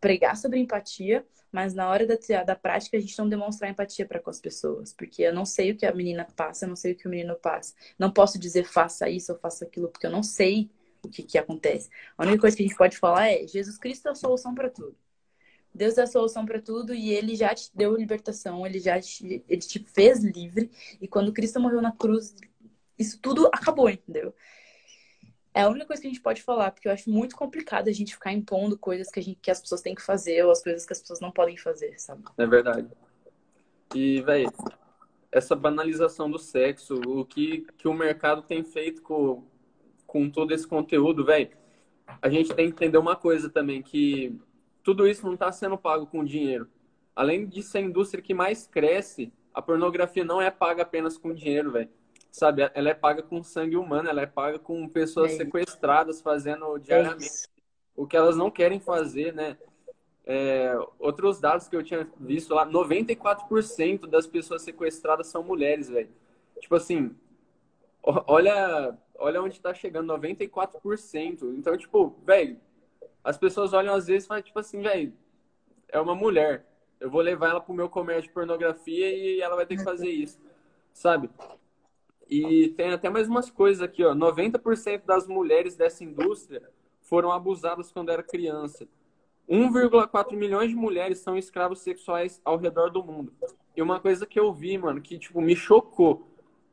pregar 0.00 0.36
sobre 0.36 0.58
empatia, 0.58 1.26
mas 1.50 1.72
na 1.74 1.88
hora 1.88 2.06
da, 2.06 2.42
da 2.44 2.54
prática 2.54 2.96
a 2.96 3.00
gente 3.00 3.18
não 3.18 3.28
demonstrar 3.28 3.70
empatia 3.70 4.06
para 4.06 4.20
com 4.20 4.28
as 4.28 4.38
pessoas, 4.38 4.92
porque 4.92 5.22
eu 5.22 5.34
não 5.34 5.46
sei 5.46 5.72
o 5.72 5.76
que 5.76 5.86
a 5.86 5.94
menina 5.94 6.26
passa, 6.36 6.64
eu 6.64 6.68
não 6.68 6.76
sei 6.76 6.92
o 6.92 6.96
que 6.96 7.06
o 7.06 7.10
menino 7.10 7.34
passa. 7.34 7.74
Não 7.98 8.10
posso 8.10 8.38
dizer 8.38 8.64
faça 8.64 9.08
isso 9.08 9.32
ou 9.32 9.38
faça 9.38 9.64
aquilo, 9.64 9.88
porque 9.88 10.06
eu 10.06 10.10
não 10.10 10.22
sei 10.22 10.70
o 11.02 11.08
que, 11.08 11.22
que 11.22 11.38
acontece. 11.38 11.88
A 12.18 12.22
única 12.24 12.40
coisa 12.40 12.56
que 12.56 12.62
a 12.62 12.66
gente 12.66 12.76
pode 12.76 12.98
falar 12.98 13.28
é: 13.30 13.46
Jesus 13.46 13.78
Cristo 13.78 14.08
é 14.08 14.10
a 14.12 14.14
solução 14.14 14.54
para 14.54 14.68
tudo. 14.68 14.96
Deus 15.74 15.96
é 15.96 16.02
a 16.02 16.06
solução 16.06 16.44
para 16.44 16.60
tudo 16.60 16.92
e 16.92 17.10
ele 17.10 17.34
já 17.34 17.54
te 17.54 17.70
deu 17.74 17.96
libertação, 17.96 18.66
ele 18.66 18.80
já 18.80 19.00
te, 19.00 19.42
ele 19.48 19.60
te 19.60 19.78
fez 19.78 20.22
livre. 20.22 20.70
E 21.00 21.08
quando 21.08 21.32
Cristo 21.32 21.60
morreu 21.60 21.80
na 21.80 21.92
cruz, 21.92 22.34
isso 22.98 23.18
tudo 23.20 23.46
acabou, 23.46 23.88
entendeu? 23.88 24.34
É 25.52 25.62
a 25.62 25.68
única 25.68 25.86
coisa 25.86 26.00
que 26.00 26.06
a 26.06 26.10
gente 26.10 26.22
pode 26.22 26.42
falar, 26.42 26.70
porque 26.70 26.86
eu 26.86 26.92
acho 26.92 27.10
muito 27.10 27.34
complicado 27.34 27.88
a 27.88 27.92
gente 27.92 28.14
ficar 28.14 28.32
impondo 28.32 28.78
coisas 28.78 29.10
que, 29.10 29.18
a 29.18 29.22
gente, 29.22 29.38
que 29.40 29.50
as 29.50 29.60
pessoas 29.60 29.80
têm 29.80 29.94
que 29.94 30.02
fazer 30.02 30.44
ou 30.44 30.52
as 30.52 30.62
coisas 30.62 30.86
que 30.86 30.92
as 30.92 31.00
pessoas 31.00 31.20
não 31.20 31.32
podem 31.32 31.56
fazer, 31.56 31.98
sabe? 31.98 32.22
É 32.38 32.46
verdade. 32.46 32.88
E, 33.92 34.22
velho, 34.22 34.48
essa 35.32 35.56
banalização 35.56 36.30
do 36.30 36.38
sexo, 36.38 37.00
o 37.04 37.24
que, 37.24 37.66
que 37.76 37.88
o 37.88 37.94
mercado 37.94 38.42
tem 38.42 38.62
feito 38.62 39.02
com, 39.02 39.44
com 40.06 40.30
todo 40.30 40.52
esse 40.52 40.66
conteúdo, 40.66 41.24
velho, 41.24 41.50
a 42.22 42.28
gente 42.28 42.54
tem 42.54 42.66
que 42.66 42.72
entender 42.72 42.98
uma 42.98 43.16
coisa 43.16 43.50
também, 43.50 43.82
que 43.82 44.38
tudo 44.84 45.06
isso 45.06 45.26
não 45.26 45.34
está 45.34 45.50
sendo 45.50 45.76
pago 45.76 46.06
com 46.06 46.24
dinheiro. 46.24 46.68
Além 47.14 47.44
de 47.44 47.60
ser 47.60 47.78
a 47.78 47.82
indústria 47.82 48.22
que 48.22 48.32
mais 48.32 48.68
cresce, 48.68 49.32
a 49.52 49.60
pornografia 49.60 50.24
não 50.24 50.40
é 50.40 50.48
paga 50.48 50.82
apenas 50.82 51.18
com 51.18 51.34
dinheiro, 51.34 51.72
velho 51.72 51.90
sabe? 52.30 52.70
Ela 52.74 52.90
é 52.90 52.94
paga 52.94 53.22
com 53.22 53.42
sangue 53.42 53.76
humano, 53.76 54.08
ela 54.08 54.22
é 54.22 54.26
paga 54.26 54.58
com 54.58 54.88
pessoas 54.88 55.32
é 55.32 55.36
sequestradas 55.36 56.20
fazendo 56.20 56.78
diariamente 56.78 57.26
é 57.26 57.60
o 58.00 58.06
que 58.06 58.16
elas 58.16 58.34
não 58.34 58.50
querem 58.50 58.80
fazer, 58.80 59.34
né? 59.34 59.58
É, 60.24 60.72
outros 60.98 61.38
dados 61.38 61.68
que 61.68 61.76
eu 61.76 61.82
tinha 61.82 62.08
visto 62.18 62.54
lá, 62.54 62.66
94% 62.66 64.06
das 64.06 64.26
pessoas 64.26 64.62
sequestradas 64.62 65.26
são 65.26 65.42
mulheres, 65.42 65.90
velho. 65.90 66.08
Tipo 66.60 66.76
assim, 66.76 67.14
olha, 68.02 68.96
olha 69.18 69.42
onde 69.42 69.60
tá 69.60 69.74
chegando, 69.74 70.14
94%. 70.14 71.54
Então, 71.58 71.76
tipo, 71.76 72.16
velho, 72.24 72.58
as 73.22 73.36
pessoas 73.36 73.74
olham 73.74 73.92
às 73.92 74.06
vezes 74.06 74.24
e 74.24 74.28
falam, 74.28 74.42
tipo 74.42 74.58
assim, 74.58 74.80
velho, 74.80 75.12
é 75.88 76.00
uma 76.00 76.14
mulher. 76.14 76.64
Eu 76.98 77.10
vou 77.10 77.20
levar 77.20 77.50
ela 77.50 77.60
pro 77.60 77.74
meu 77.74 77.90
comércio 77.90 78.28
de 78.28 78.32
pornografia 78.32 79.14
e 79.14 79.42
ela 79.42 79.56
vai 79.56 79.66
ter 79.66 79.76
que 79.76 79.84
fazer 79.84 80.08
isso, 80.08 80.40
sabe? 80.92 81.28
E 82.30 82.68
tem 82.76 82.92
até 82.92 83.10
mais 83.10 83.28
umas 83.28 83.50
coisas 83.50 83.82
aqui, 83.82 84.04
ó. 84.04 84.14
90% 84.14 85.04
das 85.04 85.26
mulheres 85.26 85.74
dessa 85.74 86.04
indústria 86.04 86.62
foram 87.00 87.32
abusadas 87.32 87.90
quando 87.90 88.10
era 88.10 88.22
criança. 88.22 88.86
1,4 89.48 90.36
milhões 90.36 90.70
de 90.70 90.76
mulheres 90.76 91.18
são 91.18 91.36
escravos 91.36 91.80
sexuais 91.80 92.40
ao 92.44 92.56
redor 92.56 92.88
do 92.90 93.02
mundo. 93.02 93.32
E 93.76 93.82
uma 93.82 93.98
coisa 93.98 94.24
que 94.24 94.38
eu 94.38 94.52
vi, 94.52 94.78
mano, 94.78 95.00
que 95.00 95.18
tipo 95.18 95.40
me 95.40 95.56
chocou. 95.56 96.30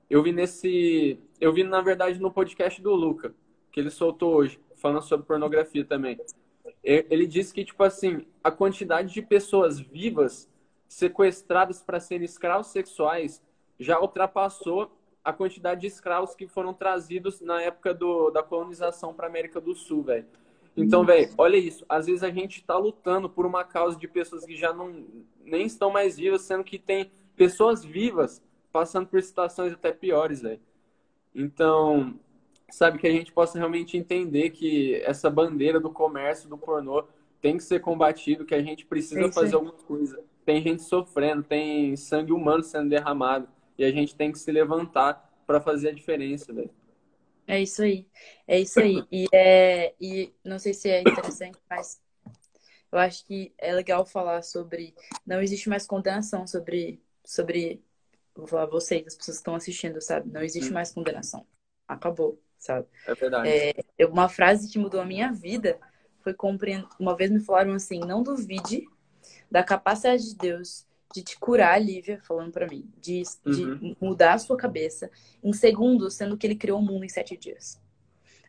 Eu 0.07 0.21
vi 0.21 0.31
nesse, 0.31 1.19
eu 1.41 1.51
vi 1.51 1.63
na 1.63 1.81
verdade 1.81 2.19
no 2.19 2.31
podcast 2.31 2.79
do 2.79 2.93
Luca, 2.93 3.33
que 3.71 3.79
ele 3.79 3.89
soltou 3.89 4.35
hoje, 4.35 4.59
falando 4.75 5.01
sobre 5.01 5.25
pornografia 5.25 5.83
também. 5.83 6.19
Ele 6.83 7.25
disse 7.25 7.51
que 7.51 7.65
tipo 7.65 7.83
assim, 7.83 8.27
a 8.43 8.51
quantidade 8.51 9.11
de 9.11 9.23
pessoas 9.23 9.79
vivas 9.79 10.47
sequestradas 10.87 11.81
para 11.81 11.99
serem 11.99 12.25
escravos 12.25 12.67
sexuais 12.67 13.41
já 13.79 13.99
ultrapassou 13.99 14.96
a 15.27 15.33
quantidade 15.33 15.81
de 15.81 15.87
escravos 15.87 16.33
que 16.33 16.47
foram 16.47 16.73
trazidos 16.73 17.41
na 17.41 17.61
época 17.61 17.93
do, 17.93 18.29
da 18.29 18.41
colonização 18.41 19.13
para 19.13 19.27
América 19.27 19.59
do 19.59 19.75
Sul, 19.75 20.01
velho. 20.01 20.25
Então, 20.77 21.03
velho, 21.03 21.29
olha 21.37 21.57
isso. 21.57 21.83
Às 21.89 22.05
vezes 22.05 22.23
a 22.23 22.31
gente 22.31 22.61
está 22.61 22.77
lutando 22.77 23.29
por 23.29 23.45
uma 23.45 23.65
causa 23.65 23.97
de 23.97 24.07
pessoas 24.07 24.45
que 24.45 24.55
já 24.55 24.71
não 24.71 25.03
nem 25.43 25.65
estão 25.65 25.91
mais 25.91 26.15
vivas, 26.15 26.43
sendo 26.43 26.63
que 26.63 26.79
tem 26.79 27.11
pessoas 27.35 27.83
vivas 27.83 28.41
passando 28.71 29.05
por 29.05 29.21
situações 29.21 29.73
até 29.73 29.91
piores, 29.91 30.43
velho. 30.43 30.61
Então, 31.35 32.17
sabe 32.71 32.97
que 32.97 33.05
a 33.05 33.11
gente 33.11 33.33
possa 33.33 33.57
realmente 33.57 33.97
entender 33.97 34.51
que 34.51 34.95
essa 35.03 35.29
bandeira 35.29 35.77
do 35.77 35.89
comércio 35.89 36.47
do 36.47 36.57
pornô 36.57 37.03
tem 37.41 37.57
que 37.57 37.63
ser 37.63 37.81
combatido, 37.81 38.45
que 38.45 38.55
a 38.55 38.63
gente 38.63 38.85
precisa 38.85 39.29
fazer 39.29 39.55
alguma 39.55 39.73
coisa. 39.73 40.23
Tem 40.45 40.61
gente 40.61 40.83
sofrendo, 40.83 41.43
tem 41.43 41.97
sangue 41.97 42.31
humano 42.31 42.63
sendo 42.63 42.87
derramado 42.87 43.49
e 43.77 43.85
a 43.85 43.91
gente 43.91 44.15
tem 44.15 44.31
que 44.31 44.39
se 44.39 44.51
levantar 44.51 45.27
para 45.45 45.61
fazer 45.61 45.89
a 45.89 45.93
diferença, 45.93 46.53
velho. 46.53 46.71
É 47.47 47.61
isso 47.61 47.81
aí. 47.81 48.05
É 48.45 48.59
isso 48.59 48.79
aí. 48.79 49.03
E, 49.11 49.25
é, 49.33 49.93
e 49.99 50.33
não 50.43 50.59
sei 50.59 50.73
se 50.73 50.89
é 50.89 51.01
interessante, 51.01 51.57
mas 51.69 52.01
eu 52.91 52.99
acho 52.99 53.25
que 53.25 53.53
é 53.57 53.73
legal 53.73 54.05
falar 54.05 54.41
sobre. 54.41 54.93
Não 55.25 55.41
existe 55.41 55.69
mais 55.69 55.85
condenação 55.85 56.45
sobre. 56.47 57.01
sobre 57.23 57.81
vou 58.35 58.47
falar 58.47 58.65
vocês, 58.65 59.05
as 59.07 59.15
pessoas 59.15 59.37
que 59.37 59.41
estão 59.41 59.55
assistindo, 59.55 60.01
sabe? 60.01 60.29
Não 60.29 60.41
existe 60.41 60.69
hum. 60.69 60.73
mais 60.73 60.91
condenação. 60.91 61.45
Acabou, 61.87 62.41
sabe? 62.57 62.85
É 63.05 63.15
verdade. 63.15 63.49
É, 63.97 64.05
uma 64.05 64.29
frase 64.29 64.69
que 64.71 64.77
mudou 64.77 65.01
a 65.01 65.05
minha 65.05 65.31
vida 65.31 65.79
foi 66.21 66.33
compreender. 66.33 66.87
Uma 66.99 67.15
vez 67.15 67.31
me 67.31 67.39
falaram 67.39 67.73
assim: 67.73 67.99
não 67.99 68.23
duvide 68.23 68.85
da 69.49 69.63
capacidade 69.63 70.29
de 70.29 70.35
Deus 70.35 70.86
de 71.13 71.23
te 71.23 71.39
curar, 71.39 71.81
Lívia, 71.81 72.19
falando 72.23 72.51
para 72.51 72.67
mim, 72.67 72.89
de, 72.99 73.23
de 73.45 73.63
uhum. 73.63 73.95
mudar 73.99 74.33
a 74.33 74.37
sua 74.39 74.57
cabeça 74.57 75.09
em 75.43 75.53
segundos, 75.53 76.15
sendo 76.15 76.37
que 76.37 76.45
ele 76.45 76.55
criou 76.55 76.79
o 76.79 76.81
mundo 76.81 77.03
em 77.03 77.09
sete 77.09 77.35
dias. 77.37 77.79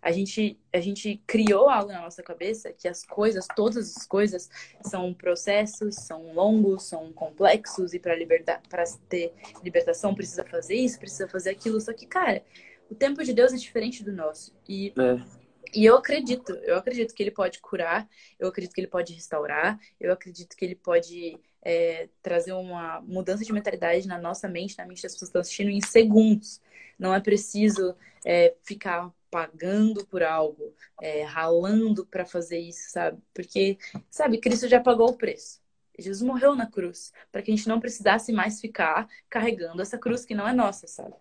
A 0.00 0.12
gente, 0.12 0.58
a 0.72 0.80
gente 0.80 1.20
criou 1.26 1.68
algo 1.68 1.90
na 1.90 2.00
nossa 2.00 2.22
cabeça 2.22 2.72
que 2.72 2.86
as 2.86 3.04
coisas, 3.04 3.46
todas 3.56 3.96
as 3.96 4.06
coisas, 4.06 4.48
são 4.82 5.12
processos, 5.12 5.96
são 5.96 6.32
longos, 6.34 6.84
são 6.84 7.12
complexos 7.12 7.92
e 7.94 7.98
para 7.98 8.14
libertar, 8.14 8.62
para 8.68 8.84
ter 9.08 9.32
libertação 9.62 10.14
precisa 10.14 10.44
fazer 10.44 10.76
isso, 10.76 11.00
precisa 11.00 11.26
fazer 11.26 11.50
aquilo. 11.50 11.80
Só 11.80 11.92
que, 11.92 12.06
cara, 12.06 12.44
o 12.88 12.94
tempo 12.94 13.24
de 13.24 13.32
Deus 13.32 13.52
é 13.52 13.56
diferente 13.56 14.04
do 14.04 14.12
nosso. 14.12 14.54
E 14.68 14.92
é. 14.96 15.38
E 15.74 15.84
eu 15.84 15.96
acredito, 15.96 16.52
eu 16.62 16.76
acredito 16.76 17.14
que 17.14 17.22
ele 17.22 17.30
pode 17.30 17.60
curar, 17.60 18.08
eu 18.38 18.48
acredito 18.48 18.72
que 18.72 18.80
ele 18.80 18.88
pode 18.88 19.12
restaurar, 19.12 19.78
eu 20.00 20.12
acredito 20.12 20.56
que 20.56 20.64
ele 20.64 20.74
pode 20.74 21.38
é, 21.62 22.08
trazer 22.22 22.52
uma 22.52 23.00
mudança 23.00 23.44
de 23.44 23.52
mentalidade 23.52 24.06
na 24.06 24.18
nossa 24.18 24.48
mente, 24.48 24.76
na 24.78 24.86
mente 24.86 25.02
das 25.02 25.12
pessoas 25.12 25.28
que 25.28 25.30
estão 25.30 25.40
assistindo 25.40 25.70
em 25.70 25.80
segundos. 25.80 26.60
Não 26.98 27.14
é 27.14 27.20
preciso 27.20 27.94
é, 28.24 28.54
ficar 28.62 29.12
pagando 29.30 30.06
por 30.06 30.22
algo, 30.22 30.74
é, 31.00 31.22
ralando 31.22 32.06
para 32.06 32.24
fazer 32.24 32.58
isso, 32.58 32.90
sabe? 32.90 33.18
Porque, 33.34 33.78
sabe, 34.10 34.38
Cristo 34.38 34.68
já 34.68 34.80
pagou 34.80 35.10
o 35.10 35.16
preço. 35.16 35.60
Jesus 35.98 36.22
morreu 36.22 36.54
na 36.54 36.66
cruz 36.66 37.12
para 37.30 37.42
que 37.42 37.50
a 37.50 37.56
gente 37.56 37.68
não 37.68 37.80
precisasse 37.80 38.32
mais 38.32 38.60
ficar 38.60 39.08
carregando 39.28 39.82
essa 39.82 39.98
cruz 39.98 40.24
que 40.24 40.34
não 40.34 40.46
é 40.46 40.52
nossa, 40.52 40.86
sabe? 40.86 41.14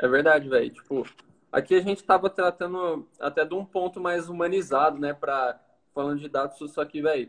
É 0.00 0.08
verdade, 0.08 0.48
velho. 0.48 0.70
Tipo, 0.70 1.06
aqui 1.50 1.74
a 1.74 1.80
gente 1.80 1.98
estava 1.98 2.28
tratando 2.28 3.08
até 3.20 3.44
de 3.44 3.54
um 3.54 3.64
ponto 3.64 4.00
mais 4.00 4.28
humanizado, 4.28 4.98
né, 4.98 5.14
para 5.14 5.60
falando 5.94 6.20
de 6.20 6.28
dados, 6.28 6.58
só 6.72 6.84
que, 6.84 7.02
velho, 7.02 7.28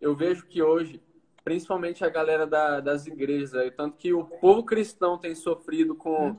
eu 0.00 0.14
vejo 0.14 0.46
que 0.46 0.62
hoje, 0.62 1.02
principalmente 1.44 2.04
a 2.04 2.08
galera 2.08 2.46
da, 2.46 2.80
das 2.80 3.06
igrejas, 3.06 3.72
tanto 3.76 3.96
que 3.96 4.12
o 4.12 4.24
povo 4.24 4.62
cristão 4.64 5.18
tem 5.18 5.34
sofrido 5.34 5.94
com, 5.94 6.36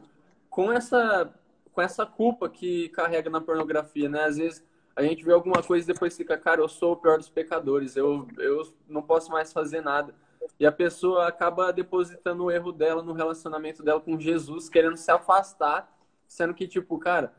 com 0.50 0.72
essa 0.72 1.34
com 1.72 1.82
essa 1.82 2.06
culpa 2.06 2.50
que 2.50 2.90
carrega 2.90 3.30
na 3.30 3.40
pornografia, 3.40 4.10
né? 4.10 4.26
Às 4.26 4.38
vezes 4.38 4.66
a 4.96 5.02
gente 5.02 5.24
vê 5.24 5.32
alguma 5.32 5.64
coisa 5.64 5.90
e 5.90 5.94
depois 5.94 6.18
fica, 6.18 6.38
cara, 6.38 6.60
eu 6.60 6.68
sou 6.68 6.92
o 6.92 6.98
pior 6.98 7.18
dos 7.18 7.30
pecadores, 7.30 7.96
eu, 7.96 8.28
eu 8.38 8.74
não 8.86 9.02
posso 9.02 9.32
mais 9.32 9.54
fazer 9.54 9.82
nada. 9.82 10.14
E 10.60 10.66
a 10.66 10.74
pessoa 10.74 11.28
acaba 11.28 11.72
depositando 11.72 12.44
o 12.44 12.52
erro 12.52 12.74
dela 12.74 13.02
no 13.02 13.14
relacionamento 13.14 13.82
dela 13.82 14.02
com 14.02 14.20
Jesus, 14.20 14.68
querendo 14.68 14.98
se 14.98 15.10
afastar, 15.10 15.90
sendo 16.28 16.54
que, 16.54 16.68
tipo, 16.68 16.98
cara, 17.00 17.34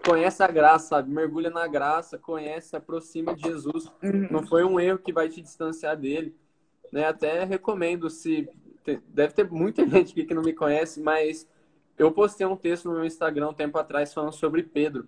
conhece 0.00 0.42
a 0.42 0.48
graça, 0.48 0.88
sabe? 0.88 1.10
Mergulha 1.10 1.50
na 1.50 1.66
graça, 1.66 2.18
conhece, 2.18 2.76
aproxima 2.76 3.34
de 3.34 3.42
Jesus. 3.42 3.86
Uhum. 4.02 4.28
Não 4.30 4.46
foi 4.46 4.64
um 4.64 4.78
erro 4.78 4.98
que 4.98 5.12
vai 5.12 5.28
te 5.28 5.40
distanciar 5.40 5.96
dele. 5.96 6.34
Né? 6.92 7.06
Até 7.06 7.44
recomendo, 7.44 8.08
se. 8.10 8.48
Deve 9.08 9.34
ter 9.34 9.48
muita 9.50 9.86
gente 9.88 10.12
aqui 10.12 10.24
que 10.24 10.34
não 10.34 10.42
me 10.42 10.52
conhece, 10.52 11.00
mas 11.00 11.48
eu 11.98 12.10
postei 12.10 12.46
um 12.46 12.56
texto 12.56 12.88
no 12.88 12.94
meu 12.94 13.04
Instagram 13.04 13.50
um 13.50 13.54
tempo 13.54 13.78
atrás 13.78 14.12
falando 14.12 14.32
sobre 14.32 14.62
Pedro. 14.62 15.06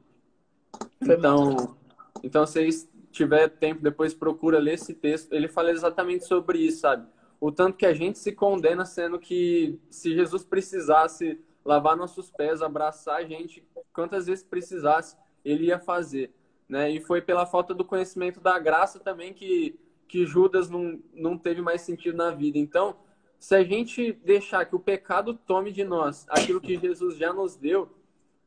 Então, 1.00 1.76
então 2.22 2.46
se 2.46 2.52
vocês 2.52 2.92
tiver 3.10 3.48
tempo, 3.48 3.82
depois 3.82 4.14
procura 4.14 4.58
ler 4.58 4.74
esse 4.74 4.94
texto. 4.94 5.32
Ele 5.32 5.48
fala 5.48 5.70
exatamente 5.70 6.26
sobre 6.26 6.58
isso, 6.58 6.80
sabe? 6.80 7.06
O 7.40 7.50
tanto 7.50 7.76
que 7.76 7.86
a 7.86 7.94
gente 7.94 8.18
se 8.18 8.32
condena, 8.32 8.84
sendo 8.84 9.18
que 9.18 9.78
se 9.90 10.14
Jesus 10.14 10.44
precisasse 10.44 11.40
lavar 11.64 11.96
nossos 11.96 12.30
pés, 12.30 12.62
abraçar 12.62 13.16
a 13.16 13.24
gente, 13.24 13.64
quantas 13.92 14.26
vezes 14.26 14.44
precisasse, 14.44 15.16
ele 15.44 15.66
ia 15.66 15.78
fazer. 15.78 16.32
Né? 16.68 16.90
E 16.90 17.00
foi 17.00 17.20
pela 17.20 17.46
falta 17.46 17.74
do 17.74 17.84
conhecimento 17.84 18.40
da 18.40 18.58
graça 18.58 18.98
também 18.98 19.32
que, 19.32 19.78
que 20.08 20.26
Judas 20.26 20.70
não, 20.70 21.00
não 21.12 21.36
teve 21.36 21.60
mais 21.60 21.82
sentido 21.82 22.16
na 22.16 22.30
vida. 22.30 22.58
Então, 22.58 22.96
se 23.38 23.54
a 23.54 23.64
gente 23.64 24.12
deixar 24.24 24.64
que 24.64 24.76
o 24.76 24.80
pecado 24.80 25.34
tome 25.34 25.72
de 25.72 25.84
nós 25.84 26.24
aquilo 26.28 26.60
que 26.60 26.78
Jesus 26.78 27.16
já 27.16 27.32
nos 27.32 27.56
deu, 27.56 27.90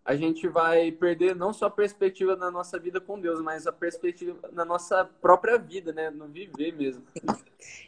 a 0.06 0.16
gente 0.16 0.48
vai 0.48 0.92
perder 0.92 1.36
não 1.36 1.52
só 1.52 1.66
a 1.66 1.72
perspectiva 1.72 2.36
na 2.36 2.52
nossa 2.52 2.78
vida 2.80 3.02
com 3.02 3.20
Deus, 3.20 3.42
mas 3.42 3.66
a 3.66 3.72
perspectiva 3.72 4.38
na 4.54 4.64
nossa 4.64 5.04
própria 5.04 5.58
vida, 5.58 5.92
né? 5.92 6.12
No 6.12 6.28
viver 6.28 6.74
mesmo. 6.74 7.04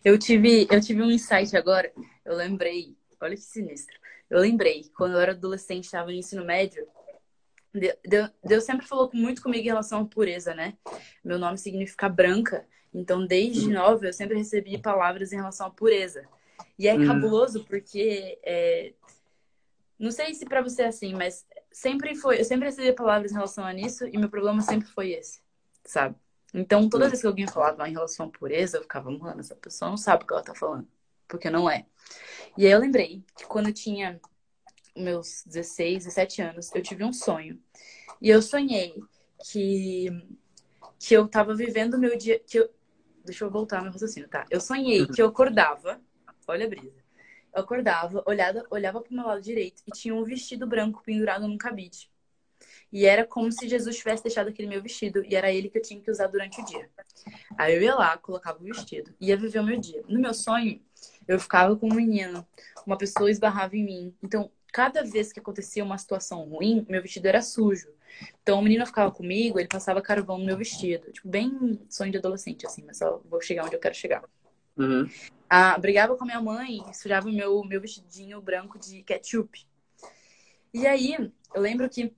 Eu 0.03 0.17
tive, 0.17 0.67
eu 0.71 0.81
tive 0.81 1.03
um 1.03 1.11
insight 1.11 1.55
agora, 1.55 1.93
eu 2.25 2.35
lembrei, 2.35 2.95
olha 3.21 3.35
que 3.35 3.41
sinistro. 3.41 3.95
Eu 4.29 4.39
lembrei, 4.39 4.89
quando 4.97 5.13
eu 5.13 5.19
era 5.19 5.31
adolescente, 5.31 5.85
estava 5.85 6.07
no 6.07 6.13
ensino 6.17 6.43
médio, 6.43 6.85
Deus, 8.43 8.63
sempre 8.63 8.85
falou 8.85 9.09
muito 9.13 9.41
comigo 9.41 9.63
em 9.63 9.67
relação 9.67 10.01
à 10.01 10.05
pureza, 10.05 10.53
né? 10.53 10.77
Meu 11.23 11.37
nome 11.37 11.57
significa 11.57 12.09
branca, 12.09 12.65
então 12.93 13.25
desde 13.25 13.69
nova 13.69 14.05
eu 14.05 14.13
sempre 14.13 14.37
recebi 14.37 14.77
palavras 14.77 15.31
em 15.31 15.37
relação 15.37 15.67
à 15.67 15.69
pureza. 15.69 16.27
E 16.77 16.87
é 16.87 16.95
uhum. 16.95 17.07
cabuloso 17.07 17.63
porque 17.65 18.39
é... 18.43 18.93
não 19.99 20.11
sei 20.11 20.33
se 20.33 20.45
para 20.45 20.61
você 20.61 20.83
é 20.83 20.87
assim, 20.87 21.13
mas 21.13 21.45
sempre 21.71 22.15
foi, 22.15 22.39
eu 22.39 22.45
sempre 22.45 22.65
recebi 22.65 22.93
palavras 22.93 23.31
em 23.31 23.35
relação 23.35 23.65
a 23.65 23.73
isso 23.73 24.05
e 24.05 24.17
meu 24.17 24.29
problema 24.29 24.61
sempre 24.61 24.87
foi 24.87 25.11
esse, 25.11 25.41
sabe? 25.83 26.15
Então, 26.53 26.89
toda 26.89 27.05
uhum. 27.05 27.09
vez 27.09 27.21
que 27.21 27.27
alguém 27.27 27.47
falava 27.47 27.87
em 27.87 27.93
relação 27.93 28.27
à 28.27 28.29
pureza, 28.29 28.77
eu 28.77 28.81
ficava, 28.81 29.11
mano, 29.11 29.39
essa 29.39 29.55
pessoa 29.55 29.89
não 29.89 29.97
sabe 29.97 30.23
o 30.23 30.27
que 30.27 30.33
ela 30.33 30.43
tá 30.43 30.55
falando, 30.55 30.87
porque 31.27 31.49
não 31.49 31.69
é. 31.69 31.85
E 32.57 32.65
aí 32.65 32.71
eu 32.71 32.79
lembrei 32.79 33.23
que 33.35 33.45
quando 33.45 33.67
eu 33.67 33.73
tinha 33.73 34.19
meus 34.97 35.43
16, 35.45 36.05
17 36.05 36.41
anos, 36.41 36.73
eu 36.73 36.81
tive 36.81 37.03
um 37.03 37.13
sonho. 37.13 37.59
E 38.21 38.29
eu 38.29 38.41
sonhei 38.41 38.93
que 39.51 40.07
que 40.99 41.13
eu 41.13 41.27
tava 41.27 41.53
vivendo 41.55 41.93
o 41.93 41.99
meu 41.99 42.17
dia, 42.17 42.39
que 42.39 42.59
eu 42.59 42.69
Deixa 43.23 43.43
eu 43.43 43.51
voltar 43.51 43.81
meu 43.81 43.91
raciocínio, 43.91 44.29
tá? 44.29 44.45
Eu 44.49 44.61
sonhei 44.61 45.05
que 45.05 45.21
eu 45.21 45.27
acordava 45.27 46.01
Olha 46.47 46.65
a 46.65 46.69
brisa. 46.69 47.03
Eu 47.53 47.61
acordava, 47.61 48.23
olhava, 48.25 48.65
olhava 48.69 49.01
pro 49.01 49.13
meu 49.13 49.25
lado 49.25 49.41
direito 49.41 49.83
e 49.85 49.91
tinha 49.91 50.15
um 50.15 50.23
vestido 50.23 50.65
branco 50.65 51.03
pendurado 51.03 51.47
num 51.47 51.57
cabide. 51.57 52.09
E 52.91 53.05
era 53.05 53.25
como 53.25 53.51
se 53.51 53.67
Jesus 53.67 53.97
tivesse 53.97 54.23
deixado 54.23 54.47
aquele 54.47 54.67
meu 54.67 54.81
vestido 54.81 55.23
e 55.25 55.35
era 55.35 55.51
ele 55.51 55.69
que 55.69 55.77
eu 55.77 55.81
tinha 55.81 55.99
que 55.99 56.09
usar 56.09 56.27
durante 56.27 56.61
o 56.61 56.65
dia. 56.65 56.89
Aí 57.57 57.75
eu 57.75 57.81
ia 57.81 57.95
lá, 57.95 58.17
colocava 58.17 58.59
o 58.59 58.63
vestido, 58.63 59.13
ia 59.19 59.35
viver 59.35 59.59
o 59.59 59.63
meu 59.63 59.77
dia. 59.77 60.01
No 60.07 60.19
meu 60.19 60.33
sonho, 60.33 60.81
eu 61.27 61.37
ficava 61.39 61.75
com 61.75 61.89
um 61.89 61.95
menino, 61.95 62.47
uma 62.85 62.97
pessoa 62.97 63.29
esbarrava 63.29 63.75
em 63.75 63.83
mim. 63.83 64.15
Então, 64.23 64.49
cada 64.77 65.03
vez 65.03 65.33
que 65.33 65.39
acontecia 65.39 65.83
uma 65.83 65.97
situação 65.97 66.43
ruim, 66.47 66.85
meu 66.87 67.01
vestido 67.01 67.25
era 67.25 67.41
sujo. 67.41 67.89
Então, 68.43 68.59
o 68.59 68.61
menino 68.61 68.85
ficava 68.85 69.09
comigo, 69.09 69.59
ele 69.59 69.67
passava 69.67 70.03
carvão 70.03 70.37
no 70.37 70.45
meu 70.45 70.55
vestido. 70.55 71.11
Tipo, 71.11 71.27
bem 71.27 71.81
sonho 71.89 72.11
de 72.11 72.19
adolescente, 72.19 72.63
assim, 72.63 72.83
mas 72.85 72.99
só 72.99 73.19
vou 73.25 73.41
chegar 73.41 73.65
onde 73.65 73.75
eu 73.75 73.79
quero 73.79 73.95
chegar. 73.95 74.23
Uhum. 74.77 75.09
Ah, 75.49 75.75
brigava 75.79 76.15
com 76.15 76.23
a 76.23 76.27
minha 76.27 76.39
mãe, 76.39 76.83
sujava 76.93 77.27
o 77.27 77.31
meu, 77.31 77.63
meu 77.63 77.81
vestidinho 77.81 78.39
branco 78.39 78.77
de 78.77 79.01
ketchup. 79.01 79.65
E 80.71 80.85
aí, 80.85 81.15
eu 81.55 81.59
lembro 81.59 81.89
que 81.89 82.13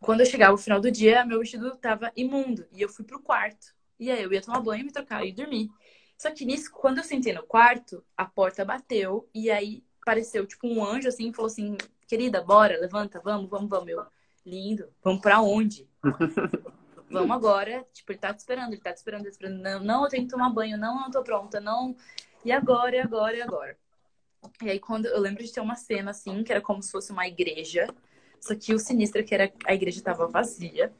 quando 0.00 0.20
eu 0.20 0.26
chegava 0.26 0.52
no 0.52 0.58
final 0.58 0.82
do 0.82 0.90
dia, 0.90 1.24
meu 1.24 1.38
vestido 1.38 1.74
tava 1.78 2.12
imundo. 2.14 2.66
E 2.74 2.82
eu 2.82 2.90
fui 2.90 3.06
pro 3.06 3.22
quarto. 3.22 3.74
E 3.98 4.10
aí 4.10 4.22
eu 4.22 4.30
ia 4.30 4.42
tomar 4.42 4.60
banho, 4.60 4.84
me 4.84 4.92
trocar 4.92 5.24
e 5.24 5.32
dormir. 5.32 5.70
Só 6.18 6.30
que 6.30 6.44
nisso, 6.44 6.70
quando 6.70 6.98
eu 6.98 7.04
sentei 7.04 7.32
no 7.32 7.42
quarto, 7.42 8.04
a 8.14 8.26
porta 8.26 8.66
bateu. 8.66 9.26
E 9.34 9.50
aí 9.50 9.82
apareceu, 10.04 10.46
tipo, 10.46 10.68
um 10.68 10.84
anjo 10.84 11.08
assim, 11.08 11.30
e 11.30 11.32
falou 11.32 11.50
assim: 11.50 11.76
Querida, 12.06 12.42
bora, 12.42 12.78
levanta, 12.78 13.20
vamos, 13.24 13.48
vamos, 13.48 13.68
vamos. 13.68 13.88
Eu, 13.88 14.04
lindo, 14.44 14.88
vamos 15.02 15.22
pra 15.22 15.40
onde? 15.40 15.88
vamos 17.10 17.30
agora. 17.30 17.86
Tipo, 17.92 18.12
ele 18.12 18.18
tá 18.18 18.32
te 18.34 18.40
esperando, 18.40 18.72
ele 18.72 18.82
tá 18.82 18.92
te 18.92 18.98
esperando, 18.98 19.24
tá 19.24 19.30
te 19.30 19.32
esperando. 19.32 19.62
Não, 19.62 19.82
não, 19.82 20.04
eu 20.04 20.10
tenho 20.10 20.24
que 20.24 20.30
tomar 20.30 20.50
banho, 20.50 20.76
não, 20.76 21.00
não 21.00 21.10
tô 21.10 21.22
pronta, 21.22 21.58
não. 21.58 21.96
E 22.44 22.52
agora, 22.52 22.96
e 22.96 23.00
agora, 23.00 23.36
e 23.36 23.42
agora? 23.42 23.76
E 24.62 24.70
aí, 24.70 24.78
quando 24.78 25.06
eu 25.06 25.18
lembro 25.18 25.42
de 25.42 25.50
ter 25.50 25.60
uma 25.60 25.76
cena 25.76 26.10
assim, 26.10 26.44
que 26.44 26.52
era 26.52 26.60
como 26.60 26.82
se 26.82 26.92
fosse 26.92 27.10
uma 27.10 27.26
igreja, 27.26 27.88
só 28.38 28.54
que 28.54 28.74
o 28.74 28.78
sinistro 28.78 29.22
é 29.22 29.24
que 29.24 29.34
era 29.34 29.50
a 29.64 29.74
igreja 29.74 29.98
estava 29.98 30.28
vazia. 30.28 30.92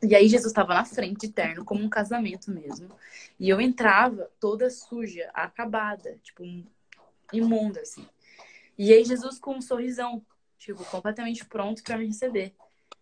E 0.00 0.14
aí 0.14 0.28
Jesus 0.28 0.52
estava 0.52 0.74
na 0.74 0.84
frente, 0.84 1.28
terno, 1.28 1.64
como 1.64 1.82
um 1.82 1.88
casamento 1.88 2.50
mesmo. 2.50 2.88
E 3.40 3.48
eu 3.48 3.60
entrava 3.60 4.30
toda 4.38 4.70
suja, 4.70 5.28
acabada, 5.34 6.16
tipo, 6.22 6.44
imunda, 7.38 7.80
assim. 7.80 8.06
E 8.76 8.92
aí 8.92 9.04
Jesus 9.04 9.38
com 9.38 9.56
um 9.56 9.60
sorrisão, 9.60 10.24
tipo, 10.58 10.84
completamente 10.86 11.44
pronto 11.44 11.82
para 11.82 11.98
me 11.98 12.06
receber. 12.06 12.54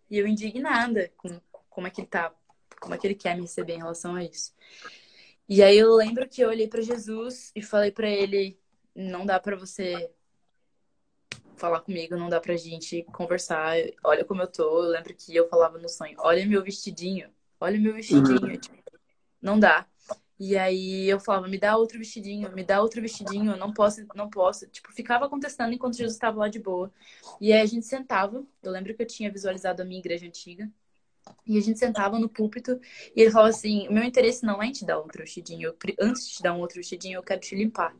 E 0.09 0.17
eu 0.17 0.27
indignada 0.27 1.11
com 1.17 1.39
como 1.69 1.87
é 1.87 1.89
que 1.89 2.01
ele 2.01 2.07
tá, 2.07 2.33
como 2.79 2.93
é 2.93 2.97
que 2.97 3.07
ele 3.07 3.15
quer 3.15 3.35
me 3.35 3.41
receber 3.41 3.73
em 3.73 3.79
relação 3.79 4.15
a 4.15 4.23
isso. 4.23 4.53
E 5.47 5.61
aí 5.61 5.77
eu 5.77 5.93
lembro 5.95 6.27
que 6.27 6.41
eu 6.41 6.49
olhei 6.49 6.67
para 6.67 6.81
Jesus 6.81 7.51
e 7.55 7.61
falei 7.61 7.91
para 7.91 8.07
ele, 8.07 8.59
não 8.95 9.25
dá 9.25 9.39
para 9.39 9.55
você 9.55 10.11
falar 11.55 11.81
comigo, 11.81 12.15
não 12.15 12.29
dá 12.29 12.39
pra 12.39 12.55
gente 12.55 13.03
conversar. 13.13 13.75
Olha 14.03 14.25
como 14.25 14.41
eu 14.41 14.47
tô. 14.47 14.83
Eu 14.83 14.89
lembro 14.89 15.13
que 15.15 15.35
eu 15.35 15.47
falava 15.47 15.77
no 15.77 15.89
sonho, 15.89 16.15
olha 16.19 16.45
meu 16.45 16.63
vestidinho, 16.63 17.29
olha 17.59 17.79
meu 17.79 17.93
vestidinho. 17.93 18.51
Uhum. 18.51 18.57
Tipo, 18.57 18.81
não 19.41 19.59
dá. 19.59 19.87
E 20.45 20.57
aí 20.57 21.09
eu 21.09 21.21
falava, 21.21 21.47
me 21.47 21.57
dá 21.57 21.77
outro 21.77 21.97
vestidinho, 21.97 22.51
me 22.51 22.65
dá 22.65 22.81
outro 22.81 23.01
vestidinho, 23.01 23.51
eu 23.51 23.57
não 23.57 23.71
posso, 23.71 24.05
não 24.13 24.29
posso. 24.29 24.67
Tipo, 24.67 24.91
ficava 24.91 25.29
contestando 25.29 25.73
enquanto 25.73 25.95
Jesus 25.95 26.15
estava 26.15 26.37
lá 26.37 26.49
de 26.49 26.59
boa. 26.59 26.91
E 27.39 27.53
aí 27.53 27.61
a 27.61 27.65
gente 27.65 27.85
sentava. 27.85 28.45
Eu 28.61 28.71
lembro 28.71 28.93
que 28.93 29.01
eu 29.01 29.07
tinha 29.07 29.31
visualizado 29.31 29.81
a 29.81 29.85
minha 29.85 30.01
igreja 30.01 30.25
antiga. 30.25 30.69
E 31.47 31.57
a 31.57 31.61
gente 31.61 31.79
sentava 31.79 32.19
no 32.19 32.27
púlpito 32.27 32.77
e 33.15 33.21
ele 33.21 33.31
falava 33.31 33.51
assim: 33.51 33.87
o 33.87 33.93
meu 33.93 34.03
interesse 34.03 34.45
não 34.45 34.61
é 34.61 34.65
em 34.65 34.73
te 34.73 34.83
dar 34.83 34.97
outro 34.97 35.21
vestidinho. 35.21 35.73
antes 35.97 36.27
de 36.27 36.33
te 36.33 36.43
dar 36.43 36.53
um 36.53 36.59
outro 36.59 36.75
vestidinho, 36.75 37.19
eu 37.19 37.23
quero 37.23 37.39
te 37.39 37.55
limpar. 37.55 37.95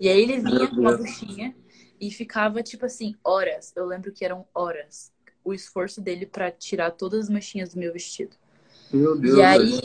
E 0.00 0.08
aí 0.08 0.20
ele 0.20 0.40
vinha 0.40 0.68
com 0.68 0.80
uma 0.80 0.96
buchinha 0.96 1.54
e 2.00 2.10
ficava, 2.10 2.60
tipo 2.60 2.84
assim, 2.84 3.14
horas. 3.22 3.72
Eu 3.76 3.86
lembro 3.86 4.10
que 4.10 4.24
eram 4.24 4.44
horas 4.52 5.12
o 5.44 5.54
esforço 5.54 6.00
dele 6.00 6.26
para 6.26 6.50
tirar 6.50 6.90
todas 6.90 7.20
as 7.20 7.30
manchinhas 7.30 7.72
do 7.72 7.78
meu 7.78 7.92
vestido. 7.92 8.34
Meu 8.92 9.16
Deus. 9.16 9.38
E 9.38 9.42
aí, 9.42 9.80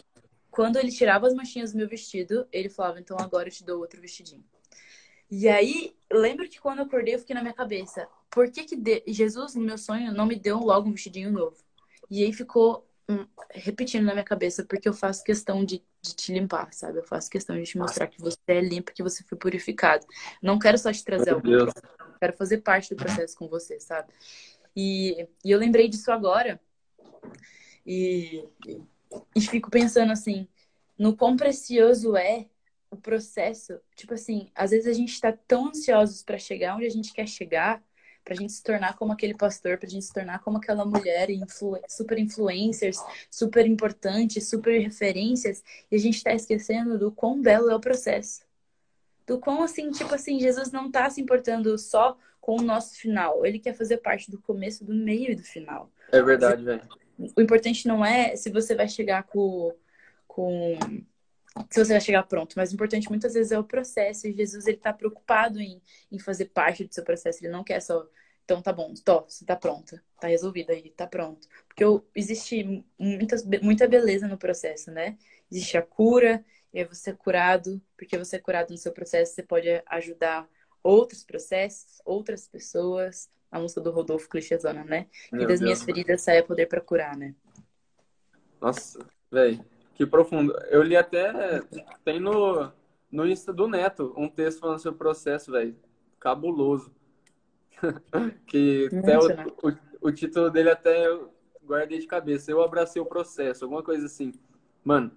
quando 0.53 0.77
ele 0.77 0.91
tirava 0.91 1.25
as 1.25 1.33
manchinhas 1.33 1.71
do 1.71 1.77
meu 1.77 1.87
vestido, 1.87 2.47
ele 2.51 2.69
falava: 2.69 2.99
então 2.99 3.17
agora 3.19 3.47
eu 3.47 3.51
te 3.51 3.65
dou 3.65 3.79
outro 3.79 3.99
vestidinho. 3.99 4.45
E 5.29 5.49
aí, 5.49 5.95
lembro 6.11 6.47
que 6.47 6.61
quando 6.61 6.77
eu 6.77 6.85
acordei, 6.85 7.15
eu 7.15 7.19
fiquei 7.19 7.33
na 7.33 7.41
minha 7.41 7.55
cabeça: 7.55 8.07
por 8.29 8.51
que, 8.51 8.63
que 8.63 8.75
de... 8.75 9.03
Jesus, 9.07 9.55
no 9.55 9.63
meu 9.63 9.79
sonho, 9.79 10.13
não 10.13 10.27
me 10.27 10.35
deu 10.35 10.59
logo 10.59 10.87
um 10.87 10.91
vestidinho 10.91 11.31
novo? 11.31 11.57
E 12.07 12.23
aí 12.23 12.31
ficou 12.31 12.87
hum, 13.09 13.25
repetindo 13.49 14.05
na 14.05 14.13
minha 14.13 14.23
cabeça, 14.23 14.63
porque 14.63 14.87
eu 14.87 14.93
faço 14.93 15.23
questão 15.23 15.65
de, 15.65 15.83
de, 15.99 16.15
te 16.15 16.31
limpar, 16.31 16.71
sabe? 16.71 16.99
Eu 16.99 17.03
faço 17.03 17.31
questão 17.31 17.55
de 17.55 17.63
te 17.63 17.75
mostrar 17.75 18.05
que 18.05 18.21
você 18.21 18.37
é 18.47 18.61
limpo, 18.61 18.93
que 18.93 19.01
você 19.01 19.23
foi 19.23 19.35
purificado. 19.35 20.05
Não 20.39 20.59
quero 20.59 20.77
só 20.77 20.91
te 20.91 21.03
trazer 21.03 21.31
algo, 21.31 21.47
quero 22.19 22.33
fazer 22.33 22.59
parte 22.59 22.93
do 22.93 22.95
processo 22.95 23.35
com 23.35 23.47
você, 23.47 23.79
sabe? 23.79 24.13
E, 24.75 25.27
e 25.43 25.49
eu 25.49 25.57
lembrei 25.57 25.89
disso 25.89 26.11
agora. 26.11 26.61
E, 27.83 28.47
e 29.35 29.41
fico 29.41 29.69
pensando 29.69 30.11
assim, 30.11 30.47
no 30.97 31.15
quão 31.15 31.35
precioso 31.35 32.15
é 32.15 32.47
o 32.89 32.95
processo. 32.95 33.79
Tipo 33.95 34.13
assim, 34.13 34.49
às 34.55 34.71
vezes 34.71 34.87
a 34.87 34.93
gente 34.93 35.13
está 35.13 35.31
tão 35.31 35.67
ansiosos 35.67 36.23
para 36.23 36.37
chegar 36.37 36.75
onde 36.75 36.85
a 36.85 36.89
gente 36.89 37.11
quer 37.13 37.27
chegar, 37.27 37.83
para 38.23 38.33
a 38.33 38.37
gente 38.37 38.53
se 38.53 38.63
tornar 38.63 38.95
como 38.95 39.11
aquele 39.11 39.33
pastor, 39.33 39.77
para 39.77 39.87
a 39.87 39.89
gente 39.89 40.05
se 40.05 40.13
tornar 40.13 40.39
como 40.39 40.57
aquela 40.57 40.85
mulher, 40.85 41.29
influ 41.29 41.77
super 41.89 42.17
influencers, 42.17 42.97
super 43.29 43.65
importantes, 43.65 44.47
super 44.47 44.79
referências, 44.79 45.61
e 45.91 45.95
a 45.95 45.99
gente 45.99 46.15
está 46.15 46.33
esquecendo 46.33 46.97
do 46.97 47.11
quão 47.11 47.41
belo 47.41 47.69
é 47.69 47.75
o 47.75 47.81
processo. 47.81 48.41
Do 49.27 49.39
quão 49.39 49.63
assim, 49.63 49.91
tipo 49.91 50.13
assim, 50.15 50.39
Jesus 50.39 50.71
não 50.71 50.87
está 50.87 51.09
se 51.09 51.19
importando 51.19 51.77
só 51.77 52.17
com 52.39 52.57
o 52.57 52.61
nosso 52.61 52.95
final. 52.95 53.45
Ele 53.45 53.59
quer 53.59 53.73
fazer 53.73 53.97
parte 53.97 54.29
do 54.29 54.39
começo, 54.41 54.83
do 54.85 54.93
meio 54.93 55.31
e 55.31 55.35
do 55.35 55.43
final. 55.43 55.89
É 56.11 56.21
verdade, 56.21 56.63
velho. 56.63 56.87
O 57.35 57.41
importante 57.41 57.87
não 57.87 58.03
é 58.03 58.35
se 58.35 58.49
você 58.49 58.75
vai 58.75 58.87
chegar 58.87 59.23
com, 59.23 59.73
com 60.27 60.77
se 61.69 61.83
você 61.83 61.93
vai 61.93 62.01
chegar 62.01 62.23
pronto, 62.23 62.53
mas 62.55 62.71
o 62.71 62.73
importante 62.75 63.09
muitas 63.09 63.33
vezes 63.33 63.51
é 63.51 63.59
o 63.59 63.63
processo. 63.63 64.27
E 64.27 64.33
Jesus 64.33 64.65
ele 64.65 64.77
está 64.77 64.91
preocupado 64.91 65.59
em, 65.59 65.81
em 66.11 66.19
fazer 66.19 66.45
parte 66.45 66.83
do 66.83 66.93
seu 66.93 67.03
processo. 67.03 67.43
Ele 67.43 67.51
não 67.51 67.63
quer 67.63 67.79
só, 67.81 68.07
então 68.43 68.61
tá 68.61 68.73
bom, 68.73 68.93
tô, 69.05 69.21
você 69.21 69.45
tá 69.45 69.55
pronta, 69.55 70.03
tá 70.19 70.27
resolvido 70.27 70.71
aí, 70.71 70.89
tá 70.91 71.07
pronto. 71.07 71.47
Porque 71.67 71.83
existe 72.15 72.83
muitas, 72.97 73.45
muita 73.61 73.87
beleza 73.87 74.27
no 74.27 74.37
processo, 74.37 74.91
né? 74.91 75.17
Existe 75.51 75.77
a 75.77 75.81
cura, 75.81 76.43
e 76.73 76.79
aí 76.79 76.85
você 76.85 77.11
é 77.11 77.13
curado, 77.13 77.81
porque 77.95 78.17
você 78.17 78.37
é 78.37 78.39
curado 78.39 78.71
no 78.71 78.77
seu 78.77 78.91
processo, 78.91 79.33
você 79.33 79.43
pode 79.43 79.67
ajudar 79.85 80.49
outros 80.81 81.23
processos, 81.23 82.01
outras 82.03 82.47
pessoas. 82.47 83.29
A 83.53 83.59
música 83.59 83.79
do 83.79 83.91
Rodolfo 83.91 84.27
Clichêzona, 84.27 84.83
né? 84.83 85.05
Meu 85.31 85.43
e 85.43 85.45
das 85.45 85.59
Deus. 85.59 85.61
minhas 85.61 85.83
feridas 85.83 86.21
sai 86.21 86.39
a 86.39 86.43
poder 86.43 86.65
para 86.65 86.81
curar, 86.81 87.15
né? 87.15 87.35
Nossa, 88.59 88.97
velho, 89.31 89.63
que 89.93 90.07
profundo. 90.07 90.57
Eu 90.71 90.81
li 90.81 90.97
até, 90.97 91.61
tem 92.03 92.19
no, 92.19 92.71
no 93.11 93.27
Insta 93.27 93.53
do 93.53 93.67
Neto, 93.67 94.11
um 94.17 94.27
texto 94.27 94.59
falando 94.59 94.79
sobre 94.79 94.95
o 94.95 94.97
processo, 94.97 95.51
velho. 95.51 95.75
Cabuloso. 96.19 96.91
que 98.47 98.89
até 98.91 99.19
o, 99.19 99.69
o, 99.69 100.07
o, 100.07 100.11
título 100.11 100.49
dele 100.49 100.71
até 100.71 101.05
eu 101.05 101.31
guardei 101.63 101.99
de 101.99 102.07
cabeça. 102.07 102.49
Eu 102.49 102.63
abracei 102.63 102.99
o 102.99 103.05
processo, 103.05 103.65
alguma 103.65 103.83
coisa 103.83 104.07
assim. 104.07 104.33
Mano, 104.83 105.11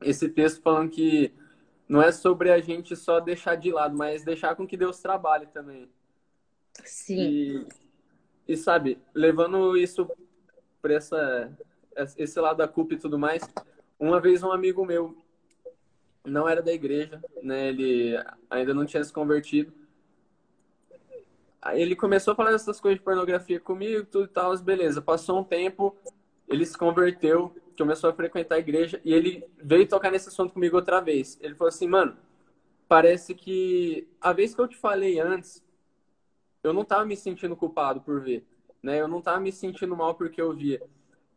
esse 0.00 0.28
texto 0.28 0.60
falando 0.60 0.90
que 0.90 1.32
não 1.88 2.02
é 2.02 2.10
sobre 2.10 2.50
a 2.50 2.58
gente 2.60 2.96
só 2.96 3.20
deixar 3.20 3.54
de 3.54 3.70
lado, 3.70 3.96
mas 3.96 4.24
deixar 4.24 4.56
com 4.56 4.66
que 4.66 4.76
Deus 4.76 4.98
trabalhe 4.98 5.46
também. 5.46 5.88
Sim. 6.84 7.18
E, 7.18 7.66
e 8.48 8.56
sabe, 8.56 8.98
levando 9.14 9.76
isso 9.76 10.08
para 10.80 10.94
essa 10.94 11.56
esse 12.16 12.40
lado 12.40 12.58
da 12.58 12.68
culpa 12.68 12.94
e 12.94 12.98
tudo 12.98 13.18
mais, 13.18 13.42
uma 13.98 14.20
vez 14.20 14.42
um 14.42 14.52
amigo 14.52 14.84
meu 14.86 15.16
não 16.24 16.48
era 16.48 16.62
da 16.62 16.72
igreja, 16.72 17.22
né? 17.42 17.68
Ele 17.68 18.14
ainda 18.48 18.72
não 18.72 18.86
tinha 18.86 19.02
se 19.02 19.12
convertido. 19.12 19.72
Aí 21.60 21.80
ele 21.82 21.94
começou 21.94 22.32
a 22.32 22.34
falar 22.34 22.52
essas 22.52 22.80
coisas 22.80 22.98
de 22.98 23.04
pornografia 23.04 23.60
comigo, 23.60 24.06
tudo 24.06 24.24
e 24.24 24.28
tal, 24.28 24.56
beleza. 24.58 25.02
Passou 25.02 25.38
um 25.38 25.44
tempo, 25.44 25.94
ele 26.48 26.64
se 26.64 26.76
converteu, 26.76 27.54
começou 27.76 28.08
a 28.08 28.14
frequentar 28.14 28.56
a 28.56 28.58
igreja 28.58 29.00
e 29.04 29.12
ele 29.12 29.44
veio 29.58 29.86
tocar 29.86 30.10
nesse 30.10 30.28
assunto 30.28 30.54
comigo 30.54 30.76
outra 30.76 31.00
vez. 31.00 31.38
Ele 31.40 31.54
falou 31.54 31.68
assim, 31.68 31.86
mano, 31.86 32.16
parece 32.88 33.34
que 33.34 34.08
a 34.20 34.32
vez 34.32 34.54
que 34.54 34.60
eu 34.60 34.68
te 34.68 34.76
falei 34.76 35.20
antes, 35.20 35.62
eu 36.62 36.72
não 36.72 36.84
tava 36.84 37.04
me 37.04 37.16
sentindo 37.16 37.56
culpado 37.56 38.00
por 38.00 38.20
ver, 38.20 38.44
né? 38.82 39.00
Eu 39.00 39.08
não 39.08 39.20
tava 39.20 39.40
me 39.40 39.52
sentindo 39.52 39.96
mal 39.96 40.14
porque 40.14 40.40
eu 40.40 40.54
via. 40.54 40.82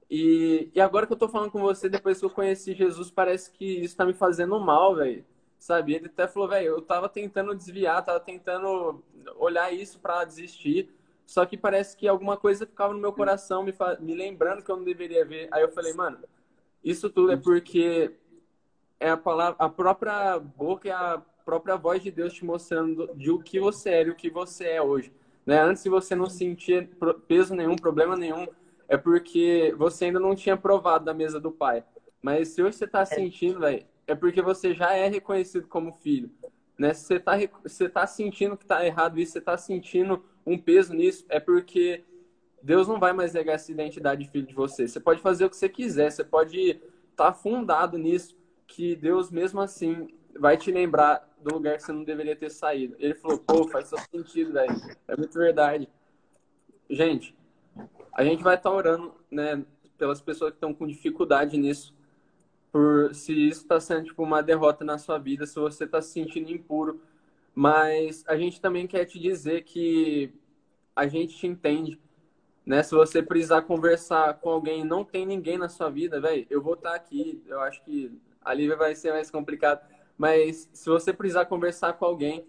E, 0.09 0.69
e 0.73 0.81
agora 0.81 1.07
que 1.07 1.13
eu 1.13 1.17
tô 1.17 1.27
falando 1.27 1.51
com 1.51 1.61
você, 1.61 1.89
depois 1.89 2.19
que 2.19 2.25
eu 2.25 2.29
conheci 2.29 2.73
Jesus, 2.73 3.09
parece 3.09 3.51
que 3.51 3.65
isso 3.65 3.95
tá 3.95 4.05
me 4.05 4.13
fazendo 4.13 4.59
mal, 4.59 4.95
velho. 4.95 5.25
Sabe? 5.57 5.93
Ele 5.93 6.07
até 6.07 6.27
falou, 6.27 6.49
velho, 6.49 6.67
eu 6.67 6.81
tava 6.81 7.07
tentando 7.07 7.55
desviar, 7.55 8.03
tava 8.03 8.19
tentando 8.19 9.01
olhar 9.37 9.71
isso 9.73 9.99
para 9.99 10.25
desistir 10.25 10.93
só 11.25 11.45
que 11.45 11.57
parece 11.57 11.95
que 11.95 12.07
alguma 12.07 12.37
coisa 12.37 12.65
ficava 12.65 12.93
no 12.93 12.99
meu 12.99 13.13
coração 13.13 13.63
me, 13.63 13.73
me 13.99 14.13
lembrando 14.13 14.61
que 14.61 14.69
eu 14.69 14.77
não 14.77 14.83
deveria 14.83 15.25
ver. 15.25 15.47
Aí 15.51 15.61
eu 15.61 15.69
falei, 15.69 15.93
mano, 15.93 16.19
isso 16.83 17.09
tudo 17.09 17.31
é 17.31 17.37
porque 17.37 18.13
é 18.99 19.09
a 19.09 19.17
palavra, 19.17 19.55
a 19.57 19.69
própria 19.69 20.39
boca 20.39 20.87
e 20.87 20.91
a 20.91 21.21
própria 21.43 21.75
voz 21.75 22.01
de 22.01 22.11
Deus 22.11 22.33
te 22.33 22.45
mostrando 22.45 23.09
de 23.15 23.31
o 23.31 23.39
que 23.39 23.59
você 23.59 23.89
era 23.89 24.09
e 24.09 24.11
o 24.11 24.15
que 24.15 24.29
você 24.29 24.65
é 24.65 24.81
hoje. 24.81 25.11
Né? 25.45 25.61
Antes 25.61 25.83
de 25.83 25.89
você 25.89 26.15
não 26.15 26.29
sentir 26.29 26.89
peso 27.27 27.55
nenhum, 27.55 27.75
problema 27.75 28.15
nenhum, 28.15 28.47
é 28.87 28.97
porque 28.97 29.73
você 29.77 30.05
ainda 30.05 30.19
não 30.19 30.35
tinha 30.35 30.57
provado 30.57 31.05
da 31.05 31.13
mesa 31.13 31.39
do 31.39 31.51
pai. 31.51 31.83
Mas 32.21 32.49
se 32.49 32.63
hoje 32.63 32.77
você 32.77 32.85
está 32.85 33.05
sentindo, 33.05 33.59
velho, 33.59 33.85
é 34.07 34.15
porque 34.15 34.41
você 34.41 34.73
já 34.73 34.93
é 34.93 35.07
reconhecido 35.07 35.67
como 35.67 35.93
filho. 35.93 36.31
Né? 36.77 36.93
Se 36.93 37.05
você 37.05 37.15
está 37.15 37.33
você 37.61 37.89
tá 37.89 38.07
sentindo 38.07 38.57
que 38.57 38.63
está 38.63 38.85
errado 38.85 39.19
isso, 39.19 39.33
você 39.33 39.39
está 39.39 39.57
sentindo 39.57 40.23
um 40.45 40.57
peso 40.57 40.93
nisso, 40.93 41.25
é 41.29 41.39
porque 41.39 42.03
Deus 42.61 42.87
não 42.87 42.99
vai 42.99 43.13
mais 43.13 43.33
negar 43.33 43.55
essa 43.55 43.71
identidade 43.71 44.23
de 44.23 44.31
filho 44.31 44.47
de 44.47 44.53
você. 44.53 44.87
Você 44.87 44.99
pode 44.99 45.21
fazer 45.21 45.45
o 45.45 45.49
que 45.49 45.57
você 45.57 45.69
quiser, 45.69 46.11
você 46.11 46.23
pode 46.23 46.81
estar 47.11 47.31
tá 47.31 47.33
fundado 47.33 47.97
nisso, 47.97 48.37
que 48.65 48.95
Deus 48.95 49.29
mesmo 49.29 49.59
assim 49.59 50.07
vai 50.39 50.57
te 50.57 50.71
lembrar 50.71 51.32
do 51.43 51.53
lugar 51.53 51.77
que 51.77 51.83
você 51.83 51.91
não 51.91 52.03
deveria 52.03 52.35
ter 52.35 52.49
saído. 52.49 52.95
Ele 52.99 53.13
falou, 53.13 53.37
pô, 53.37 53.67
faz 53.67 53.87
só 53.87 53.97
sentido, 53.97 54.53
velho. 54.53 54.73
É 55.07 55.15
muito 55.15 55.37
verdade. 55.37 55.87
Gente, 56.89 57.35
a 58.11 58.23
gente 58.23 58.43
vai 58.43 58.55
estar 58.55 58.69
tá 58.69 58.75
orando, 58.75 59.13
né, 59.29 59.63
pelas 59.97 60.21
pessoas 60.21 60.51
que 60.51 60.57
estão 60.57 60.73
com 60.73 60.87
dificuldade 60.87 61.57
nisso, 61.57 61.95
por 62.71 63.13
se 63.13 63.31
isso 63.49 63.61
está 63.61 63.79
sendo 63.79 64.05
tipo 64.05 64.23
uma 64.23 64.41
derrota 64.41 64.83
na 64.83 64.97
sua 64.97 65.17
vida, 65.17 65.45
se 65.45 65.59
você 65.59 65.83
está 65.83 66.01
se 66.01 66.11
sentindo 66.11 66.51
impuro, 66.51 66.99
mas 67.53 68.23
a 68.27 68.35
gente 68.35 68.59
também 68.59 68.87
quer 68.87 69.05
te 69.05 69.19
dizer 69.19 69.63
que 69.63 70.33
a 70.95 71.07
gente 71.07 71.37
te 71.37 71.47
entende, 71.47 71.99
né? 72.65 72.81
Se 72.81 72.95
você 72.95 73.21
precisar 73.21 73.61
conversar 73.63 74.35
com 74.35 74.49
alguém, 74.49 74.83
não 74.83 75.03
tem 75.03 75.25
ninguém 75.25 75.57
na 75.57 75.69
sua 75.69 75.89
vida, 75.89 76.19
velho, 76.19 76.47
eu 76.49 76.61
vou 76.61 76.73
estar 76.73 76.91
tá 76.91 76.95
aqui. 76.95 77.43
Eu 77.47 77.59
acho 77.61 77.83
que 77.83 78.11
a 78.43 78.53
Lívia 78.53 78.75
vai 78.75 78.95
ser 78.95 79.11
mais 79.11 79.29
complicado, 79.29 79.81
mas 80.23 80.69
se 80.71 80.89
você 80.89 81.11
precisar 81.11 81.47
conversar 81.47 81.91
com 81.91 82.05
alguém, 82.05 82.47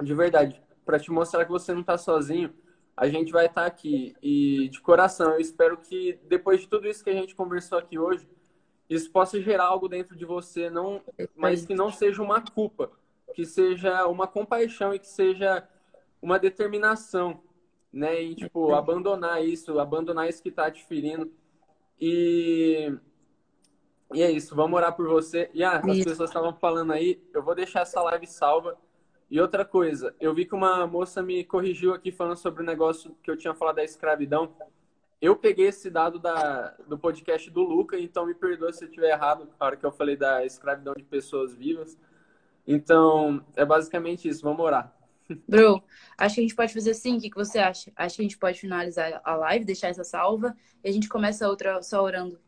de 0.00 0.14
verdade, 0.14 0.62
para 0.86 0.96
te 0.96 1.10
mostrar 1.10 1.44
que 1.44 1.50
você 1.50 1.72
não 1.72 1.80
está 1.80 1.98
sozinho, 1.98 2.54
a 2.96 3.08
gente 3.08 3.32
vai 3.32 3.46
estar 3.46 3.62
tá 3.62 3.66
aqui. 3.66 4.14
E 4.22 4.68
de 4.68 4.80
coração, 4.80 5.32
eu 5.32 5.40
espero 5.40 5.76
que 5.76 6.20
depois 6.28 6.60
de 6.60 6.68
tudo 6.68 6.86
isso 6.86 7.02
que 7.02 7.10
a 7.10 7.14
gente 7.14 7.34
conversou 7.34 7.78
aqui 7.78 7.98
hoje, 7.98 8.28
isso 8.88 9.10
possa 9.10 9.40
gerar 9.40 9.64
algo 9.64 9.88
dentro 9.88 10.14
de 10.14 10.24
você, 10.24 10.70
não, 10.70 11.02
mas 11.34 11.66
que 11.66 11.74
não 11.74 11.90
seja 11.90 12.22
uma 12.22 12.40
culpa 12.40 12.92
que 13.34 13.44
seja 13.44 14.06
uma 14.06 14.28
compaixão 14.28 14.94
e 14.94 15.00
que 15.00 15.08
seja 15.08 15.66
uma 16.22 16.38
determinação, 16.38 17.42
né? 17.92 18.22
E, 18.22 18.36
tipo, 18.36 18.72
abandonar 18.72 19.44
isso, 19.44 19.80
abandonar 19.80 20.28
isso 20.28 20.40
que 20.40 20.52
tá 20.52 20.70
te 20.70 20.84
ferindo. 20.84 21.28
E, 22.00 22.96
e 24.14 24.22
é 24.22 24.30
isso, 24.30 24.54
vamos 24.54 24.76
orar 24.76 24.94
por 24.94 25.08
você. 25.08 25.50
E 25.52 25.64
ah, 25.64 25.78
as 25.78 26.04
pessoas 26.04 26.30
estavam 26.30 26.54
falando 26.54 26.92
aí, 26.92 27.20
eu 27.34 27.42
vou 27.42 27.54
deixar 27.54 27.80
essa 27.80 28.00
live 28.00 28.26
salva. 28.26 28.78
E 29.30 29.40
outra 29.40 29.64
coisa, 29.64 30.14
eu 30.20 30.32
vi 30.32 30.44
que 30.44 30.54
uma 30.54 30.86
moça 30.86 31.22
me 31.22 31.42
corrigiu 31.44 31.92
aqui 31.92 32.12
falando 32.12 32.36
sobre 32.36 32.62
o 32.62 32.66
negócio 32.66 33.16
que 33.22 33.30
eu 33.30 33.36
tinha 33.36 33.54
falado 33.54 33.76
da 33.76 33.84
escravidão. 33.84 34.54
Eu 35.20 35.34
peguei 35.34 35.66
esse 35.66 35.90
dado 35.90 36.18
da, 36.18 36.76
do 36.86 36.98
podcast 36.98 37.50
do 37.50 37.62
Luca, 37.62 37.98
então 37.98 38.26
me 38.26 38.34
perdoe 38.34 38.72
se 38.72 38.84
eu 38.84 38.88
estiver 38.88 39.10
errado 39.10 39.48
na 39.58 39.66
hora 39.66 39.76
que 39.76 39.84
eu 39.84 39.90
falei 39.90 40.16
da 40.16 40.44
escravidão 40.44 40.94
de 40.94 41.02
pessoas 41.02 41.54
vivas. 41.54 41.98
Então, 42.66 43.44
é 43.56 43.64
basicamente 43.64 44.28
isso. 44.28 44.42
Vamos 44.42 44.64
orar. 44.64 44.94
Bro, 45.48 45.82
acho 46.18 46.34
que 46.34 46.40
a 46.40 46.44
gente 46.44 46.54
pode 46.54 46.72
fazer 46.72 46.90
assim. 46.90 47.16
O 47.16 47.20
que, 47.20 47.30
que 47.30 47.36
você 47.36 47.58
acha? 47.58 47.90
Acho 47.96 48.16
que 48.16 48.22
a 48.22 48.24
gente 48.24 48.38
pode 48.38 48.60
finalizar 48.60 49.20
a 49.24 49.34
live, 49.34 49.64
deixar 49.64 49.88
essa 49.88 50.04
salva 50.04 50.54
e 50.82 50.88
a 50.88 50.92
gente 50.92 51.08
começa 51.08 51.46
a 51.46 51.48
outra 51.48 51.82
só 51.82 52.02
orando. 52.02 52.38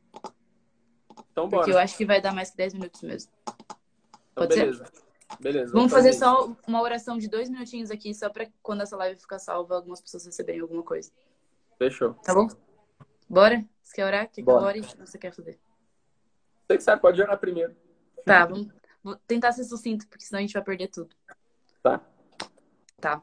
Então, 1.33 1.49
Porque 1.49 1.71
bora. 1.71 1.73
eu 1.73 1.79
acho 1.79 1.97
que 1.97 2.05
vai 2.05 2.21
dar 2.21 2.33
mais 2.33 2.51
que 2.51 2.57
10 2.57 2.75
minutos 2.75 3.03
mesmo. 3.03 3.31
Então, 3.47 3.57
pode 4.35 4.55
ser? 4.55 4.65
beleza. 4.65 4.93
Beleza. 5.41 5.73
Vamos 5.73 5.91
vou 5.91 5.99
fazer 5.99 6.11
isso. 6.11 6.21
só 6.21 6.57
uma 6.67 6.81
oração 6.81 7.19
de 7.19 7.29
dois 7.29 7.49
minutinhos 7.49 7.91
aqui, 7.91 8.15
só 8.15 8.31
pra 8.31 8.47
quando 8.63 8.83
essa 8.83 8.97
live 8.97 9.21
ficar 9.21 9.39
salva, 9.39 9.75
algumas 9.77 10.01
pessoas 10.01 10.25
receberem 10.25 10.61
alguma 10.61 10.83
coisa. 10.83 11.11
Fechou. 11.79 12.15
Tá 12.15 12.35
bom? 12.35 12.49
Bora? 13.29 13.65
Você 13.83 13.97
quer 13.97 14.05
orar? 14.05 14.31
Quer 14.31 14.43
que 14.43 14.49
eu 14.49 14.55
ore? 14.55 14.81
O 14.81 14.83
que 14.83 14.97
você 14.99 15.19
quer 15.19 15.33
fazer? 15.33 15.59
Você 16.67 16.77
que 16.77 16.83
sabe, 16.83 17.03
pode 17.03 17.19
jogar 17.19 17.37
primeiro. 17.37 17.77
Tá, 18.25 18.47
vamos 18.47 18.69
vou 19.07 19.17
tentar 19.27 19.53
ser 19.53 19.63
sucinto, 19.63 20.07
porque 20.09 20.25
senão 20.25 20.39
a 20.39 20.43
gente 20.43 20.53
vai 20.53 20.63
perder 20.65 20.89
tudo. 20.89 21.15
Tá. 21.81 22.01
Tá. 23.01 23.23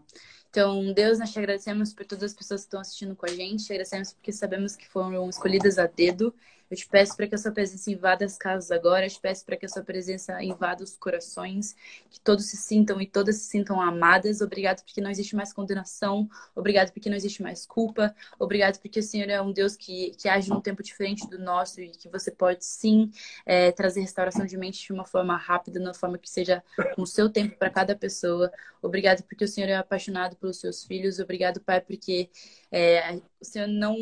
Então, 0.49 0.93
Deus, 0.93 1.19
nós 1.19 1.31
te 1.31 1.39
agradecemos 1.39 1.93
por 1.93 2.05
todas 2.05 2.31
as 2.31 2.33
pessoas 2.33 2.61
que 2.61 2.67
estão 2.67 2.79
assistindo 2.79 3.15
com 3.15 3.25
a 3.25 3.29
gente. 3.29 3.65
Te 3.65 3.73
agradecemos 3.73 4.13
porque 4.13 4.31
sabemos 4.31 4.75
que 4.75 4.87
foram 4.87 5.27
escolhidas 5.27 5.77
a 5.77 5.87
dedo. 5.87 6.33
Eu 6.73 6.77
te 6.77 6.87
peço 6.87 7.15
para 7.15 7.27
que 7.27 7.35
a 7.35 7.37
sua 7.37 7.51
presença 7.51 7.91
invada 7.91 8.25
as 8.25 8.35
casas 8.35 8.71
agora. 8.71 9.05
Eu 9.05 9.09
te 9.09 9.19
peço 9.19 9.45
para 9.45 9.55
que 9.55 9.63
a 9.63 9.69
sua 9.69 9.83
presença 9.83 10.43
invada 10.43 10.83
os 10.83 10.97
corações. 10.97 11.75
Que 12.09 12.19
todos 12.19 12.45
se 12.45 12.57
sintam 12.57 12.99
e 12.99 13.05
todas 13.05 13.35
se 13.35 13.45
sintam 13.45 13.79
amadas. 13.79 14.41
Obrigado 14.41 14.83
porque 14.83 14.99
não 14.99 15.11
existe 15.11 15.35
mais 15.35 15.53
condenação. 15.53 16.27
Obrigado 16.55 16.91
porque 16.91 17.11
não 17.11 17.15
existe 17.15 17.43
mais 17.43 17.63
culpa. 17.63 18.15
Obrigado 18.39 18.79
porque 18.79 18.99
o 18.99 19.03
Senhor 19.03 19.29
é 19.29 19.39
um 19.39 19.51
Deus 19.53 19.75
que, 19.75 20.15
que 20.17 20.27
age 20.27 20.49
num 20.49 20.59
tempo 20.59 20.81
diferente 20.81 21.29
do 21.29 21.37
nosso 21.37 21.79
e 21.79 21.89
que 21.89 22.09
você 22.09 22.31
pode 22.31 22.65
sim 22.65 23.11
é, 23.45 23.71
trazer 23.71 24.01
restauração 24.01 24.43
de 24.43 24.57
mente 24.57 24.83
de 24.83 24.91
uma 24.91 25.05
forma 25.05 25.37
rápida, 25.37 25.79
de 25.79 25.85
uma 25.85 25.93
forma 25.93 26.17
que 26.17 26.27
seja 26.27 26.63
com 26.95 27.03
o 27.03 27.07
seu 27.07 27.29
tempo 27.29 27.55
para 27.55 27.69
cada 27.69 27.95
pessoa. 27.95 28.51
Obrigado 28.81 29.21
porque 29.23 29.45
o 29.45 29.47
Senhor 29.47 29.69
é 29.69 29.75
apaixonado 29.75 30.35
pelos 30.37 30.59
seus 30.59 30.83
filhos. 30.83 31.19
Obrigado, 31.19 31.61
Pai, 31.61 31.81
porque 31.81 32.31
é, 32.71 33.17
o 33.39 33.45
Senhor 33.45 33.67
não. 33.67 33.95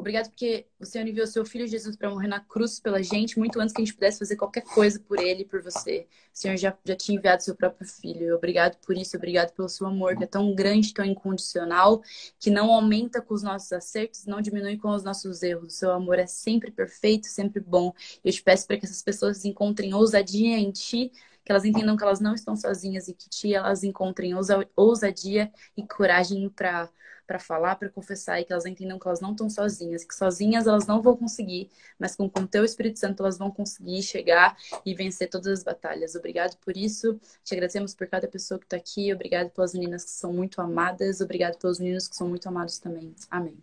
Obrigado 0.00 0.30
porque 0.30 0.66
o 0.78 0.84
Senhor 0.84 1.06
enviou 1.06 1.26
seu 1.26 1.44
filho 1.44 1.66
Jesus 1.66 1.94
para 1.94 2.10
morrer 2.10 2.26
na 2.28 2.40
cruz 2.40 2.80
pela 2.80 3.02
gente, 3.02 3.38
muito 3.38 3.60
antes 3.60 3.74
que 3.74 3.80
a 3.80 3.84
gente 3.84 3.94
pudesse 3.94 4.18
fazer 4.18 4.36
qualquer 4.36 4.62
coisa 4.62 4.98
por 4.98 5.20
ele 5.20 5.44
por 5.44 5.62
você. 5.62 6.06
O 6.34 6.38
Senhor 6.38 6.56
já, 6.56 6.76
já 6.84 6.96
tinha 6.96 7.18
enviado 7.18 7.42
seu 7.42 7.54
próprio 7.54 7.86
filho. 7.86 8.34
Obrigado 8.34 8.76
por 8.78 8.96
isso, 8.96 9.16
obrigado 9.16 9.52
pelo 9.52 9.68
seu 9.68 9.86
amor, 9.86 10.16
que 10.16 10.24
é 10.24 10.26
tão 10.26 10.54
grande, 10.54 10.94
tão 10.94 11.04
incondicional, 11.04 12.02
que 12.38 12.50
não 12.50 12.72
aumenta 12.72 13.20
com 13.20 13.34
os 13.34 13.42
nossos 13.42 13.72
acertos, 13.72 14.24
não 14.26 14.40
diminui 14.40 14.76
com 14.78 14.88
os 14.88 15.04
nossos 15.04 15.42
erros. 15.42 15.74
O 15.74 15.76
seu 15.76 15.92
amor 15.92 16.18
é 16.18 16.26
sempre 16.26 16.70
perfeito, 16.70 17.26
sempre 17.26 17.60
bom. 17.60 17.92
Eu 18.24 18.32
te 18.32 18.42
peço 18.42 18.66
para 18.66 18.78
que 18.78 18.86
essas 18.86 19.02
pessoas 19.02 19.44
encontrem 19.44 19.92
ousadia 19.92 20.58
em 20.58 20.70
ti, 20.70 21.12
que 21.44 21.52
elas 21.52 21.64
entendam 21.64 21.96
que 21.96 22.02
elas 22.02 22.20
não 22.20 22.34
estão 22.34 22.56
sozinhas 22.56 23.08
e 23.08 23.14
que 23.14 23.28
ti 23.28 23.54
elas 23.54 23.82
encontrem 23.84 24.34
ousa- 24.34 24.68
ousadia 24.76 25.52
e 25.76 25.86
coragem 25.86 26.48
para 26.48 26.88
para 27.30 27.38
falar, 27.38 27.76
para 27.76 27.88
confessar 27.88 28.40
e 28.40 28.44
que 28.44 28.52
elas 28.52 28.66
entendam 28.66 28.98
que 28.98 29.06
elas 29.06 29.20
não 29.20 29.30
estão 29.30 29.48
sozinhas, 29.48 30.02
que 30.02 30.12
sozinhas 30.12 30.66
elas 30.66 30.84
não 30.88 31.00
vão 31.00 31.16
conseguir, 31.16 31.70
mas 31.96 32.16
com 32.16 32.28
com 32.28 32.40
o 32.40 32.46
teu 32.46 32.64
Espírito 32.64 32.98
Santo 32.98 33.22
elas 33.22 33.38
vão 33.38 33.52
conseguir 33.52 34.02
chegar 34.02 34.56
e 34.84 34.92
vencer 34.96 35.30
todas 35.30 35.46
as 35.46 35.62
batalhas. 35.62 36.16
Obrigado 36.16 36.56
por 36.56 36.76
isso. 36.76 37.20
Te 37.44 37.54
agradecemos 37.54 37.94
por 37.94 38.08
cada 38.08 38.26
pessoa 38.26 38.58
que 38.58 38.66
está 38.66 38.76
aqui. 38.76 39.14
Obrigado 39.14 39.48
pelas 39.50 39.74
meninas 39.74 40.02
que 40.02 40.10
são 40.10 40.32
muito 40.32 40.60
amadas. 40.60 41.20
Obrigado 41.20 41.56
pelos 41.56 41.78
meninos 41.78 42.08
que 42.08 42.16
são 42.16 42.28
muito 42.28 42.48
amados 42.48 42.80
também. 42.80 43.14
Amém. 43.30 43.56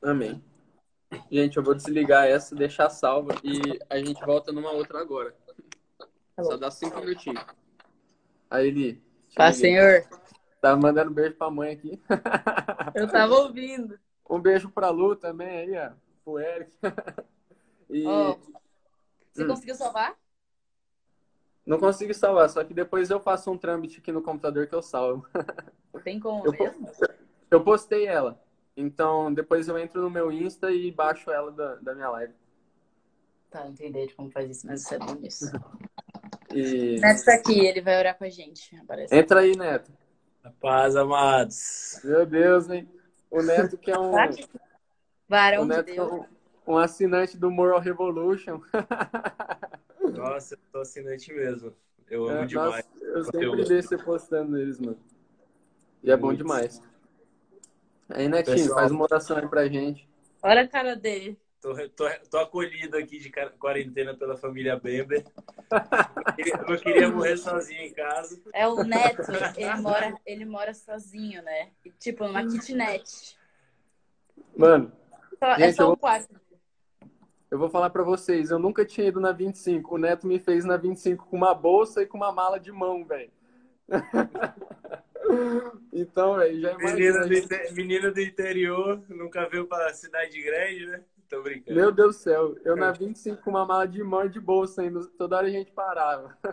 Amém. 0.00 0.40
Gente, 1.32 1.56
eu 1.56 1.64
vou 1.64 1.74
desligar 1.74 2.28
essa, 2.28 2.54
deixar 2.54 2.90
salva 2.90 3.34
e 3.42 3.60
a 3.90 3.98
gente 3.98 4.24
volta 4.24 4.52
numa 4.52 4.70
outra 4.70 5.00
agora. 5.00 5.34
Tá 6.36 6.44
Só 6.44 6.56
dá 6.56 6.70
cinco 6.70 7.00
minutinhos. 7.00 7.44
Aí, 8.48 8.70
Li. 8.70 9.02
te 9.30 9.34
Paz. 9.34 9.56
Senhor. 9.56 10.06
Tá 10.64 10.74
mandando 10.74 11.10
beijo 11.10 11.34
pra 11.36 11.50
mãe 11.50 11.72
aqui. 11.72 12.00
Eu 12.94 13.06
tava 13.06 13.34
ouvindo. 13.34 13.98
Um 14.30 14.40
beijo 14.40 14.70
pra 14.70 14.88
Lu 14.88 15.14
também 15.14 15.46
aí, 15.58 15.76
ó. 15.76 15.92
Pro 16.24 16.38
Eric. 16.38 16.72
E 17.90 18.06
Ó, 18.06 18.38
você 19.30 19.44
Hum. 19.44 19.48
conseguiu 19.48 19.74
salvar? 19.74 20.16
não 21.66 21.78
consigo 21.78 22.14
salvar, 22.14 22.48
só 22.48 22.64
que 22.64 22.72
depois 22.72 23.10
eu 23.10 23.20
faço 23.20 23.50
um 23.50 23.58
trâmite 23.58 23.98
aqui 24.00 24.10
no 24.10 24.22
computador 24.22 24.66
que 24.66 24.74
eu 24.74 24.80
salvo. 24.80 25.26
Tem 26.02 26.18
como 26.18 26.46
Eu- 26.46 26.52
mesmo? 26.52 26.90
Eu 27.50 27.62
postei 27.62 28.06
ela. 28.06 28.42
Então 28.74 29.34
depois 29.34 29.68
eu 29.68 29.76
entro 29.78 30.00
no 30.00 30.08
meu 30.08 30.32
Insta 30.32 30.70
e 30.72 30.90
baixo 30.90 31.30
ela 31.30 31.52
da, 31.52 31.74
da 31.74 31.94
minha 31.94 32.08
live. 32.08 32.32
Tá, 33.50 33.64
não 33.64 33.72
entendi 33.72 34.06
de 34.06 34.14
como 34.14 34.30
faz 34.30 34.48
isso, 34.50 34.66
mas 34.66 34.80
você 34.82 34.94
é 34.94 34.98
bom 34.98 35.14
nisso. 35.16 35.44
E 36.54 36.98
Neto 37.00 37.22
tá 37.22 37.34
aqui, 37.34 37.66
ele 37.66 37.82
vai 37.82 37.98
orar 37.98 38.16
com 38.16 38.24
a 38.24 38.30
gente. 38.30 38.74
Aparece. 38.76 39.14
entra 39.14 39.40
aí, 39.40 39.54
Neto. 39.54 39.92
Paz, 40.52 40.94
amados. 40.96 42.00
Meu 42.04 42.26
Deus, 42.26 42.68
hein? 42.68 42.88
O 43.30 43.42
Neto 43.42 43.76
que 43.78 43.90
é 43.90 43.98
um, 43.98 44.14
o 44.14 44.28
Varão 45.28 45.62
de 45.62 45.68
Neto 45.68 45.84
que 45.86 45.92
é 45.92 45.94
Deus. 45.96 46.12
um, 46.66 46.72
um 46.74 46.76
assinante 46.78 47.36
do 47.36 47.50
Moral 47.50 47.80
Revolution. 47.80 48.60
Nossa, 50.14 50.54
eu 50.54 50.58
tô 50.72 50.80
assinante 50.80 51.32
mesmo. 51.32 51.74
Eu 52.10 52.28
amo 52.28 52.42
É, 52.42 52.46
demais. 52.46 52.84
nossa, 52.86 53.04
eu 53.04 53.24
sempre 53.24 53.64
vejo 53.64 53.88
você 53.88 53.98
postando 53.98 54.58
eles, 54.58 54.78
mano. 54.78 54.98
E 56.02 56.10
é 56.10 56.16
bom 56.16 56.34
demais. 56.34 56.80
Aí, 58.10 58.28
Netinho, 58.28 58.56
Pessoal. 58.56 58.78
faz 58.80 58.92
uma 58.92 59.04
oração 59.04 59.36
aí 59.38 59.48
pra 59.48 59.66
gente. 59.66 60.06
Olha 60.42 60.60
a 60.62 60.68
cara 60.68 60.94
dele. 60.94 61.38
Tô, 61.64 61.74
tô, 61.88 62.04
tô 62.30 62.38
acolhido 62.40 62.94
aqui 62.98 63.18
de 63.18 63.30
quarentena 63.58 64.14
pela 64.14 64.36
família 64.36 64.78
Bember. 64.78 65.24
Eu 66.36 66.58
não 66.68 66.76
queria 66.76 67.08
morrer 67.08 67.38
sozinho 67.38 67.80
em 67.80 67.94
casa. 67.94 68.38
É 68.52 68.68
o 68.68 68.84
Neto, 68.84 69.22
ele 69.56 69.74
mora, 69.80 70.14
ele 70.26 70.44
mora 70.44 70.74
sozinho, 70.74 71.42
né? 71.42 71.70
Tipo, 71.98 72.26
numa 72.26 72.46
kitnet. 72.46 73.38
Mano, 74.54 74.92
Só- 75.38 75.52
é 75.52 75.58
Gente, 75.60 75.76
só 75.76 75.90
um 75.90 75.96
quarto. 75.96 76.38
eu 77.50 77.58
vou 77.58 77.70
falar 77.70 77.88
pra 77.88 78.02
vocês, 78.02 78.50
eu 78.50 78.58
nunca 78.58 78.84
tinha 78.84 79.06
ido 79.06 79.18
na 79.18 79.32
25. 79.32 79.94
O 79.94 79.98
Neto 79.98 80.26
me 80.26 80.38
fez 80.38 80.66
na 80.66 80.76
25 80.76 81.24
com 81.28 81.36
uma 81.38 81.54
bolsa 81.54 82.02
e 82.02 82.06
com 82.06 82.18
uma 82.18 82.30
mala 82.30 82.60
de 82.60 82.70
mão, 82.70 83.06
velho. 83.06 83.30
então, 85.90 86.36
velho, 86.36 86.60
já 86.60 86.76
Menino 86.76 86.98
imagina. 86.98 87.26
do, 87.26 87.34
inte- 87.34 87.72
menino 87.72 88.12
do 88.12 88.20
interior, 88.20 89.02
nunca 89.08 89.48
veio 89.48 89.66
pra 89.66 89.94
cidade 89.94 90.42
grande, 90.42 90.84
né? 90.88 91.02
Tô 91.28 91.42
brincando. 91.42 91.78
Meu 91.78 91.90
Deus 91.92 92.16
do 92.16 92.22
céu, 92.22 92.56
eu 92.64 92.76
na 92.76 92.92
25 92.92 93.42
com 93.42 93.50
uma 93.50 93.64
mala 93.64 93.86
de 93.86 94.02
mão 94.02 94.28
de 94.28 94.40
bolsa 94.40 94.82
ainda, 94.82 95.04
toda 95.18 95.36
hora 95.36 95.46
a 95.46 95.50
gente 95.50 95.70
parava. 95.72 96.36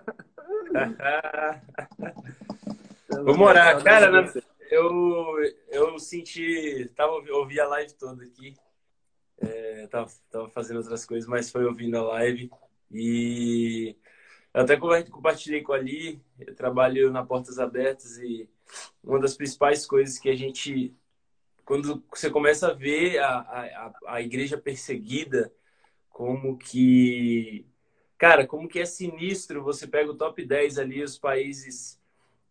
Vamos 3.09 3.39
orar. 3.47 3.73
Saudade 3.75 3.83
Cara, 3.83 4.09
na- 4.11 4.33
eu, 4.69 5.35
eu 5.69 5.99
senti. 5.99 6.89
Tava, 6.95 7.11
ouvi 7.31 7.59
a 7.59 7.67
live 7.67 7.93
toda 7.93 8.23
aqui. 8.23 8.55
É, 9.39 9.87
tava, 9.87 10.09
tava 10.29 10.49
fazendo 10.49 10.77
outras 10.77 11.05
coisas, 11.05 11.27
mas 11.27 11.51
foi 11.51 11.65
ouvindo 11.65 11.97
a 11.97 12.03
live. 12.03 12.49
E 12.89 13.95
eu 14.53 14.61
até 14.61 14.77
compartilhei 14.77 15.61
com 15.61 15.73
a 15.73 15.77
Li. 15.77 16.21
Eu 16.39 16.55
trabalho 16.55 17.11
na 17.11 17.25
Portas 17.25 17.59
Abertas 17.59 18.17
e 18.17 18.49
uma 19.03 19.19
das 19.19 19.35
principais 19.35 19.85
coisas 19.85 20.17
que 20.17 20.29
a 20.29 20.35
gente. 20.35 20.95
Quando 21.65 22.03
você 22.09 22.29
começa 22.29 22.69
a 22.69 22.73
ver 22.73 23.19
a, 23.19 23.27
a, 23.39 23.93
a 24.15 24.21
igreja 24.21 24.57
perseguida, 24.57 25.53
como 26.09 26.57
que. 26.57 27.65
Cara, 28.17 28.47
como 28.47 28.67
que 28.67 28.79
é 28.79 28.85
sinistro. 28.85 29.63
Você 29.63 29.87
pega 29.87 30.11
o 30.11 30.17
top 30.17 30.45
10 30.45 30.77
ali, 30.79 31.03
os 31.03 31.17
países 31.17 31.99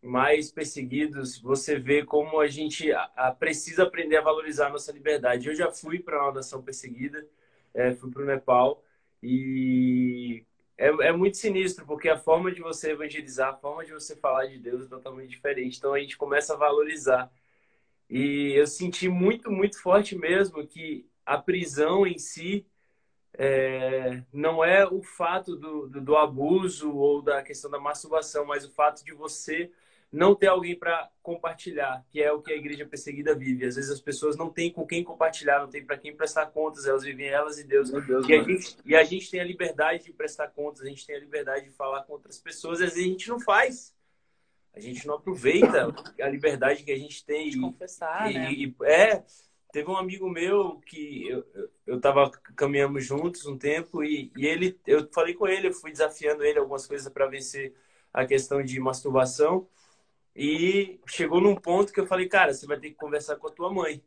mais 0.02 0.50
perseguidos, 0.50 1.38
você 1.40 1.78
vê 1.78 2.04
como 2.04 2.40
a 2.40 2.48
gente 2.48 2.90
a, 2.92 3.11
a 3.16 3.32
precisa 3.32 3.82
aprender 3.84 4.16
a 4.16 4.22
valorizar 4.22 4.68
a 4.68 4.70
nossa 4.70 4.92
liberdade. 4.92 5.48
Eu 5.48 5.54
já 5.54 5.70
fui 5.70 5.98
para 5.98 6.22
uma 6.22 6.32
nação 6.32 6.62
perseguida, 6.62 7.26
é, 7.74 7.94
fui 7.94 8.11
para 8.11 8.22
o 8.22 8.26
Nepal 8.26 8.82
e 9.22 10.44
é, 10.78 10.88
é 11.08 11.12
muito 11.12 11.36
sinistro 11.36 11.84
porque 11.86 12.08
a 12.08 12.16
forma 12.18 12.50
de 12.50 12.61
você 12.62 12.92
evangelizar, 12.92 13.50
a 13.50 13.56
forma 13.56 13.84
de 13.84 13.92
você 13.92 14.16
falar 14.16 14.46
de 14.46 14.58
Deus 14.58 14.86
é 14.86 14.88
totalmente 14.88 15.30
diferente. 15.30 15.78
Então 15.78 15.92
a 15.94 16.00
gente 16.00 16.16
começa 16.16 16.54
a 16.54 16.56
valorizar. 16.56 17.30
E 18.11 18.54
eu 18.56 18.66
senti 18.66 19.08
muito, 19.08 19.52
muito 19.52 19.80
forte 19.80 20.16
mesmo 20.16 20.66
que 20.66 21.06
a 21.24 21.38
prisão 21.38 22.04
em 22.04 22.18
si 22.18 22.66
é, 23.38 24.22
não 24.32 24.64
é 24.64 24.84
o 24.84 25.00
fato 25.00 25.54
do, 25.54 25.86
do, 25.86 26.00
do 26.00 26.16
abuso 26.16 26.92
ou 26.92 27.22
da 27.22 27.40
questão 27.40 27.70
da 27.70 27.78
masturbação, 27.78 28.44
mas 28.44 28.64
o 28.64 28.70
fato 28.70 29.04
de 29.04 29.12
você 29.12 29.70
não 30.12 30.34
ter 30.34 30.48
alguém 30.48 30.76
para 30.76 31.08
compartilhar, 31.22 32.04
que 32.11 32.20
é 32.20 32.32
o 32.32 32.42
que 32.42 32.52
a 32.52 32.56
igreja 32.56 32.84
perseguida 32.84 33.32
vive. 33.32 33.64
Às 33.64 33.76
vezes 33.76 33.92
as 33.92 34.00
pessoas 34.00 34.36
não 34.36 34.50
têm 34.50 34.72
com 34.72 34.84
quem 34.84 35.04
compartilhar, 35.04 35.61
não 35.61 35.68
tem 35.68 35.84
para 35.84 35.96
quem 35.96 36.14
prestar 36.14 36.46
contas, 36.46 36.86
elas 36.86 37.04
vivem 37.04 37.28
elas 37.28 37.58
e 37.58 37.64
Deus. 37.64 37.90
Deus, 37.90 38.26
E 38.28 38.34
a, 38.34 38.42
gente, 38.42 38.76
e 38.84 38.96
a 38.96 39.04
gente 39.04 39.30
tem 39.30 39.40
a 39.40 39.44
liberdade 39.44 40.06
de 40.06 40.12
prestar 40.12 40.48
contas, 40.48 40.82
a 40.82 40.86
gente 40.86 41.06
tem 41.06 41.14
a 41.14 41.20
liberdade 41.20 41.66
de 41.66 41.70
falar 41.70 42.02
com 42.02 42.14
outras 42.14 42.40
pessoas, 42.40 42.80
e 42.80 42.84
às 42.84 42.94
vezes 42.94 43.06
a 43.06 43.08
gente 43.08 43.28
não 43.28 43.38
faz. 43.38 43.94
A 44.75 44.81
gente 44.81 45.07
não 45.07 45.14
aproveita 45.14 45.89
a 46.21 46.29
liberdade 46.29 46.85
que 46.85 46.93
a 46.93 46.97
gente 46.97 47.25
tem. 47.25 47.51
De 47.51 47.61
confessar, 47.61 48.31
e- 48.31 48.35
né? 48.35 48.51
e- 48.53 48.75
é, 48.85 49.25
teve 49.73 49.91
um 49.91 49.97
amigo 49.97 50.29
meu 50.29 50.81
que 50.87 51.27
eu, 51.29 51.45
eu- 51.55 51.71
eu 51.87 52.01
tava 52.01 52.31
caminhamos 52.57 53.05
juntos 53.05 53.47
um 53.47 53.59
tempo 53.59 54.05
e, 54.05 54.31
e 54.37 54.47
ele, 54.47 54.79
eu 54.87 55.09
falei 55.12 55.35
com 55.35 55.47
ele, 55.49 55.68
eu 55.68 55.73
fui 55.75 55.91
desafiando 55.91 56.45
ele 56.45 56.59
algumas 56.59 56.87
coisas 56.87 57.12
para 57.12 57.27
vencer 57.27 57.75
a 58.12 58.25
questão 58.25 58.62
de 58.62 58.79
masturbação. 58.79 59.68
E 60.35 61.01
chegou 61.07 61.41
num 61.41 61.57
ponto 61.57 61.93
que 61.93 61.99
eu 62.01 62.07
falei, 62.07 62.29
cara, 62.29 62.55
você 62.55 62.66
vai 62.66 62.79
ter 62.79 62.91
que 62.91 62.97
conversar 62.97 63.37
com 63.37 63.49
a 63.49 63.53
tua 63.53 63.73
mãe. 63.73 64.03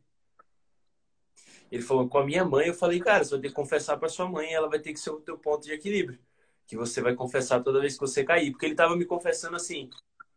Ele 1.70 1.82
falou 1.82 2.08
com 2.08 2.18
a 2.18 2.24
minha 2.24 2.44
mãe, 2.44 2.68
eu 2.68 2.74
falei, 2.74 3.00
cara, 3.00 3.24
você 3.24 3.32
vai 3.32 3.40
ter 3.40 3.48
que 3.48 3.54
confessar 3.54 3.96
para 3.98 4.08
sua 4.08 4.28
mãe, 4.28 4.52
ela 4.52 4.68
vai 4.68 4.78
ter 4.78 4.92
que 4.92 5.00
ser 5.00 5.10
o 5.10 5.20
teu 5.20 5.36
ponto 5.36 5.64
de 5.64 5.72
equilíbrio, 5.72 6.18
que 6.66 6.76
você 6.76 7.00
vai 7.02 7.14
confessar 7.14 7.62
toda 7.62 7.80
vez 7.80 7.94
que 7.94 8.00
você 8.00 8.24
cair, 8.24 8.50
porque 8.52 8.66
ele 8.66 8.74
tava 8.74 8.96
me 8.96 9.04
confessando 9.04 9.56
assim, 9.56 9.90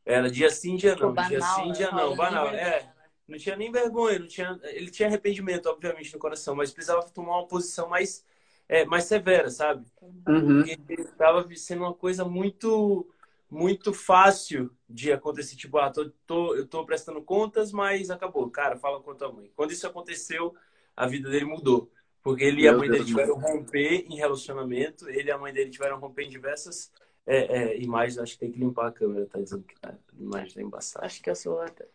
era 0.08 0.32
dia 0.32 0.50
sim, 0.50 0.76
dia 0.78 0.96
não, 0.96 1.14
banal, 1.14 1.30
dia 1.30 1.42
sim, 1.42 1.72
dia 1.74 1.92
não, 1.92 2.16
banal, 2.16 2.48
é, 2.48 2.94
não 3.28 3.38
tinha 3.38 3.58
nem 3.58 3.70
vergonha, 3.70 4.20
não 4.20 4.28
tinha, 4.28 4.58
ele 4.64 4.90
tinha 4.90 5.10
arrependimento, 5.10 5.68
obviamente, 5.68 6.14
no 6.14 6.20
coração, 6.20 6.56
mas 6.56 6.72
precisava 6.72 7.04
tomar 7.10 7.40
uma 7.40 7.48
posição 7.48 7.90
mais, 7.90 8.26
é, 8.70 8.86
mais 8.86 9.04
severa, 9.04 9.50
sabe? 9.50 9.86
Uhum. 10.02 10.64
Porque 10.64 11.02
estava 11.02 11.46
sendo 11.56 11.84
uma 11.84 11.94
coisa 11.94 12.24
muito 12.24 13.06
muito 13.50 13.94
fácil 13.94 14.70
de 14.90 15.12
acontecer, 15.12 15.56
tipo, 15.56 15.78
ah, 15.78 15.90
tô, 15.90 16.10
tô, 16.26 16.54
eu 16.54 16.68
tô 16.68 16.86
prestando 16.86 17.22
contas, 17.22 17.72
mas 17.72 18.10
acabou. 18.10 18.50
Cara, 18.50 18.76
fala 18.76 19.02
com 19.02 19.12
a 19.12 19.16
tua 19.16 19.32
mãe. 19.32 19.50
Quando 19.56 19.72
isso 19.72 19.88
aconteceu, 19.88 20.54
a 20.94 21.08
vida 21.08 21.30
dele 21.30 21.46
mudou. 21.46 21.90
Porque 22.22 22.44
ele 22.44 22.64
e 22.64 22.68
a 22.68 22.76
mãe 22.76 22.90
dele 22.90 23.06
tiveram 23.06 23.40
romper 23.40 24.06
em 24.10 24.18
relacionamento, 24.18 25.10
ele 25.10 25.30
e 25.30 25.32
a 25.32 25.38
mãe 25.38 25.54
dele 25.54 25.70
tiveram 25.70 25.98
romper 25.98 26.24
em 26.24 26.30
diversas 26.30 26.92
é, 27.28 27.38
é, 27.38 27.80
imagens. 27.80 28.18
Acho 28.18 28.34
que 28.34 28.40
tem 28.40 28.52
que 28.52 28.60
limpar 28.60 28.88
a 28.88 28.92
câmera, 28.92 29.28
tá 29.28 29.40
dizendo 29.40 29.64
que 29.64 29.76
a 29.84 29.94
imagem 30.18 30.56
tá 30.56 30.62
embaçada. 30.62 31.06
Acho 31.06 31.22
que 31.22 31.30
eu 31.30 31.36
sou 31.36 31.60
outra. 31.60 31.88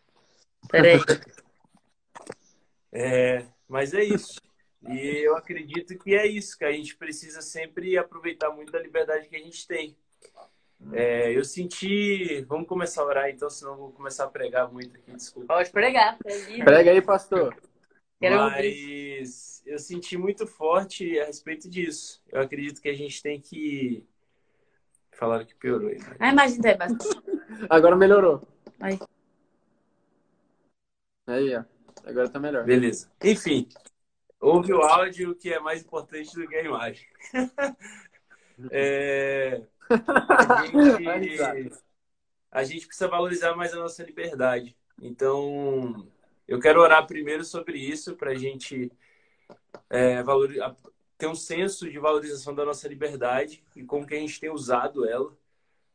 Peraí. 0.71 1.01
é, 2.93 3.47
mas 3.67 3.95
é 3.95 4.05
isso. 4.05 4.41
E 4.89 5.27
eu 5.27 5.37
acredito 5.37 5.97
que 5.99 6.15
é 6.15 6.27
isso, 6.27 6.59
que 6.59 6.65
a 6.65 6.73
gente 6.73 6.97
precisa 6.97 7.41
sempre 7.41 7.97
aproveitar 7.97 8.51
muito 8.51 8.73
da 8.73 8.81
liberdade 8.81 9.29
que 9.29 9.37
a 9.37 9.41
gente 9.41 9.67
tem. 9.67 9.97
É, 10.93 11.37
eu 11.37 11.45
senti. 11.45 12.43
Vamos 12.43 12.67
começar 12.67 13.03
a 13.03 13.07
orar 13.07 13.31
então, 13.31 13.49
senão 13.49 13.73
eu 13.73 13.79
vou 13.79 13.93
começar 13.93 14.25
a 14.25 14.29
pregar 14.29 14.71
muito 14.73 14.97
aqui, 14.97 15.13
desculpa. 15.13 15.55
Pode 15.55 15.71
pregar. 15.71 16.19
Prega 16.19 16.91
aí, 16.91 17.01
pastor. 17.01 17.57
Mas 18.21 19.63
eu 19.67 19.79
senti 19.79 20.17
muito 20.17 20.47
forte 20.47 21.19
a 21.19 21.27
respeito 21.27 21.69
disso. 21.69 22.21
Eu 22.29 22.41
acredito 22.41 22.81
que 22.81 22.89
a 22.89 22.95
gente 22.95 23.23
tem 23.23 23.41
que. 23.41 24.05
Falaram 25.23 25.47
que 25.47 25.55
piorou 25.55 25.89
aí. 25.89 25.99
A 26.19 26.33
imagem 26.33 26.61
tá 26.61 26.75
bastante. 26.75 27.17
Agora 27.71 27.95
melhorou. 27.95 28.43
Aí. 28.81 28.99
Aí, 31.29 31.55
ó. 31.55 31.63
Agora 32.05 32.29
tá 32.29 32.41
melhor. 32.41 32.65
Beleza. 32.65 33.09
Enfim, 33.23 33.69
ouve 34.41 34.73
o 34.73 34.83
áudio 34.83 35.37
que 35.37 35.53
é 35.53 35.61
mais 35.61 35.81
importante 35.81 36.35
do 36.35 36.49
que 36.49 36.57
a 36.57 36.65
imagem. 36.65 37.07
é... 38.73 39.63
A 39.89 40.67
gente, 40.67 41.71
a 42.51 42.65
gente 42.65 42.87
precisa 42.89 43.07
valorizar 43.07 43.55
mais 43.55 43.73
a 43.73 43.79
nossa 43.79 44.03
liberdade. 44.03 44.77
Então, 45.01 46.05
eu 46.49 46.59
quero 46.59 46.81
orar 46.81 47.07
primeiro 47.07 47.45
sobre 47.45 47.79
isso, 47.79 48.17
para 48.17 48.33
a 48.33 48.37
gente 48.37 48.91
é, 49.89 50.21
valorizar, 50.25 50.75
ter 51.23 51.29
um 51.29 51.37
senso 51.37 51.89
de 51.89 52.01
valorização 52.01 52.53
da 52.53 52.65
nossa 52.65 52.89
liberdade 52.89 53.63
e 53.77 53.85
como 53.85 54.05
que 54.05 54.13
a 54.13 54.19
gente 54.19 54.41
tem 54.41 54.51
usado 54.51 55.09
ela. 55.09 55.33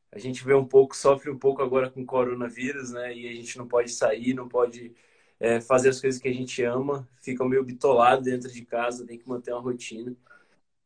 A 0.09 0.17
gente 0.17 0.41
vê 0.41 0.53
um 0.53 0.65
pouco, 0.65 0.95
sofre 0.95 1.30
um 1.30 1.38
pouco 1.38 1.61
agora 1.61 1.89
com 1.89 2.01
o 2.01 2.05
coronavírus, 2.05 2.91
né? 2.91 3.13
E 3.13 3.28
a 3.28 3.34
gente 3.34 3.57
não 3.57 3.67
pode 3.67 3.91
sair, 3.91 4.34
não 4.34 4.47
pode 4.47 4.95
é, 5.38 5.59
fazer 5.59 5.89
as 5.89 5.99
coisas 5.99 6.21
que 6.21 6.30
a 6.30 6.34
gente 6.34 6.63
ama, 6.63 7.05
fica 7.21 7.43
meio 7.43 7.61
bitolado 7.61 8.23
dentro 8.23 8.49
de 8.49 8.63
casa, 8.63 9.05
tem 9.05 9.17
que 9.17 9.28
manter 9.28 9.51
uma 9.51 9.59
rotina. 9.59 10.15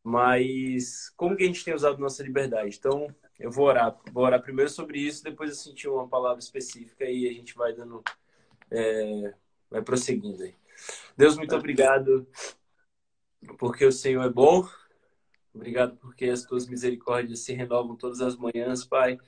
Mas 0.02 1.08
como 1.10 1.36
que 1.36 1.44
a 1.44 1.46
gente 1.46 1.64
tem 1.64 1.72
usado 1.72 2.00
nossa 2.00 2.24
liberdade? 2.24 2.76
Então, 2.76 3.14
eu 3.38 3.48
vou 3.48 3.66
orar. 3.66 3.96
Vou 4.12 4.24
orar 4.24 4.42
primeiro 4.42 4.72
sobre 4.72 4.98
isso, 4.98 5.22
depois 5.22 5.50
eu 5.50 5.56
senti 5.56 5.88
uma 5.88 6.08
palavra 6.08 6.40
específica 6.40 7.04
e 7.04 7.28
a 7.28 7.32
gente 7.32 7.54
vai 7.54 7.72
dando. 7.72 8.02
É, 8.68 9.34
vai 9.70 9.82
prosseguindo 9.82 10.42
aí. 10.42 10.54
Deus, 11.16 11.36
muito 11.36 11.54
obrigado 11.54 12.26
porque 13.58 13.84
o 13.84 13.92
Senhor 13.92 14.24
é 14.24 14.30
bom. 14.30 14.68
Obrigado 15.54 15.96
porque 15.96 16.26
as 16.26 16.44
tuas 16.44 16.66
misericórdias 16.66 17.40
se 17.40 17.52
renovam 17.52 17.94
todas 17.94 18.20
as 18.20 18.36
manhãs, 18.36 18.84
Pai. 18.84 19.18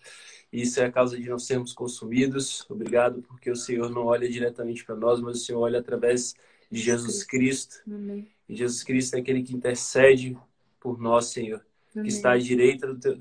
Isso 0.52 0.80
é 0.80 0.86
a 0.86 0.92
causa 0.92 1.18
de 1.18 1.28
não 1.28 1.38
sermos 1.38 1.72
consumidos. 1.72 2.64
Obrigado 2.70 3.22
porque 3.22 3.50
o 3.50 3.56
Senhor 3.56 3.90
não 3.90 4.04
olha 4.04 4.28
diretamente 4.28 4.84
para 4.84 4.94
nós, 4.94 5.20
mas 5.20 5.38
o 5.42 5.44
Senhor 5.44 5.60
olha 5.60 5.80
através 5.80 6.34
de 6.70 6.80
Jesus 6.80 7.24
Cristo. 7.24 7.82
Amém. 7.86 8.28
E 8.48 8.54
Jesus 8.54 8.82
Cristo 8.82 9.14
é 9.14 9.20
aquele 9.20 9.42
que 9.42 9.54
intercede 9.54 10.36
por 10.80 11.00
nós, 11.00 11.26
Senhor, 11.26 11.64
Amém. 11.94 12.08
que 12.08 12.14
está 12.14 12.32
à 12.32 12.38
direita 12.38 12.86
do 12.86 12.98
teu, 12.98 13.20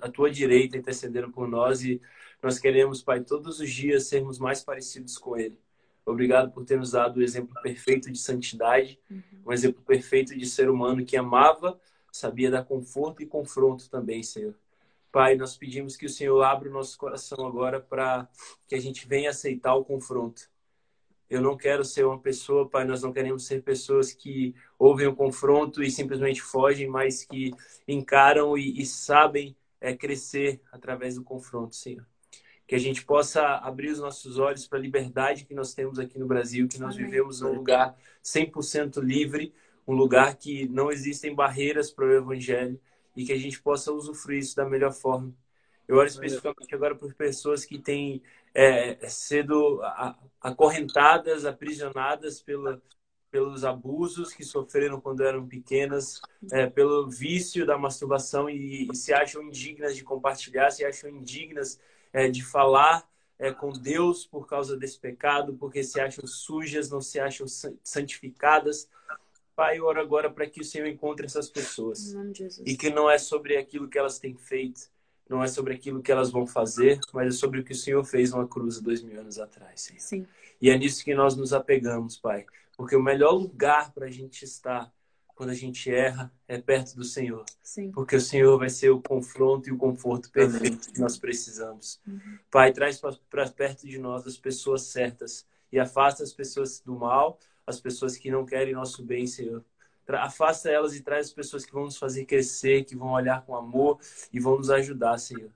à 0.00 0.08
tua 0.08 0.30
direita 0.30 0.76
intercedendo 0.76 1.30
por 1.30 1.48
nós 1.48 1.82
e 1.82 2.00
nós 2.42 2.58
queremos, 2.58 3.02
Pai, 3.02 3.20
todos 3.20 3.58
os 3.58 3.70
dias 3.70 4.06
sermos 4.06 4.38
mais 4.38 4.62
parecidos 4.62 5.16
com 5.16 5.36
Ele. 5.36 5.58
Obrigado 6.06 6.52
por 6.52 6.64
ter 6.64 6.78
nos 6.78 6.90
dado 6.90 7.18
o 7.18 7.22
exemplo 7.22 7.54
perfeito 7.62 8.12
de 8.12 8.18
santidade, 8.18 8.98
uhum. 9.10 9.22
um 9.46 9.52
exemplo 9.52 9.82
perfeito 9.82 10.36
de 10.36 10.46
ser 10.46 10.68
humano 10.68 11.04
que 11.04 11.16
amava, 11.16 11.80
sabia 12.12 12.50
dar 12.50 12.64
conforto 12.64 13.22
e 13.22 13.26
confronto 13.26 13.88
também, 13.88 14.22
Senhor. 14.22 14.54
Pai, 15.10 15.36
nós 15.36 15.56
pedimos 15.56 15.96
que 15.96 16.06
o 16.06 16.10
Senhor 16.10 16.42
abra 16.42 16.68
o 16.68 16.72
nosso 16.72 16.98
coração 16.98 17.46
agora 17.46 17.80
para 17.80 18.28
que 18.66 18.74
a 18.74 18.80
gente 18.80 19.06
venha 19.06 19.30
aceitar 19.30 19.74
o 19.74 19.84
confronto. 19.84 20.50
Eu 21.30 21.40
não 21.40 21.56
quero 21.56 21.84
ser 21.84 22.04
uma 22.04 22.18
pessoa, 22.18 22.68
Pai, 22.68 22.84
nós 22.84 23.02
não 23.02 23.12
queremos 23.12 23.46
ser 23.46 23.62
pessoas 23.62 24.12
que 24.12 24.54
ouvem 24.78 25.06
o 25.06 25.16
confronto 25.16 25.82
e 25.82 25.90
simplesmente 25.90 26.42
fogem, 26.42 26.86
mas 26.86 27.24
que 27.24 27.52
encaram 27.88 28.58
e, 28.58 28.80
e 28.80 28.84
sabem 28.84 29.56
é, 29.80 29.96
crescer 29.96 30.60
através 30.70 31.14
do 31.14 31.24
confronto, 31.24 31.74
Senhor. 31.74 32.06
Que 32.66 32.74
a 32.74 32.78
gente 32.78 33.04
possa 33.04 33.42
abrir 33.58 33.90
os 33.90 33.98
nossos 33.98 34.38
olhos 34.38 34.66
para 34.66 34.78
a 34.78 34.82
liberdade 34.82 35.44
que 35.44 35.54
nós 35.54 35.74
temos 35.74 35.98
aqui 35.98 36.18
no 36.18 36.26
Brasil, 36.26 36.66
que 36.66 36.78
nós 36.78 36.96
vivemos 36.96 37.40
num 37.40 37.52
lugar 37.52 37.96
100% 38.22 39.02
livre, 39.02 39.54
um 39.86 39.94
lugar 39.94 40.36
que 40.36 40.66
não 40.68 40.90
existem 40.90 41.34
barreiras 41.34 41.90
para 41.90 42.06
o 42.06 42.12
Evangelho 42.12 42.80
e 43.16 43.24
que 43.24 43.32
a 43.32 43.38
gente 43.38 43.60
possa 43.60 43.92
usufruir 43.92 44.38
isso 44.38 44.56
da 44.56 44.64
melhor 44.64 44.92
forma. 44.92 45.34
Eu 45.86 45.96
oro 45.96 46.06
especificamente 46.06 46.74
agora 46.74 46.94
por 46.94 47.12
pessoas 47.14 47.64
que 47.64 47.78
têm 47.78 48.22
é, 48.54 49.06
sido 49.08 49.80
acorrentadas, 50.40 51.44
aprisionadas 51.44 52.40
pela, 52.40 52.80
pelos 53.30 53.64
abusos 53.64 54.32
que 54.32 54.44
sofreram 54.44 55.00
quando 55.00 55.22
eram 55.22 55.46
pequenas, 55.46 56.20
é, 56.52 56.66
pelo 56.66 57.08
vício 57.10 57.66
da 57.66 57.76
masturbação 57.76 58.48
e, 58.48 58.88
e, 58.90 58.96
se 58.96 59.12
acham 59.12 59.42
indignas 59.42 59.94
de 59.94 60.04
compartilhar, 60.04 60.70
se 60.70 60.84
acham 60.84 61.10
indignas 61.10 61.78
é, 62.14 62.28
de 62.28 62.42
falar 62.42 63.06
é, 63.38 63.52
com 63.52 63.72
Deus 63.72 64.24
por 64.24 64.46
causa 64.46 64.76
desse 64.76 64.98
pecado, 64.98 65.54
porque 65.54 65.82
se 65.82 66.00
acham 66.00 66.26
sujas, 66.26 66.88
não 66.88 67.00
se 67.00 67.18
acham 67.18 67.46
santificadas. 67.82 68.88
Pai, 69.56 69.78
eu 69.78 69.84
oro 69.84 70.00
agora 70.00 70.30
para 70.30 70.46
que 70.46 70.60
o 70.60 70.64
Senhor 70.64 70.86
encontre 70.86 71.26
essas 71.26 71.50
pessoas 71.50 72.14
e 72.64 72.76
que 72.76 72.90
não 72.90 73.10
é 73.10 73.18
sobre 73.18 73.56
aquilo 73.56 73.88
que 73.88 73.98
elas 73.98 74.18
têm 74.18 74.36
feito, 74.36 74.88
não 75.28 75.42
é 75.42 75.48
sobre 75.48 75.74
aquilo 75.74 76.02
que 76.02 76.12
elas 76.12 76.30
vão 76.30 76.46
fazer, 76.46 77.00
mas 77.12 77.34
é 77.34 77.38
sobre 77.38 77.60
o 77.60 77.64
que 77.64 77.72
o 77.72 77.76
Senhor 77.76 78.04
fez 78.04 78.30
numa 78.30 78.46
cruz 78.46 78.80
dois 78.80 79.02
mil 79.02 79.20
anos 79.20 79.38
atrás, 79.38 79.80
Senhor. 79.82 80.00
Sim. 80.00 80.26
E 80.60 80.70
é 80.70 80.78
nisso 80.78 81.04
que 81.04 81.14
nós 81.14 81.36
nos 81.36 81.52
apegamos, 81.52 82.16
Pai. 82.16 82.46
Porque 82.76 82.96
o 82.96 83.02
melhor 83.02 83.32
lugar 83.32 83.92
para 83.92 84.06
a 84.06 84.10
gente 84.10 84.44
estar 84.44 84.92
quando 85.34 85.50
a 85.50 85.54
gente 85.54 85.90
erra 85.90 86.32
é 86.46 86.58
perto 86.58 86.94
do 86.94 87.04
Senhor. 87.04 87.44
Sim. 87.62 87.90
Porque 87.90 88.16
o 88.16 88.20
Senhor 88.20 88.58
vai 88.58 88.70
ser 88.70 88.90
o 88.90 89.02
confronto 89.02 89.68
e 89.68 89.72
o 89.72 89.76
conforto 89.76 90.30
perfeito 90.30 90.92
que 90.92 91.00
nós 91.00 91.18
precisamos. 91.18 92.00
Uhum. 92.06 92.38
Pai, 92.50 92.72
traz 92.72 93.00
para 93.28 93.50
perto 93.50 93.86
de 93.86 93.98
nós 93.98 94.26
as 94.26 94.36
pessoas 94.36 94.82
certas 94.82 95.46
e 95.72 95.78
afasta 95.78 96.22
as 96.22 96.32
pessoas 96.32 96.80
do 96.80 96.94
mal, 96.94 97.38
as 97.66 97.80
pessoas 97.80 98.16
que 98.16 98.30
não 98.30 98.46
querem 98.46 98.74
nosso 98.74 99.02
bem, 99.02 99.26
Senhor 99.26 99.64
afasta 100.12 100.70
elas 100.70 100.94
e 100.94 101.02
traz 101.02 101.28
as 101.28 101.32
pessoas 101.32 101.64
que 101.64 101.72
vão 101.72 101.84
nos 101.84 101.96
fazer 101.96 102.26
crescer, 102.26 102.84
que 102.84 102.94
vão 102.94 103.12
olhar 103.12 103.44
com 103.44 103.56
amor 103.56 103.98
e 104.32 104.38
vão 104.38 104.58
nos 104.58 104.70
ajudar, 104.70 105.16
Senhor. 105.18 105.50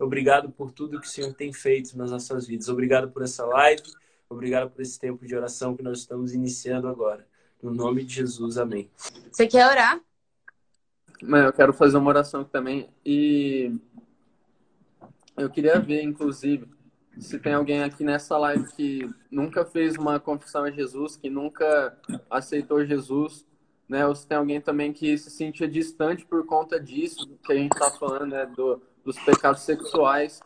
Obrigado 0.00 0.50
por 0.50 0.72
tudo 0.72 1.00
que 1.00 1.06
o 1.06 1.10
Senhor 1.10 1.32
tem 1.34 1.52
feito 1.52 1.96
nas 1.96 2.10
nossas 2.10 2.46
vidas. 2.46 2.68
Obrigado 2.68 3.10
por 3.10 3.22
essa 3.22 3.44
live. 3.44 3.82
Obrigado 4.28 4.70
por 4.70 4.80
esse 4.80 4.98
tempo 4.98 5.26
de 5.26 5.36
oração 5.36 5.76
que 5.76 5.82
nós 5.82 5.98
estamos 5.98 6.32
iniciando 6.32 6.88
agora. 6.88 7.26
No 7.64 7.72
nome 7.74 8.04
de 8.04 8.14
Jesus, 8.14 8.58
amém. 8.58 8.90
Você 9.32 9.46
quer 9.46 9.66
orar? 9.66 10.00
Mãe, 11.22 11.42
eu 11.42 11.52
quero 11.52 11.72
fazer 11.72 11.96
uma 11.96 12.10
oração 12.10 12.42
aqui 12.42 12.50
também. 12.50 12.90
E 13.04 13.74
eu 15.36 15.48
queria 15.48 15.80
ver, 15.80 16.02
inclusive, 16.02 16.68
se 17.18 17.38
tem 17.38 17.54
alguém 17.54 17.82
aqui 17.82 18.04
nessa 18.04 18.36
live 18.36 18.70
que 18.72 19.10
nunca 19.30 19.64
fez 19.64 19.96
uma 19.96 20.20
confissão 20.20 20.64
a 20.64 20.70
Jesus, 20.70 21.16
que 21.16 21.30
nunca 21.30 21.98
aceitou 22.30 22.84
Jesus 22.84 23.46
né? 23.88 24.06
Ou 24.06 24.14
se 24.14 24.26
tem 24.26 24.36
alguém 24.36 24.60
também 24.60 24.92
que 24.92 25.16
se 25.16 25.30
sentia 25.30 25.68
distante 25.68 26.24
por 26.24 26.44
conta 26.46 26.80
disso 26.80 27.28
que 27.44 27.52
a 27.52 27.56
gente 27.56 27.72
está 27.72 27.90
falando, 27.90 28.26
né? 28.26 28.46
Do, 28.46 28.82
dos 29.04 29.18
pecados 29.20 29.62
sexuais. 29.62 30.40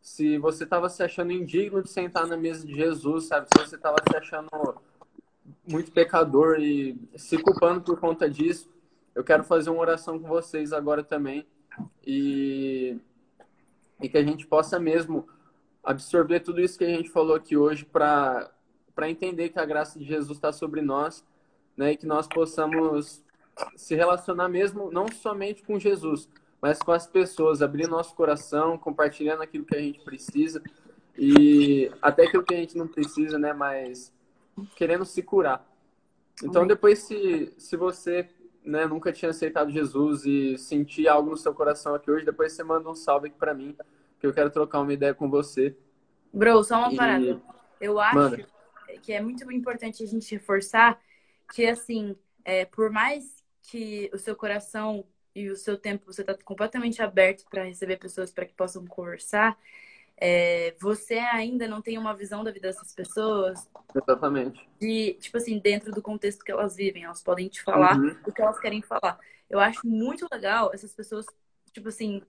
Se 0.00 0.38
você 0.38 0.64
estava 0.64 0.88
se 0.88 1.02
achando 1.02 1.32
indigno 1.32 1.82
de 1.82 1.90
sentar 1.90 2.26
na 2.26 2.36
mesa 2.36 2.66
de 2.66 2.74
Jesus, 2.74 3.26
sabe? 3.26 3.48
Se 3.54 3.64
você 3.64 3.76
estava 3.76 3.96
se 4.08 4.16
achando 4.16 4.48
muito 5.66 5.92
pecador 5.92 6.58
e 6.60 6.98
se 7.16 7.38
culpando 7.38 7.80
por 7.80 7.98
conta 7.98 8.28
disso, 8.28 8.68
eu 9.14 9.24
quero 9.24 9.44
fazer 9.44 9.70
uma 9.70 9.80
oração 9.80 10.18
com 10.18 10.28
vocês 10.28 10.72
agora 10.72 11.02
também 11.02 11.46
e, 12.06 12.96
e 14.00 14.08
que 14.08 14.18
a 14.18 14.22
gente 14.22 14.46
possa 14.46 14.78
mesmo 14.78 15.28
absorver 15.82 16.40
tudo 16.40 16.60
isso 16.60 16.78
que 16.78 16.84
a 16.84 16.88
gente 16.88 17.08
falou 17.08 17.34
aqui 17.34 17.56
hoje 17.56 17.84
para 17.84 18.50
entender 19.08 19.48
que 19.48 19.58
a 19.58 19.64
graça 19.64 19.98
de 19.98 20.04
Jesus 20.04 20.36
está 20.36 20.52
sobre 20.52 20.80
nós, 20.82 21.24
né? 21.76 21.92
E 21.92 21.96
que 21.96 22.06
nós 22.06 22.26
possamos 22.26 23.24
se 23.76 23.94
relacionar 23.94 24.48
mesmo, 24.48 24.90
não 24.90 25.06
somente 25.08 25.62
com 25.62 25.78
Jesus, 25.78 26.28
mas 26.60 26.78
com 26.78 26.92
as 26.92 27.06
pessoas, 27.06 27.62
abrir 27.62 27.88
nosso 27.88 28.14
coração, 28.14 28.78
compartilhando 28.78 29.42
aquilo 29.42 29.64
que 29.64 29.76
a 29.76 29.80
gente 29.80 30.00
precisa 30.00 30.62
e 31.16 31.90
até 32.00 32.24
aquilo 32.24 32.44
que 32.44 32.54
a 32.54 32.58
gente 32.58 32.76
não 32.76 32.86
precisa, 32.86 33.38
né? 33.38 33.52
Mas 33.52 34.12
querendo 34.76 35.04
se 35.04 35.22
curar. 35.22 35.66
Então, 36.42 36.66
depois, 36.66 37.00
se, 37.00 37.52
se 37.58 37.76
você 37.76 38.28
né, 38.64 38.86
nunca 38.86 39.12
tinha 39.12 39.30
aceitado 39.30 39.70
Jesus 39.70 40.24
e 40.24 40.56
sentir 40.56 41.08
algo 41.08 41.30
no 41.30 41.36
seu 41.36 41.54
coração 41.54 41.94
aqui 41.94 42.10
hoje, 42.10 42.24
depois 42.24 42.52
você 42.52 42.62
manda 42.62 42.88
um 42.88 42.94
salve 42.94 43.28
aqui 43.28 43.36
para 43.38 43.54
mim, 43.54 43.76
que 44.18 44.26
eu 44.26 44.32
quero 44.32 44.50
trocar 44.50 44.80
uma 44.80 44.92
ideia 44.92 45.14
com 45.14 45.28
você. 45.28 45.76
Bro, 46.32 46.62
só 46.64 46.78
uma 46.78 46.92
e... 46.92 46.96
parada. 46.96 47.42
Eu 47.80 47.98
acho 47.98 48.14
Manda. 48.14 48.46
que 49.02 49.12
é 49.12 49.20
muito 49.20 49.50
importante 49.52 50.02
a 50.02 50.06
gente 50.06 50.30
reforçar 50.34 51.00
que, 51.52 51.66
assim, 51.66 52.14
é, 52.44 52.64
por 52.64 52.90
mais 52.90 53.42
que 53.62 54.10
o 54.12 54.18
seu 54.18 54.36
coração 54.36 55.04
e 55.34 55.48
o 55.48 55.56
seu 55.56 55.78
tempo 55.78 56.12
você 56.12 56.22
está 56.22 56.36
completamente 56.44 57.02
aberto 57.02 57.44
para 57.48 57.64
receber 57.64 57.96
pessoas 57.96 58.30
para 58.30 58.44
que 58.44 58.54
possam 58.54 58.84
conversar, 58.86 59.56
é, 60.20 60.74
você 60.78 61.14
ainda 61.14 61.66
não 61.66 61.80
tem 61.80 61.96
uma 61.96 62.14
visão 62.14 62.44
da 62.44 62.50
vida 62.50 62.68
dessas 62.68 62.94
pessoas. 62.94 63.66
Exatamente. 63.94 64.68
De, 64.78 65.14
tipo 65.14 65.38
assim, 65.38 65.58
dentro 65.58 65.90
do 65.90 66.02
contexto 66.02 66.44
que 66.44 66.52
elas 66.52 66.76
vivem, 66.76 67.04
elas 67.04 67.22
podem 67.22 67.48
te 67.48 67.62
falar 67.62 67.98
uhum. 67.98 68.14
o 68.26 68.32
que 68.32 68.42
elas 68.42 68.60
querem 68.60 68.82
falar. 68.82 69.18
Eu 69.48 69.58
acho 69.58 69.86
muito 69.86 70.28
legal 70.30 70.70
essas 70.74 70.94
pessoas, 70.94 71.24
tipo 71.72 71.88
assim, 71.88 72.22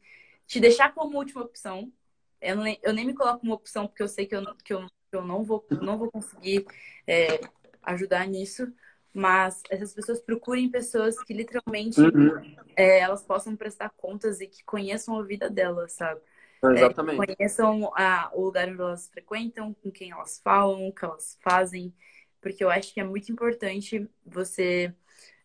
te 0.48 0.62
deixar 0.62 0.94
como 0.94 1.18
última 1.18 1.42
opção. 1.42 1.92
Eu, 2.40 2.56
nem, 2.56 2.80
eu 2.82 2.94
nem 2.94 3.06
me 3.06 3.14
coloco 3.14 3.42
como 3.42 3.54
opção 3.54 3.88
porque 3.88 4.02
eu 4.02 4.08
sei 4.08 4.26
que 4.26 4.36
eu, 4.36 4.42
que 4.64 4.74
eu, 4.74 4.88
que 4.88 5.18
eu 5.18 5.24
não, 5.24 5.44
vou, 5.44 5.66
não 5.82 5.98
vou 5.98 6.10
conseguir 6.10 6.66
é, 7.06 7.42
ajudar 7.84 8.26
nisso. 8.26 8.72
Mas 9.14 9.62
essas 9.70 9.94
pessoas 9.94 10.22
procurem 10.22 10.70
pessoas 10.70 11.22
que 11.24 11.34
literalmente 11.34 12.00
uhum. 12.00 12.56
é, 12.78 13.00
elas 13.00 13.22
possam 13.22 13.58
prestar 13.58 13.90
contas 13.98 14.40
e 14.40 14.48
que 14.48 14.64
conheçam 14.64 15.20
a 15.20 15.24
vida 15.24 15.50
delas, 15.50 15.92
sabe? 15.92 16.22
Exatamente. 16.64 17.32
É, 17.32 17.36
conheçam 17.36 17.92
a, 17.96 18.30
o 18.34 18.46
lugar 18.46 18.70
onde 18.70 18.80
elas 18.80 19.10
frequentam, 19.10 19.74
com 19.74 19.92
quem 19.92 20.12
elas 20.12 20.40
falam, 20.44 20.88
o 20.88 20.94
que 20.94 21.04
elas 21.04 21.38
fazem, 21.42 21.94
porque 22.40 22.64
eu 22.64 22.70
acho 22.70 22.94
que 22.94 23.00
é 23.00 23.04
muito 23.04 23.32
importante 23.32 24.10
você 24.26 24.94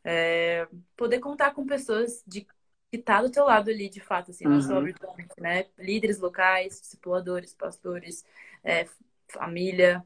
é, 0.04 0.68
poder 0.96 1.18
contar 1.20 1.52
com 1.52 1.66
pessoas 1.66 2.22
de 2.26 2.46
que 2.90 2.98
tá 2.98 3.20
do 3.20 3.30
teu 3.30 3.44
lado 3.44 3.70
ali, 3.70 3.88
de 3.88 4.00
fato, 4.00 4.30
assim, 4.30 4.44
não 4.44 4.60
só 4.60 4.76
uhum. 4.76 4.84
virtualmente, 4.84 5.34
né? 5.38 5.66
Líderes 5.76 6.20
locais, 6.20 6.80
discipuladores, 6.80 7.52
pastores, 7.52 8.24
é, 8.62 8.86
família, 9.28 10.04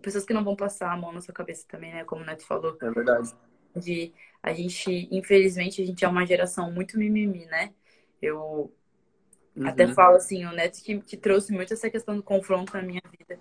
pessoas 0.00 0.24
que 0.24 0.32
não 0.32 0.44
vão 0.44 0.54
passar 0.54 0.92
a 0.92 0.96
mão 0.96 1.12
na 1.12 1.20
sua 1.20 1.34
cabeça 1.34 1.66
também, 1.68 1.92
né? 1.92 2.04
Como 2.04 2.22
o 2.22 2.24
Neto 2.24 2.46
falou. 2.46 2.76
É 2.80 2.90
verdade. 2.90 3.34
De 3.74 4.12
a 4.42 4.52
gente, 4.52 5.08
infelizmente, 5.10 5.82
a 5.82 5.86
gente 5.86 6.04
é 6.04 6.08
uma 6.08 6.24
geração 6.24 6.70
muito 6.70 6.98
mimimi, 6.98 7.46
né? 7.46 7.74
Eu 8.22 8.72
Uhum. 9.56 9.66
Até 9.66 9.88
falo 9.88 10.16
assim, 10.16 10.44
o 10.44 10.52
Neto 10.52 10.82
que, 10.82 11.00
que 11.00 11.16
trouxe 11.16 11.52
muito 11.52 11.72
essa 11.72 11.88
questão 11.88 12.14
do 12.14 12.22
confronto 12.22 12.76
na 12.76 12.82
minha 12.82 13.02
vida. 13.18 13.38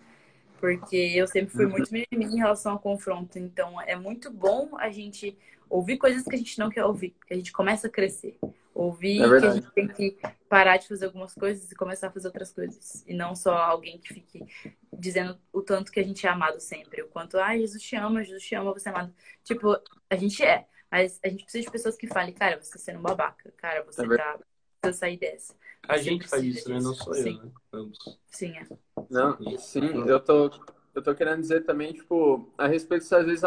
Porque 0.59 0.95
eu 0.95 1.27
sempre 1.27 1.51
fui 1.51 1.65
uhum. 1.65 1.71
muito 1.71 1.91
mimimi 1.91 2.33
em 2.33 2.37
relação 2.37 2.73
ao 2.73 2.79
confronto. 2.79 3.37
Então, 3.37 3.79
é 3.81 3.95
muito 3.95 4.31
bom 4.31 4.69
a 4.77 4.89
gente 4.89 5.37
ouvir 5.69 5.97
coisas 5.97 6.23
que 6.23 6.33
a 6.33 6.37
gente 6.37 6.57
não 6.57 6.69
quer 6.69 6.85
ouvir. 6.85 7.13
Que 7.27 7.33
a 7.33 7.37
gente 7.37 7.51
começa 7.51 7.87
a 7.87 7.89
crescer. 7.89 8.37
Ouvir 8.73 9.21
é 9.21 9.39
que 9.39 9.45
a 9.45 9.51
gente 9.51 9.71
tem 9.71 9.87
que 9.87 10.17
parar 10.49 10.77
de 10.77 10.87
fazer 10.87 11.05
algumas 11.05 11.33
coisas 11.33 11.71
e 11.71 11.75
começar 11.75 12.07
a 12.07 12.11
fazer 12.11 12.27
outras 12.27 12.51
coisas. 12.51 13.03
E 13.05 13.13
não 13.13 13.35
só 13.35 13.53
alguém 13.57 13.99
que 13.99 14.13
fique 14.13 14.45
dizendo 14.91 15.37
o 15.51 15.61
tanto 15.61 15.91
que 15.91 15.99
a 15.99 16.03
gente 16.03 16.25
é 16.25 16.29
amado 16.29 16.59
sempre. 16.59 17.01
O 17.01 17.07
quanto, 17.07 17.37
ah, 17.37 17.57
Jesus 17.57 17.81
te 17.81 17.95
ama, 17.95 18.23
Jesus 18.23 18.43
te 18.43 18.55
ama, 18.55 18.73
você 18.73 18.89
é 18.89 18.91
amado. 18.91 19.13
Tipo, 19.43 19.77
a 20.09 20.15
gente 20.15 20.43
é. 20.43 20.65
Mas 20.89 21.19
a 21.23 21.27
gente 21.27 21.43
precisa 21.43 21.63
de 21.65 21.71
pessoas 21.71 21.95
que 21.95 22.07
falem, 22.07 22.33
cara, 22.33 22.61
você 22.61 22.71
tá 22.71 22.79
sendo 22.79 22.99
um 22.99 23.01
babaca. 23.01 23.53
Cara, 23.57 23.83
você 23.83 24.03
é 24.03 24.17
tá 24.17 24.39
precisa 24.81 24.99
sair 24.99 25.17
dessa. 25.17 25.53
A 25.87 25.97
gente 25.97 26.27
faz 26.27 26.43
isso, 26.43 26.69
né? 26.69 26.79
Não 26.79 26.93
sou 26.93 27.13
sim. 27.13 27.37
eu, 27.37 27.45
né? 27.45 27.51
Vamos. 27.71 27.97
Sim, 28.27 28.51
é. 28.57 28.67
Não, 29.09 29.37
sim, 29.57 30.07
eu 30.07 30.19
tô, 30.19 30.49
eu 30.93 31.01
tô 31.01 31.13
querendo 31.13 31.41
dizer 31.41 31.65
também, 31.65 31.93
tipo, 31.93 32.51
a 32.57 32.67
respeito 32.67 33.05
se 33.05 33.15
às 33.15 33.25
vezes 33.25 33.43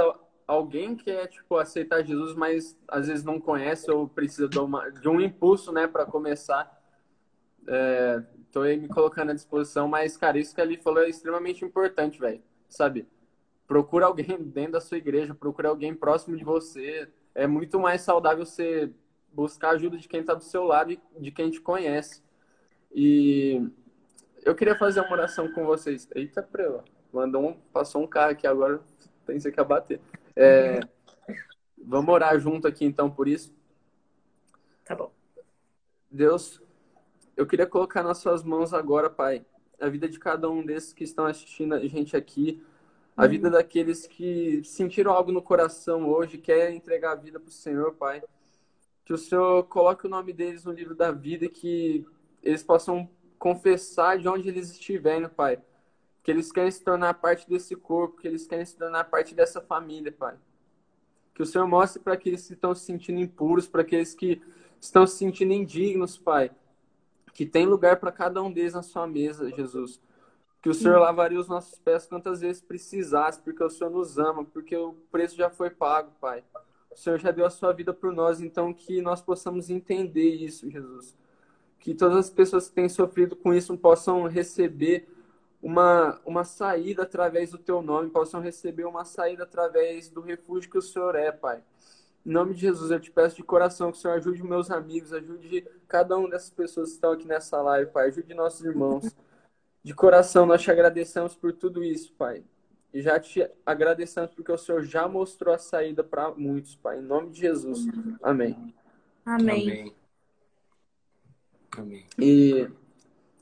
alguém 0.46 0.96
quer, 0.96 1.26
tipo, 1.26 1.56
aceitar 1.56 2.02
Jesus, 2.02 2.34
mas 2.34 2.76
às 2.88 3.06
vezes 3.08 3.24
não 3.24 3.40
conhece 3.40 3.90
ou 3.90 4.08
precisa 4.08 4.48
de, 4.48 4.58
uma, 4.58 4.90
de 4.90 5.08
um 5.08 5.20
impulso, 5.20 5.72
né, 5.72 5.86
para 5.86 6.06
começar. 6.06 6.76
É, 7.66 8.22
tô 8.50 8.62
aí 8.62 8.76
me 8.76 8.88
colocando 8.88 9.30
à 9.30 9.34
disposição, 9.34 9.86
mas, 9.86 10.16
cara, 10.16 10.38
isso 10.38 10.54
que 10.54 10.60
ali 10.60 10.76
falou 10.76 11.02
é 11.02 11.08
extremamente 11.08 11.64
importante, 11.64 12.18
velho. 12.18 12.42
Sabe? 12.68 13.06
Procura 13.66 14.06
alguém 14.06 14.36
dentro 14.40 14.72
da 14.72 14.80
sua 14.80 14.98
igreja, 14.98 15.34
procura 15.34 15.68
alguém 15.68 15.94
próximo 15.94 16.36
de 16.36 16.44
você. 16.44 17.08
É 17.34 17.46
muito 17.46 17.78
mais 17.78 18.00
saudável 18.00 18.44
você 18.44 18.90
buscar 19.32 19.70
ajuda 19.70 19.98
de 19.98 20.08
quem 20.08 20.20
está 20.20 20.34
do 20.34 20.42
seu 20.42 20.64
lado 20.64 20.92
e 20.92 21.00
de 21.20 21.30
quem 21.30 21.50
te 21.50 21.60
conhece. 21.60 22.22
E 22.92 23.70
eu 24.42 24.54
queria 24.54 24.74
fazer 24.74 25.00
uma 25.00 25.12
oração 25.12 25.50
com 25.52 25.64
vocês. 25.64 26.08
Eita, 26.14 26.42
prela. 26.42 26.84
Mandou 27.12 27.48
um, 27.48 27.52
passou 27.72 28.02
um 28.02 28.06
carro 28.06 28.32
aqui 28.32 28.46
agora, 28.46 28.80
pensei 29.26 29.50
que 29.50 29.60
ia 29.60 29.64
bater. 29.64 30.00
É, 30.36 30.80
vamos 31.82 32.12
orar 32.14 32.38
junto 32.38 32.66
aqui 32.66 32.84
então 32.84 33.10
por 33.10 33.28
isso. 33.28 33.52
Tá 34.84 34.94
bom. 34.94 35.12
Deus, 36.10 36.62
eu 37.36 37.46
queria 37.46 37.66
colocar 37.66 38.02
nas 38.02 38.18
suas 38.18 38.42
mãos 38.42 38.72
agora, 38.72 39.10
Pai, 39.10 39.44
a 39.80 39.88
vida 39.88 40.08
de 40.08 40.18
cada 40.18 40.50
um 40.50 40.64
desses 40.64 40.92
que 40.92 41.04
estão 41.04 41.26
assistindo 41.26 41.74
a 41.74 41.86
gente 41.86 42.16
aqui, 42.16 42.62
a 43.16 43.24
uhum. 43.24 43.28
vida 43.28 43.50
daqueles 43.50 44.06
que 44.06 44.62
sentiram 44.64 45.12
algo 45.12 45.30
no 45.30 45.42
coração 45.42 46.08
hoje, 46.08 46.38
querem 46.38 46.76
entregar 46.76 47.12
a 47.12 47.16
vida 47.16 47.38
para 47.38 47.48
o 47.48 47.52
Senhor, 47.52 47.94
Pai. 47.94 48.22
Que 49.04 49.12
o 49.12 49.18
Senhor 49.18 49.64
coloque 49.64 50.06
o 50.06 50.10
nome 50.10 50.32
deles 50.32 50.64
no 50.64 50.72
livro 50.72 50.94
da 50.94 51.10
vida 51.10 51.46
e 51.46 51.48
que 51.48 52.06
eles 52.42 52.62
possam 52.62 53.08
confessar 53.38 54.18
de 54.18 54.28
onde 54.28 54.48
eles 54.48 54.70
estiverem, 54.70 55.28
Pai. 55.28 55.60
Que 56.22 56.30
eles 56.30 56.52
querem 56.52 56.70
se 56.70 56.82
tornar 56.82 57.14
parte 57.14 57.48
desse 57.48 57.74
corpo, 57.76 58.20
que 58.20 58.28
eles 58.28 58.46
querem 58.46 58.64
se 58.64 58.76
tornar 58.76 59.04
parte 59.04 59.34
dessa 59.34 59.60
família, 59.60 60.12
Pai. 60.12 60.36
Que 61.34 61.42
o 61.42 61.46
Senhor 61.46 61.66
mostre 61.66 62.02
para 62.02 62.14
aqueles 62.14 62.46
que 62.46 62.54
estão 62.54 62.74
se 62.74 62.84
sentindo 62.84 63.20
impuros, 63.20 63.68
para 63.68 63.82
aqueles 63.82 64.14
que 64.14 64.42
estão 64.80 65.06
se 65.06 65.16
sentindo 65.16 65.52
indignos, 65.52 66.18
Pai. 66.18 66.50
Que 67.32 67.46
tem 67.46 67.64
lugar 67.64 67.98
para 68.00 68.10
cada 68.10 68.42
um 68.42 68.52
deles 68.52 68.74
na 68.74 68.82
sua 68.82 69.06
mesa, 69.06 69.50
Jesus. 69.50 70.00
Que 70.60 70.68
o 70.68 70.74
Senhor 70.74 70.98
lavaria 70.98 71.38
os 71.38 71.46
nossos 71.46 71.78
pés 71.78 72.06
quantas 72.06 72.40
vezes 72.40 72.60
precisasse, 72.60 73.40
porque 73.40 73.62
o 73.62 73.70
Senhor 73.70 73.90
nos 73.90 74.18
ama, 74.18 74.44
porque 74.44 74.76
o 74.76 74.94
preço 75.12 75.36
já 75.36 75.48
foi 75.48 75.70
pago, 75.70 76.10
Pai. 76.20 76.42
O 76.90 76.96
Senhor 76.96 77.18
já 77.20 77.30
deu 77.30 77.46
a 77.46 77.50
sua 77.50 77.72
vida 77.72 77.94
por 77.94 78.12
nós, 78.12 78.40
então 78.40 78.74
que 78.74 79.00
nós 79.00 79.22
possamos 79.22 79.70
entender 79.70 80.34
isso, 80.34 80.68
Jesus 80.68 81.14
que 81.78 81.94
todas 81.94 82.16
as 82.18 82.30
pessoas 82.30 82.68
que 82.68 82.74
têm 82.74 82.88
sofrido 82.88 83.36
com 83.36 83.54
isso 83.54 83.76
possam 83.76 84.26
receber 84.26 85.08
uma, 85.62 86.20
uma 86.24 86.44
saída 86.44 87.02
através 87.02 87.50
do 87.50 87.58
teu 87.58 87.82
nome, 87.82 88.10
possam 88.10 88.40
receber 88.40 88.84
uma 88.84 89.04
saída 89.04 89.44
através 89.44 90.08
do 90.08 90.20
refúgio 90.20 90.70
que 90.70 90.78
o 90.78 90.82
Senhor 90.82 91.14
é, 91.14 91.32
Pai. 91.32 91.62
Em 92.24 92.30
nome 92.30 92.54
de 92.54 92.60
Jesus, 92.60 92.90
eu 92.90 93.00
te 93.00 93.10
peço 93.10 93.36
de 93.36 93.42
coração 93.42 93.90
que 93.90 93.98
o 93.98 94.00
Senhor 94.00 94.14
ajude 94.14 94.42
meus 94.42 94.70
amigos, 94.70 95.12
ajude 95.12 95.66
cada 95.86 96.16
uma 96.16 96.28
dessas 96.28 96.50
pessoas 96.50 96.90
que 96.90 96.94
estão 96.96 97.12
aqui 97.12 97.26
nessa 97.26 97.60
live, 97.62 97.90
Pai. 97.90 98.08
Ajude 98.08 98.34
nossos 98.34 98.64
irmãos. 98.64 99.16
De 99.82 99.94
coração, 99.94 100.44
nós 100.44 100.60
te 100.60 100.70
agradecemos 100.70 101.34
por 101.34 101.52
tudo 101.52 101.82
isso, 101.82 102.12
Pai. 102.12 102.44
E 102.92 103.00
já 103.00 103.18
te 103.18 103.48
agradecemos 103.64 104.34
porque 104.34 104.52
o 104.52 104.58
Senhor 104.58 104.82
já 104.82 105.08
mostrou 105.08 105.54
a 105.54 105.58
saída 105.58 106.02
para 106.04 106.30
muitos, 106.32 106.74
Pai. 106.76 106.98
Em 106.98 107.02
nome 107.02 107.30
de 107.30 107.40
Jesus. 107.40 107.86
Amém. 108.22 108.74
Amém. 109.24 109.62
Amém. 109.62 109.97
Amém. 111.78 112.06
E 112.18 112.68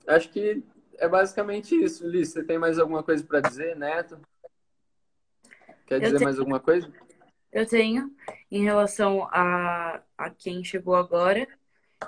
acho 0.07 0.30
que 0.30 0.62
é 0.99 1.09
basicamente 1.09 1.74
isso. 1.74 2.07
Liz, 2.07 2.30
você 2.30 2.43
tem 2.43 2.59
mais 2.59 2.78
alguma 2.78 3.03
coisa 3.03 3.24
para 3.24 3.41
dizer, 3.41 3.76
Neto? 3.76 4.20
Quer 5.87 6.01
dizer 6.01 6.14
tenho... 6.14 6.24
mais 6.24 6.39
alguma 6.39 6.61
coisa? 6.61 6.93
Eu 7.53 7.66
tenho. 7.66 8.14
Em 8.51 8.62
relação 8.62 9.24
a, 9.30 10.03
a 10.18 10.30
quem 10.30 10.62
chegou 10.64 10.95
agora, 10.95 11.47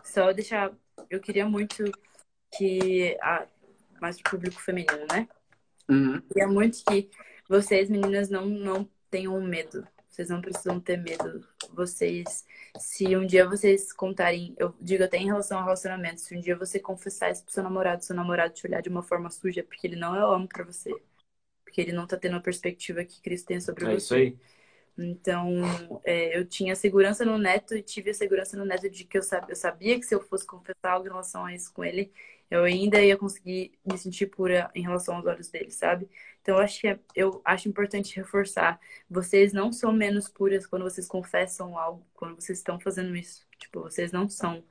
só 0.05 0.33
deixar. 0.33 0.73
Eu 1.09 1.21
queria 1.21 1.49
muito 1.49 1.85
que. 2.57 3.17
A, 3.23 3.47
mais 4.01 4.21
pro 4.21 4.33
público 4.33 4.61
feminino, 4.61 5.07
né? 5.11 5.29
Uhum. 5.89 6.21
Queria 6.21 6.47
muito 6.47 6.85
que 6.85 7.11
vocês, 7.49 7.89
meninas, 7.89 8.29
não, 8.29 8.47
não 8.47 8.89
tenham 9.11 9.41
medo 9.41 9.87
vocês 10.19 10.31
não 10.31 10.41
precisam 10.41 10.81
ter 10.81 10.97
medo. 10.97 11.47
Vocês, 11.73 12.45
se 12.77 13.17
um 13.17 13.25
dia 13.25 13.49
vocês 13.49 13.93
contarem, 13.93 14.53
eu 14.59 14.75
digo 14.81 15.05
até 15.05 15.17
em 15.17 15.27
relação 15.27 15.59
ao 15.59 15.65
relacionamento, 15.65 16.21
se 16.21 16.37
um 16.37 16.41
dia 16.41 16.57
você 16.57 16.81
confessar 16.81 17.31
isso 17.31 17.45
pro 17.45 17.53
seu 17.53 17.63
namorado, 17.63 18.05
seu 18.05 18.17
namorado 18.17 18.53
te 18.53 18.67
olhar 18.67 18.83
de 18.83 18.89
uma 18.89 19.03
forma 19.03 19.31
suja, 19.31 19.63
porque 19.63 19.87
ele 19.87 19.95
não 19.95 20.17
é 20.17 20.27
homem 20.27 20.49
para 20.49 20.65
você. 20.65 20.93
Porque 21.63 21.81
ele 21.81 21.93
não 21.93 22.05
tá 22.05 22.17
tendo 22.17 22.35
a 22.35 22.41
perspectiva 22.41 23.05
que 23.05 23.23
Cristo 23.23 23.47
tem 23.47 23.61
sobre 23.61 23.85
é 23.85 23.95
você. 23.95 23.97
Isso 23.97 24.15
aí. 24.15 24.39
Então, 24.99 25.63
é, 26.05 26.37
eu 26.37 26.45
tinha 26.45 26.75
segurança 26.75 27.25
no 27.25 27.39
neto 27.39 27.77
e 27.77 27.83
tive 27.83 28.11
a 28.11 28.15
segurança 28.15 28.57
no 28.57 28.65
neto 28.65 28.91
de 28.91 29.05
que 29.05 29.19
eu 29.19 29.23
sabia, 29.23 29.53
eu 29.53 29.57
sabia 29.57 30.01
que 30.01 30.05
se 30.05 30.17
eu 30.17 30.21
fosse 30.21 30.45
confessar 30.45 30.95
algo 30.95 31.07
em 31.07 31.11
relação 31.11 31.45
a 31.45 31.55
isso 31.55 31.73
com 31.73 31.85
ele, 31.85 32.13
eu 32.51 32.65
ainda 32.65 33.03
ia 33.03 33.17
conseguir 33.17 33.73
me 33.85 33.99
sentir 33.99 34.27
pura 34.27 34.71
em 34.75 34.83
relação 34.83 35.17
aos 35.17 35.27
olhos 35.27 35.49
dele, 35.49 35.71
sabe? 35.71 36.09
Então, 36.41 36.57
eu 36.57 36.63
acho 36.63 36.87
é, 36.87 36.99
eu 37.15 37.43
acho 37.45 37.69
importante 37.69 38.17
reforçar. 38.17 38.81
Vocês 39.09 39.53
não 39.53 39.73
são 39.73 39.93
menos 39.93 40.29
puras 40.29 40.67
quando 40.67 40.83
vocês 40.85 41.07
confessam 41.07 41.79
algo, 41.79 42.07
quando 42.15 42.37
vocês 42.37 42.59
estão 42.59 42.81
fazendo 42.81 43.15
isso. 43.17 43.47
Tipo, 43.59 43.83
vocês 43.83 44.13
não 44.13 44.29
são. 44.29 44.65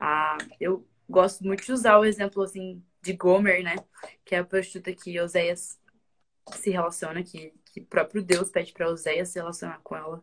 Ah, 0.00 0.38
eu 0.60 0.86
gosto 1.08 1.44
muito 1.44 1.64
de 1.64 1.72
usar 1.72 1.98
o 1.98 2.04
exemplo, 2.04 2.42
assim, 2.42 2.82
de 3.02 3.12
Gomer, 3.14 3.62
né? 3.62 3.76
Que 4.24 4.34
é 4.34 4.38
a 4.38 4.44
prostituta 4.44 4.92
que 4.92 5.20
Oséias 5.20 5.78
se 6.54 6.70
relaciona, 6.70 7.22
que, 7.22 7.52
que 7.66 7.80
próprio 7.80 8.22
Deus 8.22 8.50
pede 8.50 8.72
para 8.72 8.88
Oséias 8.88 9.28
se 9.30 9.38
relacionar 9.38 9.80
com 9.82 9.96
ela. 9.96 10.22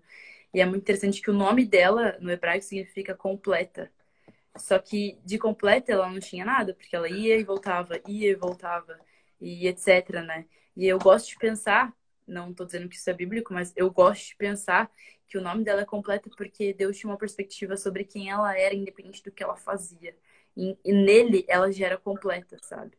E 0.54 0.62
é 0.62 0.66
muito 0.66 0.82
interessante 0.84 1.22
que 1.22 1.30
o 1.30 1.34
nome 1.34 1.66
dela 1.66 2.18
no 2.20 2.32
hebraico 2.32 2.66
significa 2.66 3.16
completa. 3.16 3.92
Só 4.58 4.80
que 4.80 5.18
de 5.26 5.38
completa 5.38 5.92
ela 5.92 6.10
não 6.10 6.20
tinha 6.20 6.46
nada, 6.46 6.74
porque 6.74 6.96
ela 6.96 7.10
ia 7.10 7.38
e 7.38 7.44
voltava, 7.44 8.00
ia 8.08 8.32
e 8.32 8.36
voltava, 8.36 9.00
e 9.40 9.68
etc, 9.68 10.10
né? 10.26 10.46
E 10.76 10.86
eu 10.88 10.98
gosto 11.00 11.30
de 11.30 11.38
pensar, 11.38 11.94
não 12.28 12.52
estou 12.52 12.66
dizendo 12.66 12.90
que 12.90 12.96
isso 12.96 13.10
é 13.10 13.14
bíblico, 13.14 13.54
mas 13.54 13.74
eu 13.76 13.90
gosto 13.92 14.28
de 14.28 14.36
pensar 14.36 14.92
que 15.28 15.38
o 15.38 15.42
nome 15.42 15.64
dela 15.64 15.82
é 15.82 15.86
completa 15.86 16.30
porque 16.38 16.74
Deus 16.74 16.98
tinha 16.98 17.10
uma 17.12 17.18
perspectiva 17.18 17.76
sobre 17.78 18.04
quem 18.06 18.30
ela 18.30 18.58
era, 18.58 18.74
independente 18.76 19.24
do 19.24 19.32
que 19.32 19.44
ela 19.44 19.56
fazia. 19.58 20.16
E, 20.56 20.78
e 20.84 20.92
nele 20.94 21.46
ela 21.48 21.72
já 21.72 21.86
era 21.88 21.98
completa, 21.98 22.58
sabe? 22.64 22.98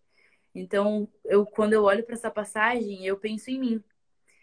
Então, 0.54 1.08
eu 1.24 1.46
quando 1.46 1.72
eu 1.74 1.84
olho 1.84 2.04
para 2.04 2.14
essa 2.14 2.30
passagem, 2.30 3.04
eu 3.06 3.18
penso 3.18 3.50
em 3.50 3.58
mim. 3.60 3.84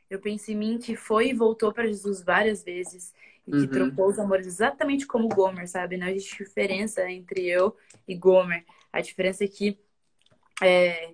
Eu 0.09 0.19
penso 0.19 0.51
em 0.51 0.55
mim 0.55 0.77
que 0.77 0.95
foi 0.95 1.29
e 1.29 1.33
voltou 1.33 1.73
para 1.73 1.87
Jesus 1.87 2.21
várias 2.21 2.63
vezes 2.63 3.13
e 3.47 3.51
que 3.51 3.57
uhum. 3.57 3.67
trocou 3.67 4.07
os 4.07 4.19
amores 4.19 4.47
exatamente 4.47 5.05
como 5.05 5.27
Gomer, 5.27 5.67
sabe? 5.67 5.97
Não 5.97 6.07
existe 6.07 6.43
diferença 6.43 7.09
entre 7.09 7.45
eu 7.45 7.75
e 8.07 8.15
Gomer. 8.15 8.65
A 8.91 9.01
diferença 9.01 9.43
é 9.43 9.47
que 9.47 9.79
é, 10.61 11.13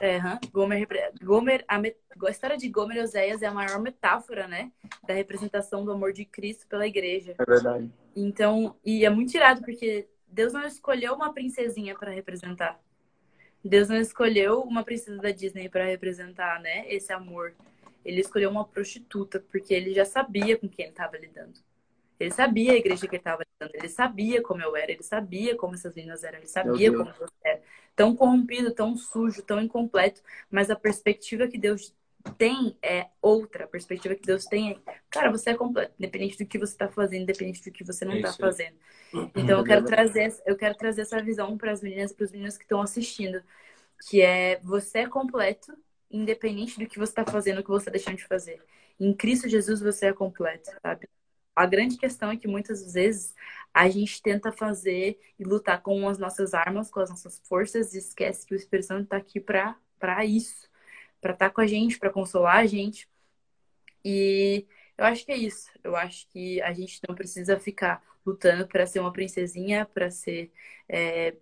é, 0.00 0.20
Gomer, 0.52 0.86
Gomer 1.22 1.64
a, 1.66 1.78
met... 1.78 1.96
a, 2.24 2.30
história 2.30 2.56
de 2.56 2.68
Gomer 2.68 2.98
e 2.98 3.00
Oséias 3.00 3.42
é 3.42 3.46
a 3.46 3.52
maior 3.52 3.80
metáfora, 3.80 4.46
né? 4.46 4.70
Da 5.06 5.14
representação 5.14 5.84
do 5.84 5.92
amor 5.92 6.12
de 6.12 6.24
Cristo 6.24 6.66
pela 6.66 6.86
igreja. 6.86 7.34
É 7.38 7.44
verdade. 7.44 7.90
Então, 8.14 8.76
e 8.84 9.04
é 9.04 9.10
muito 9.10 9.32
tirado 9.32 9.62
porque 9.62 10.08
Deus 10.26 10.52
não 10.52 10.66
escolheu 10.66 11.14
uma 11.14 11.32
princesinha 11.32 11.94
para 11.96 12.10
representar. 12.10 12.80
Deus 13.66 13.88
não 13.88 13.96
escolheu 13.96 14.60
uma 14.60 14.84
princesa 14.84 15.20
da 15.20 15.30
Disney 15.30 15.68
para 15.68 15.84
representar, 15.84 16.60
né, 16.60 16.84
esse 16.88 17.12
amor. 17.12 17.54
Ele 18.04 18.20
escolheu 18.20 18.50
uma 18.50 18.64
prostituta 18.64 19.40
porque 19.50 19.74
ele 19.74 19.92
já 19.92 20.04
sabia 20.04 20.56
com 20.56 20.68
quem 20.68 20.84
ele 20.84 20.92
estava 20.92 21.16
lidando. 21.16 21.58
Ele 22.18 22.30
sabia 22.30 22.72
a 22.72 22.76
igreja 22.76 23.06
que 23.06 23.16
ele 23.16 23.20
estava 23.20 23.42
lidando, 23.42 23.76
ele 23.76 23.88
sabia 23.88 24.40
como 24.40 24.62
eu 24.62 24.74
era, 24.74 24.90
ele 24.90 25.02
sabia 25.02 25.54
como 25.54 25.74
essas 25.74 25.94
meninas 25.94 26.24
eram, 26.24 26.38
ele 26.38 26.46
sabia 26.46 26.90
como 26.90 27.12
você 27.12 27.34
era. 27.44 27.62
Tão 27.94 28.16
corrompido, 28.16 28.72
tão 28.72 28.96
sujo, 28.96 29.42
tão 29.42 29.60
incompleto, 29.60 30.22
mas 30.50 30.70
a 30.70 30.76
perspectiva 30.76 31.46
que 31.46 31.58
Deus 31.58 31.94
tem 32.26 32.76
é 32.82 33.08
outra. 33.20 33.66
Perspectiva 33.66 34.14
que 34.14 34.26
Deus 34.26 34.44
tem 34.44 34.72
é, 34.86 35.00
cara, 35.10 35.30
você 35.30 35.50
é 35.50 35.54
completo, 35.54 35.94
independente 35.98 36.38
do 36.38 36.46
que 36.46 36.58
você 36.58 36.72
está 36.72 36.88
fazendo, 36.88 37.22
independente 37.22 37.62
do 37.64 37.72
que 37.72 37.84
você 37.84 38.04
não 38.04 38.16
está 38.16 38.28
é 38.28 38.32
fazendo. 38.32 38.76
Então 39.34 39.58
eu 39.58 39.64
quero 39.64 39.84
trazer, 39.84 40.34
eu 40.44 40.56
quero 40.56 40.74
trazer 40.74 41.02
essa 41.02 41.22
visão 41.22 41.56
para 41.56 41.72
as 41.72 41.80
meninas, 41.80 42.12
para 42.12 42.24
os 42.24 42.32
meninos 42.32 42.58
que 42.58 42.64
estão 42.64 42.82
assistindo, 42.82 43.42
que 44.08 44.20
é 44.20 44.60
você 44.62 45.00
é 45.00 45.08
completo, 45.08 45.72
independente 46.10 46.78
do 46.78 46.86
que 46.86 46.98
você 46.98 47.12
está 47.12 47.24
fazendo, 47.24 47.58
ou 47.58 47.62
que 47.62 47.70
você 47.70 47.88
está 47.88 47.92
deixando 47.92 48.16
de 48.16 48.26
fazer. 48.26 48.60
Em 48.98 49.14
Cristo 49.14 49.48
Jesus 49.48 49.80
você 49.80 50.06
é 50.06 50.12
completo, 50.12 50.70
sabe? 50.82 51.08
A 51.54 51.64
grande 51.64 51.96
questão 51.96 52.30
é 52.30 52.36
que 52.36 52.46
muitas 52.46 52.92
vezes 52.92 53.34
a 53.72 53.88
gente 53.88 54.20
tenta 54.20 54.52
fazer 54.52 55.18
e 55.38 55.44
lutar 55.44 55.80
com 55.80 56.06
as 56.08 56.18
nossas 56.18 56.52
armas, 56.52 56.90
com 56.90 57.00
as 57.00 57.08
nossas 57.08 57.40
forças, 57.44 57.94
e 57.94 57.98
esquece 57.98 58.44
que 58.44 58.54
o 58.54 58.56
Espírito 58.56 58.88
Santo 58.88 59.04
está 59.04 59.16
aqui 59.16 59.40
para 59.40 60.24
isso 60.26 60.68
para 61.26 61.32
estar 61.32 61.48
tá 61.48 61.54
com 61.54 61.60
a 61.60 61.66
gente, 61.66 61.98
para 61.98 62.10
consolar 62.10 62.58
a 62.58 62.66
gente. 62.66 63.08
E 64.04 64.64
eu 64.96 65.04
acho 65.04 65.26
que 65.26 65.32
é 65.32 65.36
isso. 65.36 65.68
Eu 65.82 65.96
acho 65.96 66.28
que 66.28 66.62
a 66.62 66.72
gente 66.72 67.00
não 67.08 67.16
precisa 67.16 67.58
ficar 67.58 68.00
lutando 68.24 68.66
para 68.68 68.86
ser 68.86 69.00
uma 69.00 69.12
princesinha, 69.12 69.86
para 69.86 70.08
ser 70.08 70.52
é, 70.88 71.34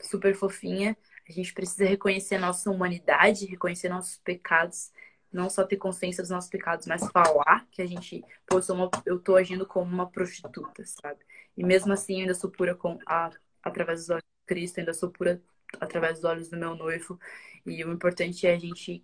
super 0.00 0.32
fofinha. 0.34 0.96
A 1.28 1.32
gente 1.32 1.52
precisa 1.52 1.84
reconhecer 1.84 2.38
nossa 2.38 2.70
humanidade, 2.70 3.46
reconhecer 3.46 3.88
nossos 3.88 4.18
pecados, 4.18 4.92
não 5.32 5.50
só 5.50 5.64
ter 5.64 5.76
consciência 5.76 6.22
dos 6.22 6.30
nossos 6.30 6.48
pecados, 6.48 6.86
mas 6.86 7.04
falar 7.10 7.66
que 7.72 7.82
a 7.82 7.86
gente, 7.86 8.24
pô, 8.46 8.60
eu, 8.60 8.74
uma, 8.74 8.90
eu 9.04 9.18
tô 9.18 9.34
agindo 9.34 9.66
como 9.66 9.92
uma 9.92 10.08
prostituta, 10.08 10.84
sabe? 10.86 11.18
E 11.56 11.64
mesmo 11.64 11.92
assim, 11.92 12.14
eu 12.14 12.20
ainda 12.20 12.34
sou 12.34 12.48
pura 12.48 12.76
com 12.76 12.96
a, 13.04 13.30
através 13.60 14.02
dos 14.02 14.10
olhos 14.10 14.22
de 14.22 14.46
Cristo, 14.46 14.78
ainda 14.78 14.94
sou 14.94 15.10
pura 15.10 15.42
através 15.80 16.20
dos 16.20 16.24
olhos 16.24 16.48
do 16.48 16.56
meu 16.56 16.76
noivo. 16.76 17.18
E 17.66 17.84
o 17.84 17.92
importante 17.92 18.46
é 18.46 18.54
a 18.54 18.58
gente 18.58 19.02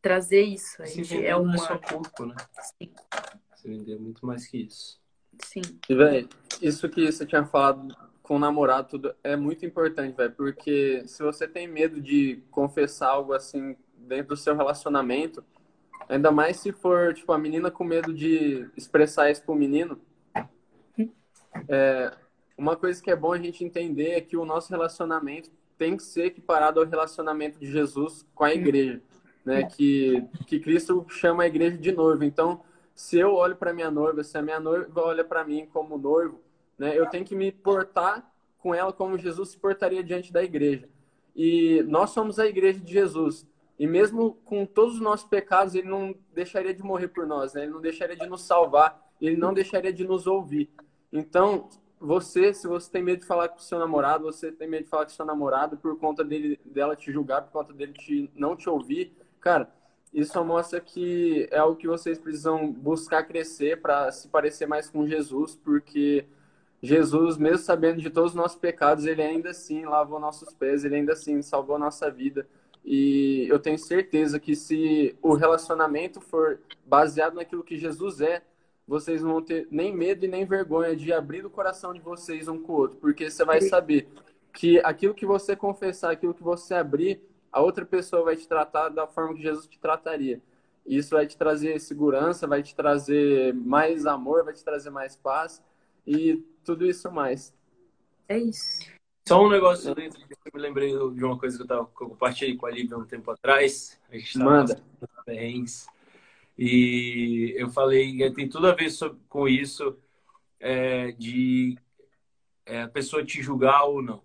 trazer 0.00 0.42
isso. 0.42 0.82
A 0.82 0.86
gente 0.86 1.24
é 1.24 1.34
uma... 1.36 1.54
Não 1.54 1.54
é 1.54 1.58
só 1.58 1.78
corpo, 1.78 2.26
né? 2.26 2.34
Sim. 2.78 2.92
Você 3.54 3.68
vender 3.68 3.98
muito 3.98 4.24
mais 4.24 4.46
que 4.46 4.58
isso. 4.58 5.00
Sim. 5.44 5.62
E, 5.88 5.94
velho, 5.94 6.28
isso 6.60 6.88
que 6.88 7.10
você 7.10 7.26
tinha 7.26 7.44
falado 7.44 7.94
com 8.22 8.36
o 8.36 8.38
namorado, 8.38 8.88
tudo 8.88 9.14
é 9.24 9.36
muito 9.36 9.66
importante, 9.66 10.16
velho, 10.16 10.32
porque 10.32 11.02
se 11.06 11.22
você 11.22 11.48
tem 11.48 11.66
medo 11.66 12.00
de 12.00 12.42
confessar 12.50 13.08
algo 13.08 13.32
assim 13.32 13.76
dentro 13.96 14.28
do 14.28 14.36
seu 14.36 14.54
relacionamento, 14.54 15.44
ainda 16.08 16.30
mais 16.30 16.58
se 16.58 16.72
for, 16.72 17.12
tipo, 17.12 17.32
a 17.32 17.38
menina 17.38 17.70
com 17.70 17.82
medo 17.84 18.14
de 18.14 18.70
expressar 18.76 19.30
isso 19.30 19.42
pro 19.42 19.54
menino, 19.54 20.00
é, 21.68 22.12
uma 22.56 22.76
coisa 22.76 23.02
que 23.02 23.10
é 23.10 23.16
bom 23.16 23.32
a 23.32 23.38
gente 23.38 23.64
entender 23.64 24.10
é 24.10 24.20
que 24.20 24.36
o 24.36 24.44
nosso 24.44 24.70
relacionamento 24.70 25.50
tem 25.76 25.96
que 25.96 26.02
ser 26.02 26.26
equiparado 26.26 26.78
ao 26.78 26.86
relacionamento 26.86 27.58
de 27.58 27.66
Jesus 27.66 28.24
com 28.34 28.44
a 28.44 28.54
igreja, 28.54 29.02
né? 29.44 29.64
Que, 29.64 30.24
que 30.46 30.60
Cristo 30.60 31.06
chama 31.08 31.44
a 31.44 31.46
igreja 31.46 31.76
de 31.76 31.92
noivo. 31.92 32.24
Então, 32.24 32.62
se 32.94 33.18
eu 33.18 33.34
olho 33.34 33.56
para 33.56 33.72
minha 33.72 33.90
noiva, 33.90 34.22
se 34.22 34.36
a 34.36 34.42
minha 34.42 34.60
noiva 34.60 35.00
olha 35.00 35.24
para 35.24 35.44
mim 35.44 35.66
como 35.72 35.96
noivo, 35.96 36.40
né? 36.78 36.98
Eu 36.98 37.06
tenho 37.06 37.24
que 37.24 37.34
me 37.34 37.52
portar 37.52 38.30
com 38.58 38.74
ela 38.74 38.92
como 38.92 39.18
Jesus 39.18 39.50
se 39.50 39.58
portaria 39.58 40.02
diante 40.02 40.32
da 40.32 40.42
igreja. 40.42 40.88
E 41.34 41.82
nós 41.88 42.10
somos 42.10 42.38
a 42.38 42.46
igreja 42.46 42.80
de 42.80 42.92
Jesus. 42.92 43.46
E 43.78 43.86
mesmo 43.86 44.34
com 44.44 44.66
todos 44.66 44.96
os 44.96 45.00
nossos 45.00 45.26
pecados, 45.26 45.74
ele 45.74 45.88
não 45.88 46.14
deixaria 46.34 46.74
de 46.74 46.82
morrer 46.82 47.08
por 47.08 47.26
nós, 47.26 47.54
né? 47.54 47.62
Ele 47.62 47.72
não 47.72 47.80
deixaria 47.80 48.16
de 48.16 48.26
nos 48.26 48.42
salvar, 48.42 49.10
ele 49.20 49.36
não 49.36 49.54
deixaria 49.54 49.92
de 49.92 50.04
nos 50.04 50.26
ouvir. 50.26 50.70
Então, 51.12 51.68
você, 51.98 52.52
se 52.54 52.66
você 52.66 52.90
tem 52.90 53.02
medo 53.02 53.20
de 53.20 53.26
falar 53.26 53.48
com 53.48 53.58
seu 53.58 53.78
namorado, 53.78 54.24
você 54.24 54.50
tem 54.50 54.68
medo 54.68 54.84
de 54.84 54.90
falar 54.90 55.04
com 55.04 55.10
seu 55.10 55.24
namorado 55.24 55.76
por 55.76 55.98
conta 55.98 56.24
dele, 56.24 56.58
dela 56.64 56.96
te 56.96 57.12
julgar, 57.12 57.42
por 57.42 57.52
conta 57.52 57.72
dele 57.72 57.92
te, 57.92 58.30
não 58.34 58.56
te 58.56 58.68
ouvir, 58.68 59.14
cara, 59.40 59.72
isso 60.12 60.32
só 60.32 60.44
mostra 60.44 60.80
que 60.80 61.48
é 61.50 61.58
algo 61.58 61.76
que 61.76 61.86
vocês 61.86 62.18
precisam 62.18 62.70
buscar 62.72 63.22
crescer 63.24 63.80
para 63.80 64.10
se 64.10 64.28
parecer 64.28 64.66
mais 64.66 64.90
com 64.90 65.06
Jesus, 65.06 65.54
porque 65.54 66.26
Jesus, 66.82 67.36
mesmo 67.36 67.58
sabendo 67.58 68.00
de 68.00 68.10
todos 68.10 68.30
os 68.30 68.36
nossos 68.36 68.58
pecados, 68.58 69.04
ele 69.04 69.22
ainda 69.22 69.50
assim 69.50 69.84
lavou 69.84 70.18
nossos 70.18 70.52
pés, 70.54 70.84
ele 70.84 70.96
ainda 70.96 71.12
assim 71.12 71.40
salvou 71.42 71.78
nossa 71.78 72.10
vida. 72.10 72.46
E 72.84 73.46
eu 73.48 73.58
tenho 73.58 73.78
certeza 73.78 74.40
que 74.40 74.56
se 74.56 75.14
o 75.22 75.34
relacionamento 75.34 76.20
for 76.20 76.58
baseado 76.86 77.34
naquilo 77.34 77.62
que 77.62 77.76
Jesus 77.76 78.20
é, 78.20 78.42
vocês 78.88 79.22
não 79.22 79.34
vão 79.34 79.42
ter 79.42 79.68
nem 79.70 79.94
medo 79.94 80.24
e 80.24 80.28
nem 80.28 80.44
vergonha 80.44 80.96
de 80.96 81.12
abrir 81.12 81.44
o 81.46 81.50
coração 81.50 81.92
de 81.92 82.00
vocês 82.00 82.48
um 82.48 82.58
com 82.58 82.72
o 82.72 82.76
outro, 82.76 82.98
porque 82.98 83.30
você 83.30 83.44
vai 83.44 83.60
saber 83.60 84.08
que 84.52 84.80
aquilo 84.80 85.14
que 85.14 85.26
você 85.26 85.54
confessar, 85.54 86.10
aquilo 86.10 86.34
que 86.34 86.42
você 86.42 86.74
abrir, 86.74 87.20
a 87.52 87.60
outra 87.60 87.84
pessoa 87.84 88.24
vai 88.24 88.36
te 88.36 88.46
tratar 88.46 88.88
da 88.88 89.06
forma 89.06 89.34
que 89.34 89.42
Jesus 89.42 89.66
te 89.66 89.78
trataria. 89.78 90.40
Isso 90.86 91.10
vai 91.10 91.26
te 91.26 91.36
trazer 91.36 91.78
segurança, 91.80 92.46
vai 92.46 92.62
te 92.62 92.74
trazer 92.74 93.54
mais 93.54 94.06
amor, 94.06 94.44
vai 94.44 94.54
te 94.54 94.64
trazer 94.64 94.90
mais 94.90 95.14
paz 95.16 95.62
e 96.06 96.42
tudo 96.64 96.86
isso 96.86 97.10
mais. 97.10 97.54
É 98.28 98.38
isso. 98.38 98.80
Só 99.28 99.44
um 99.44 99.50
negócio 99.50 99.94
dentro 99.94 100.18
que 100.18 100.34
eu 100.34 100.52
me 100.54 100.60
lembrei 100.60 100.90
de 100.90 101.24
uma 101.24 101.38
coisa 101.38 101.56
que 101.56 101.62
eu, 101.62 101.66
tava, 101.66 101.86
que 101.86 102.02
eu 102.02 102.08
compartilhei 102.08 102.56
com 102.56 102.66
a 102.66 102.70
Lívia 102.70 102.96
um 102.96 103.04
tempo 103.04 103.30
atrás. 103.30 104.00
A 104.10 104.16
gente 104.16 104.38
Manda. 104.38 104.82
Perrengues. 105.24 105.86
E 106.58 107.54
eu 107.56 107.70
falei, 107.70 108.30
tem 108.32 108.48
tudo 108.48 108.66
a 108.66 108.74
ver 108.74 108.90
sobre, 108.90 109.20
com 109.28 109.48
isso, 109.48 109.96
é, 110.58 111.12
de 111.12 111.78
é, 112.66 112.82
a 112.82 112.88
pessoa 112.88 113.24
te 113.24 113.42
julgar 113.42 113.84
ou 113.84 114.02
não. 114.02 114.22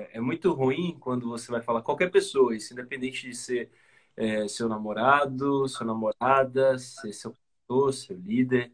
É, 0.00 0.18
é, 0.18 0.20
muito 0.20 0.52
ruim 0.52 0.96
quando 0.98 1.28
você 1.28 1.50
vai 1.50 1.60
falar 1.60 1.82
qualquer 1.82 2.10
pessoa, 2.10 2.56
isso 2.56 2.72
independente 2.72 3.28
de 3.28 3.34
ser 3.36 3.70
é, 4.16 4.48
seu 4.48 4.68
namorado, 4.68 5.68
sua 5.68 5.86
namorada, 5.86 6.78
ser 6.78 7.12
seu 7.12 7.32
pastor, 7.32 7.92
seu 7.92 8.16
líder. 8.16 8.72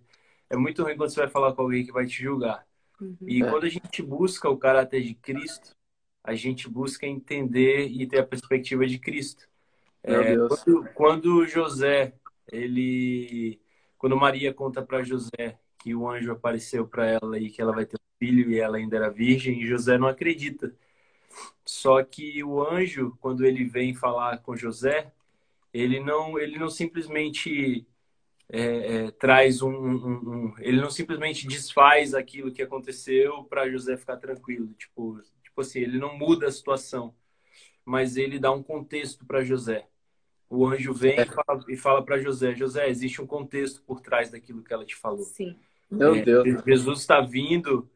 É 0.48 0.56
muito 0.56 0.82
ruim 0.82 0.96
quando 0.96 1.10
você 1.10 1.20
vai 1.20 1.28
falar 1.28 1.52
com 1.52 1.62
alguém 1.62 1.84
que 1.84 1.92
vai 1.92 2.06
te 2.06 2.22
julgar. 2.22 2.66
Uhum. 3.00 3.16
E 3.22 3.42
é. 3.42 3.50
quando 3.50 3.64
a 3.64 3.68
gente 3.68 4.02
busca 4.02 4.48
o 4.48 4.56
caráter 4.56 5.02
de 5.02 5.14
Cristo, 5.14 5.74
a 6.22 6.34
gente 6.34 6.68
busca 6.68 7.06
entender 7.06 7.86
e 7.88 8.06
ter 8.06 8.18
a 8.20 8.26
perspectiva 8.26 8.86
de 8.86 8.98
Cristo. 8.98 9.48
É, 10.02 10.36
quando, 10.36 10.88
quando 10.94 11.46
José 11.46 12.14
ele 12.50 13.60
quando 13.98 14.16
Maria 14.16 14.54
conta 14.54 14.82
para 14.82 15.02
José 15.02 15.58
que 15.78 15.94
o 15.94 16.08
anjo 16.08 16.32
apareceu 16.32 16.86
para 16.86 17.06
ela 17.06 17.38
e 17.38 17.50
que 17.50 17.60
ela 17.60 17.72
vai 17.72 17.86
ter 17.86 17.96
um 17.96 18.18
filho 18.18 18.50
e 18.50 18.58
ela 18.58 18.76
ainda 18.76 18.96
era 18.96 19.10
virgem, 19.10 19.62
e 19.62 19.66
José 19.66 19.98
não 19.98 20.08
acredita. 20.08 20.74
Só 21.64 22.02
que 22.02 22.42
o 22.44 22.62
anjo, 22.62 23.16
quando 23.20 23.44
ele 23.44 23.64
vem 23.64 23.94
falar 23.94 24.38
com 24.38 24.56
José, 24.56 25.12
ele 25.72 26.00
não, 26.00 26.38
ele 26.38 26.58
não 26.58 26.70
simplesmente 26.70 27.86
é, 28.48 28.60
é, 29.06 29.10
traz 29.10 29.62
um, 29.62 29.70
um, 29.70 30.14
um, 30.14 30.54
ele 30.58 30.80
não 30.80 30.90
simplesmente 30.90 31.46
desfaz 31.46 32.14
aquilo 32.14 32.52
que 32.52 32.62
aconteceu 32.62 33.44
para 33.44 33.68
José 33.68 33.96
ficar 33.96 34.16
tranquilo, 34.16 34.72
tipo, 34.74 35.20
tipo 35.42 35.60
assim, 35.60 35.80
ele 35.80 35.98
não 35.98 36.16
muda 36.16 36.46
a 36.46 36.52
situação, 36.52 37.14
mas 37.84 38.16
ele 38.16 38.38
dá 38.38 38.52
um 38.52 38.62
contexto 38.62 39.24
para 39.24 39.44
José. 39.44 39.86
O 40.48 40.64
anjo 40.66 40.94
vem 40.94 41.16
e 41.68 41.76
fala, 41.76 42.04
para 42.04 42.18
José, 42.18 42.54
José, 42.54 42.88
existe 42.88 43.20
um 43.20 43.26
contexto 43.26 43.82
por 43.82 44.00
trás 44.00 44.30
daquilo 44.30 44.62
que 44.62 44.72
ela 44.72 44.84
te 44.84 44.94
falou. 44.94 45.24
Sim. 45.24 45.56
Meu 45.90 46.14
é, 46.14 46.22
Deus. 46.22 46.62
Jesus 46.64 47.00
está 47.00 47.20
vindo. 47.20 47.90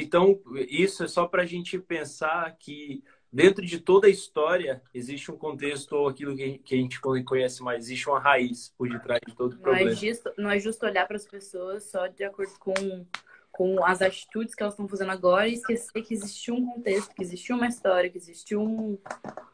Então, 0.00 0.40
isso 0.68 1.04
é 1.04 1.08
só 1.08 1.26
para 1.26 1.42
a 1.42 1.46
gente 1.46 1.78
pensar 1.78 2.56
que 2.58 3.02
dentro 3.32 3.64
de 3.64 3.80
toda 3.80 4.06
a 4.06 4.10
história 4.10 4.82
existe 4.92 5.30
um 5.30 5.36
contexto 5.36 5.92
ou 5.92 6.08
aquilo 6.08 6.36
que 6.36 6.74
a 6.74 6.76
gente 6.76 7.00
conhece 7.00 7.62
mais, 7.62 7.84
existe 7.84 8.08
uma 8.08 8.20
raiz 8.20 8.72
por 8.78 8.88
detrás 8.88 9.20
de 9.26 9.34
todo 9.34 9.54
o 9.54 9.58
problema. 9.58 9.86
Não 9.86 9.92
é 9.92 9.96
justo, 9.96 10.32
não 10.38 10.50
é 10.50 10.58
justo 10.58 10.86
olhar 10.86 11.06
para 11.06 11.16
as 11.16 11.26
pessoas 11.26 11.84
só 11.84 12.06
de 12.06 12.24
acordo 12.24 12.52
com 12.58 12.74
com 13.54 13.84
as 13.84 14.02
atitudes 14.02 14.52
que 14.52 14.64
elas 14.64 14.74
estão 14.74 14.88
fazendo 14.88 15.12
agora 15.12 15.46
e 15.46 15.54
esquecer 15.54 16.02
que 16.02 16.12
existiu 16.12 16.56
um 16.56 16.66
contexto, 16.66 17.14
que 17.14 17.22
existiu 17.22 17.54
uma 17.54 17.68
história, 17.68 18.10
que 18.10 18.18
existiu 18.18 18.60
um. 18.60 18.98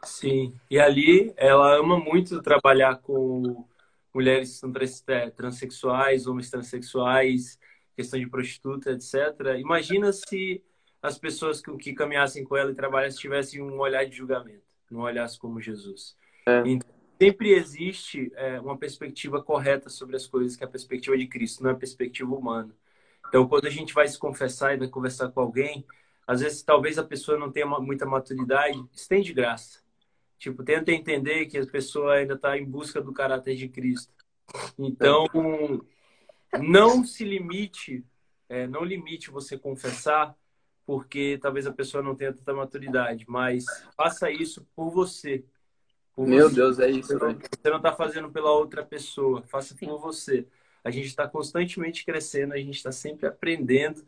Sim, 0.02 0.54
e 0.70 0.80
ali 0.80 1.34
ela 1.36 1.76
ama 1.76 2.00
muito 2.00 2.40
trabalhar 2.40 2.96
com 2.96 3.66
mulheres 4.12 4.58
transexuais, 5.36 6.26
homens 6.26 6.50
transexuais, 6.50 7.58
questão 8.00 8.18
de 8.18 8.26
prostituta, 8.26 8.90
etc. 8.92 9.14
Imagina 9.58 10.12
se 10.12 10.62
as 11.02 11.18
pessoas 11.18 11.62
que 11.78 11.92
caminhassem 11.92 12.44
com 12.44 12.56
ela 12.56 12.70
e 12.70 12.74
trabalhassem 12.74 13.20
tivessem 13.20 13.62
um 13.62 13.78
olhar 13.78 14.04
de 14.04 14.16
julgamento, 14.16 14.64
não 14.90 15.00
olhassem 15.00 15.38
como 15.38 15.60
Jesus. 15.60 16.16
É. 16.46 16.62
Então, 16.66 16.88
sempre 17.20 17.52
existe 17.52 18.32
é, 18.34 18.58
uma 18.60 18.76
perspectiva 18.76 19.42
correta 19.42 19.90
sobre 19.90 20.16
as 20.16 20.26
coisas, 20.26 20.56
que 20.56 20.64
é 20.64 20.66
a 20.66 20.70
perspectiva 20.70 21.16
de 21.16 21.26
Cristo, 21.26 21.62
não 21.62 21.70
é 21.70 21.72
a 21.74 21.76
perspectiva 21.76 22.34
humana. 22.34 22.74
Então, 23.28 23.46
quando 23.46 23.66
a 23.66 23.70
gente 23.70 23.92
vai 23.92 24.08
se 24.08 24.18
confessar 24.18 24.74
e 24.74 24.78
vai 24.78 24.88
conversar 24.88 25.28
com 25.28 25.40
alguém, 25.40 25.86
às 26.26 26.40
vezes 26.40 26.62
talvez 26.62 26.98
a 26.98 27.04
pessoa 27.04 27.38
não 27.38 27.52
tenha 27.52 27.66
muita 27.66 28.06
maturidade, 28.06 28.82
estende 28.92 29.32
graça. 29.32 29.80
Tipo, 30.38 30.64
tenta 30.64 30.90
entender 30.90 31.46
que 31.46 31.58
a 31.58 31.66
pessoa 31.66 32.14
ainda 32.14 32.34
está 32.34 32.56
em 32.56 32.64
busca 32.64 33.00
do 33.00 33.12
caráter 33.12 33.56
de 33.56 33.68
Cristo. 33.68 34.12
Então, 34.78 35.26
não 36.58 37.04
se 37.04 37.24
limite, 37.24 38.04
é, 38.48 38.66
não 38.66 38.84
limite 38.84 39.30
você 39.30 39.58
confessar, 39.58 40.34
porque 40.86 41.38
talvez 41.40 41.66
a 41.66 41.72
pessoa 41.72 42.02
não 42.02 42.14
tenha 42.14 42.32
tanta 42.32 42.52
maturidade, 42.52 43.24
mas 43.28 43.64
faça 43.96 44.30
isso 44.30 44.66
por 44.74 44.90
você. 44.90 45.44
Por 46.14 46.26
Meu 46.26 46.48
você. 46.48 46.54
Deus, 46.56 46.78
é 46.78 46.90
isso. 46.90 47.18
Você 47.18 47.70
não 47.70 47.76
está 47.76 47.92
fazendo 47.92 48.30
pela 48.30 48.50
outra 48.50 48.84
pessoa, 48.84 49.42
faça 49.42 49.74
por 49.74 49.98
você 49.98 50.46
a 50.82 50.90
gente 50.90 51.06
está 51.06 51.28
constantemente 51.28 52.04
crescendo, 52.04 52.54
a 52.54 52.58
gente 52.58 52.76
está 52.76 52.90
sempre 52.90 53.26
aprendendo. 53.26 54.04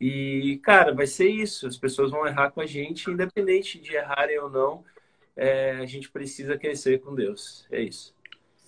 E, 0.00 0.60
cara, 0.62 0.92
vai 0.92 1.06
ser 1.06 1.28
isso. 1.28 1.66
As 1.66 1.76
pessoas 1.76 2.10
vão 2.10 2.26
errar 2.26 2.50
com 2.50 2.60
a 2.60 2.66
gente, 2.66 3.10
independente 3.10 3.78
de 3.78 3.94
errarem 3.94 4.38
ou 4.38 4.50
não. 4.50 4.84
É, 5.34 5.72
a 5.72 5.86
gente 5.86 6.10
precisa 6.10 6.58
crescer 6.58 7.00
com 7.00 7.14
Deus. 7.14 7.66
É 7.70 7.80
isso. 7.80 8.14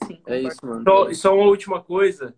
Sim, 0.07 0.21
é 0.27 0.41
isso, 0.41 0.65
mano. 0.65 0.83
Só, 0.85 1.12
só 1.12 1.35
uma 1.35 1.47
última 1.47 1.83
coisa 1.83 2.35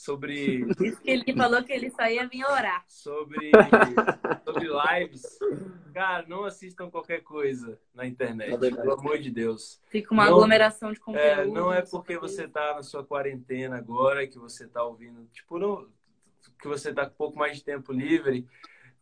sobre. 0.00 0.66
Isso 0.80 1.00
que 1.02 1.10
ele 1.10 1.34
falou 1.34 1.62
que 1.62 1.72
ele 1.72 1.90
só 1.90 2.08
ia 2.08 2.26
vir 2.26 2.44
orar. 2.44 2.84
Sobre, 2.88 3.50
sobre 4.44 4.66
lives. 4.68 5.38
Cara, 5.92 6.24
não 6.26 6.44
assistam 6.44 6.90
qualquer 6.90 7.22
coisa 7.22 7.78
na 7.94 8.06
internet, 8.06 8.54
é 8.54 8.70
pelo 8.70 8.92
amor 8.92 9.18
de 9.18 9.30
Deus. 9.30 9.80
Fica 9.88 10.14
uma 10.14 10.24
não, 10.24 10.32
aglomeração 10.32 10.92
de 10.92 11.00
conteúdo. 11.00 11.26
É, 11.26 11.46
não 11.46 11.72
é 11.72 11.82
porque 11.82 12.16
você 12.16 12.48
tá 12.48 12.74
na 12.74 12.82
sua 12.82 13.04
quarentena 13.04 13.76
agora 13.76 14.26
que 14.26 14.38
você 14.38 14.66
tá 14.66 14.82
ouvindo, 14.82 15.26
tipo, 15.32 15.58
não, 15.58 15.86
que 16.60 16.66
você 16.66 16.94
tá 16.94 17.04
com 17.04 17.12
um 17.12 17.16
pouco 17.16 17.38
mais 17.38 17.58
de 17.58 17.64
tempo 17.64 17.92
livre. 17.92 18.46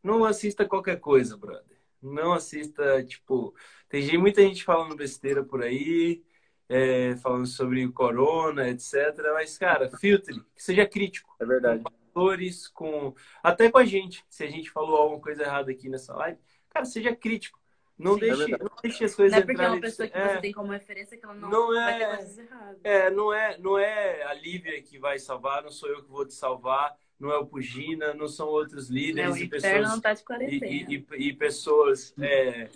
Não 0.03 0.25
assista 0.25 0.65
qualquer 0.65 0.99
coisa, 0.99 1.37
brother. 1.37 1.79
Não 2.03 2.33
assista, 2.33 3.05
tipo, 3.05 3.55
tem 3.89 4.19
muita 4.19 4.43
gente 4.43 4.65
falando 4.65 4.97
besteira 4.97 5.45
por 5.45 5.63
aí 5.63 6.23
é, 6.69 7.17
falando 7.17 7.47
sobre 7.47 7.85
o 7.85 7.93
corona, 7.93 8.69
etc. 8.69 8.95
Mas, 9.35 9.57
cara, 9.57 9.89
filtre, 9.99 10.43
seja 10.57 10.87
crítico. 10.87 11.35
É 11.41 11.47
verdade. 11.47 11.83
Com 11.83 11.93
valores, 12.15 12.69
com. 12.69 13.15
Até 13.43 13.71
com 13.71 13.79
a 13.79 13.85
gente. 13.85 14.25
Se 14.29 14.45
a 14.45 14.49
gente 14.49 14.71
falou 14.71 14.97
alguma 14.97 15.21
coisa 15.21 15.43
errada 15.43 15.71
aqui 15.71 15.89
nessa 15.89 16.15
live, 16.15 16.39
cara, 16.71 16.85
seja 16.85 17.15
crítico. 17.15 17.59
Não, 17.99 18.15
Sim, 18.15 18.21
deixe, 18.21 18.55
é 18.55 18.59
não 18.59 18.71
deixe 18.81 19.05
as 19.05 19.15
coisas 19.15 19.33
Não 19.33 19.43
é 19.43 19.45
porque 19.45 19.61
é 19.61 19.69
uma 19.69 19.81
pessoa 19.81 20.09
que 20.09 20.17
é, 20.17 20.35
você 20.35 20.41
tem 20.41 20.53
como 20.53 20.71
referência 20.71 21.19
que 21.19 21.25
ela 21.25 21.35
não, 21.35 21.51
não 21.51 21.75
vai 21.75 21.99
ter 21.99 22.05
é 22.05 22.17
coisas 22.17 22.39
erradas. 22.39 22.81
É, 22.85 23.11
não 23.11 23.33
é, 23.33 23.59
não 23.59 23.77
é 23.77 24.23
a 24.23 24.35
Lívia 24.35 24.81
que 24.81 24.99
vai 25.01 25.19
salvar, 25.19 25.65
não 25.65 25.73
sou 25.73 25.89
eu 25.89 26.05
que 26.05 26.09
vou 26.09 26.25
te 26.25 26.33
salvar 26.33 26.97
não 27.19 27.33
é 27.33 27.39
o 27.39 27.47
Pugina, 27.47 28.15
não 28.15 28.29
são 28.29 28.47
outros 28.47 28.89
líderes 28.89 29.31
não, 29.31 29.37
e 29.37 29.49
pessoas 29.49 29.89
não 29.89 30.01
tá 30.01 30.15
de 30.15 30.23
e, 30.49 30.85
e, 30.95 31.07
e, 31.29 31.33
pessoas 31.33 32.15
é, 32.21 32.69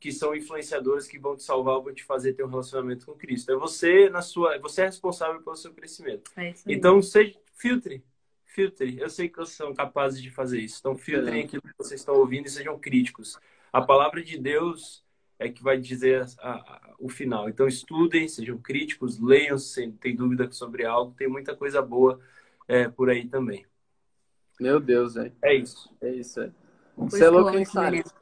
que 0.00 0.10
são 0.10 0.34
influenciadores 0.34 1.06
que 1.06 1.18
vão 1.18 1.36
te 1.36 1.44
salvar, 1.44 1.80
vão 1.80 1.94
te 1.94 2.02
fazer 2.02 2.32
ter 2.32 2.44
um 2.44 2.48
relacionamento 2.48 3.06
com 3.06 3.12
Cristo. 3.12 3.52
É 3.52 3.56
você 3.56 4.10
na 4.10 4.22
sua, 4.22 4.58
você 4.58 4.82
é 4.82 4.86
responsável 4.86 5.40
pelo 5.40 5.56
seu 5.56 5.72
crescimento. 5.72 6.30
É 6.36 6.52
então 6.66 7.00
seja 7.00 7.38
filtre, 7.54 8.02
filtre. 8.44 8.98
Eu 8.98 9.08
sei 9.08 9.28
que 9.28 9.36
vocês 9.36 9.56
são 9.56 9.72
capazes 9.72 10.20
de 10.20 10.30
fazer 10.30 10.58
isso. 10.58 10.78
Então 10.80 10.96
filtrem 10.96 11.44
aquilo 11.44 11.62
que 11.62 11.74
vocês 11.78 12.00
estão 12.00 12.16
ouvindo 12.16 12.46
e 12.46 12.50
sejam 12.50 12.76
críticos. 12.78 13.38
A 13.72 13.80
palavra 13.80 14.20
de 14.20 14.36
Deus 14.36 15.04
é 15.38 15.48
que 15.48 15.62
vai 15.62 15.78
dizer 15.78 16.26
a, 16.40 16.50
a, 16.50 16.94
o 16.98 17.08
final. 17.08 17.48
Então 17.48 17.68
estudem, 17.68 18.26
sejam 18.26 18.58
críticos, 18.58 19.20
leiam 19.20 19.58
se 19.58 19.92
tem 19.92 20.16
dúvida 20.16 20.50
sobre 20.50 20.84
algo. 20.84 21.14
Tem 21.16 21.28
muita 21.28 21.54
coisa 21.54 21.80
boa 21.80 22.18
é, 22.66 22.88
por 22.88 23.08
aí 23.10 23.28
também. 23.28 23.64
Meu 24.60 24.80
Deus, 24.80 25.14
velho. 25.14 25.32
É 25.42 25.54
isso. 25.54 25.94
É 26.00 26.10
isso, 26.10 26.40
é. 26.40 26.50
Você 26.96 27.24
é 27.24 27.28
louco, 27.28 27.56
hein, 27.56 27.64
Salles? 27.64 28.14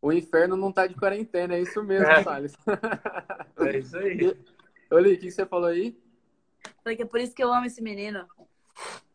O 0.00 0.12
inferno 0.12 0.56
não 0.56 0.70
tá 0.70 0.86
de 0.86 0.94
quarentena, 0.94 1.54
é 1.54 1.60
isso 1.60 1.82
mesmo, 1.82 2.06
é. 2.06 2.22
Salles. 2.22 2.54
É 3.58 3.78
isso 3.78 3.98
aí. 3.98 4.36
Oli, 4.90 5.14
o 5.14 5.18
que 5.18 5.30
você 5.30 5.44
falou 5.44 5.68
aí? 5.68 6.00
Falei 6.82 6.96
que 6.96 7.02
é 7.02 7.06
por 7.06 7.20
isso 7.20 7.34
que 7.34 7.42
eu 7.42 7.52
amo 7.52 7.66
esse 7.66 7.82
menino. 7.82 8.24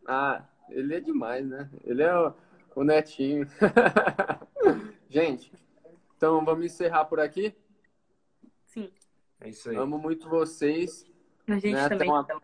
Ah, 0.05 0.43
ele 0.69 0.95
é 0.95 0.99
demais, 0.99 1.47
né? 1.47 1.69
Ele 1.85 2.03
é 2.03 2.13
o, 2.13 2.33
o 2.75 2.83
netinho. 2.83 3.47
Gente, 5.09 5.51
então 6.17 6.43
vamos 6.43 6.65
encerrar 6.65 7.05
por 7.05 7.19
aqui? 7.19 7.55
Sim. 8.65 8.91
É 9.39 9.49
isso 9.49 9.69
aí. 9.69 9.75
Amo 9.75 9.97
muito 9.97 10.29
vocês. 10.29 11.05
A 11.47 11.53
gente 11.53 11.73
né? 11.73 11.89
também. 11.89 12.11
Até 12.11 12.33
uma, 12.35 12.43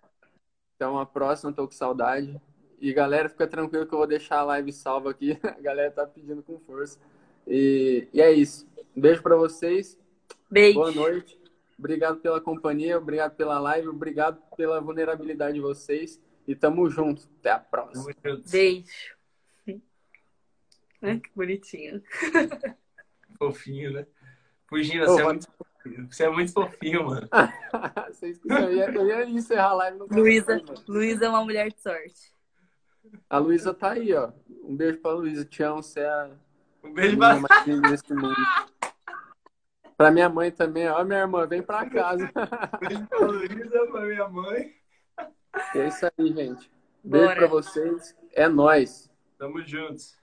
até 0.75 0.87
uma 0.87 1.05
próxima, 1.05 1.53
tô 1.53 1.65
com 1.65 1.73
saudade. 1.73 2.39
E 2.81 2.93
galera, 2.93 3.27
fica 3.27 3.45
tranquilo 3.45 3.85
que 3.85 3.93
eu 3.93 3.97
vou 3.97 4.07
deixar 4.07 4.39
a 4.39 4.43
live 4.43 4.71
salva 4.71 5.11
aqui. 5.11 5.37
A 5.43 5.59
galera 5.59 5.91
tá 5.91 6.05
pedindo 6.05 6.41
com 6.41 6.59
força. 6.59 6.99
E, 7.45 8.07
e 8.13 8.21
é 8.21 8.31
isso. 8.31 8.67
Um 8.95 9.01
beijo 9.01 9.21
para 9.21 9.35
vocês. 9.35 9.99
Beijo. 10.49 10.79
Boa 10.79 10.91
noite. 10.91 11.39
Obrigado 11.77 12.17
pela 12.17 12.41
companhia, 12.41 12.97
obrigado 12.97 13.35
pela 13.35 13.57
live, 13.57 13.87
obrigado 13.87 14.41
pela 14.57 14.81
vulnerabilidade 14.81 15.53
de 15.53 15.61
vocês. 15.61 16.19
E 16.47 16.55
tamo 16.55 16.89
junto. 16.89 17.29
Até 17.39 17.51
a 17.51 17.59
próxima. 17.59 18.13
Beijo. 18.51 19.15
que 19.65 21.31
bonitinho. 21.35 22.01
Fofinho, 23.37 23.93
né? 23.93 24.05
Fugina, 24.67 25.05
você, 25.05 25.21
é 25.21 25.23
muito, 25.23 25.47
você 26.09 26.23
é 26.23 26.29
muito 26.29 26.53
fofinho, 26.53 27.05
mano. 27.05 27.27
Vocês, 28.09 28.39
eu, 28.45 28.71
ia, 28.71 28.91
eu 28.91 29.07
ia 29.07 29.25
encerrar 29.25 29.69
a 29.69 29.73
live 29.73 29.97
no 29.97 30.05
Luísa, 30.05 30.61
Luísa 30.87 31.25
é 31.25 31.29
uma 31.29 31.43
mulher 31.43 31.71
de 31.71 31.81
sorte. 31.81 32.31
A 33.29 33.37
Luísa 33.37 33.73
tá 33.73 33.91
aí, 33.91 34.13
ó. 34.13 34.31
Um 34.63 34.75
beijo 34.75 34.99
pra 34.99 35.11
Luísa. 35.11 35.45
Te 35.45 35.63
amo, 35.63 35.81
você 35.83 36.01
é 36.01 36.09
a. 36.09 36.29
Um 36.83 36.93
beijo 36.93 37.17
pra 37.17 37.39
mais 37.39 37.65
nesse 37.81 38.13
mundo. 38.13 38.35
Pra 39.97 40.11
minha 40.11 40.29
mãe 40.29 40.49
também, 40.49 40.87
ó. 40.87 41.03
Minha 41.03 41.19
irmã, 41.19 41.45
vem 41.45 41.61
pra 41.61 41.89
casa. 41.89 42.31
Beijo 42.79 43.05
pra 43.07 43.19
Luísa, 43.19 43.87
pra 43.91 44.01
minha 44.01 44.29
mãe. 44.29 44.73
É 45.75 45.87
isso 45.87 46.05
aí, 46.05 46.27
gente. 46.33 46.71
Beijo 47.03 47.25
Bora. 47.27 47.35
pra 47.35 47.47
vocês. 47.47 48.15
É 48.31 48.47
nós. 48.47 49.11
Tamo 49.37 49.61
juntos. 49.61 50.17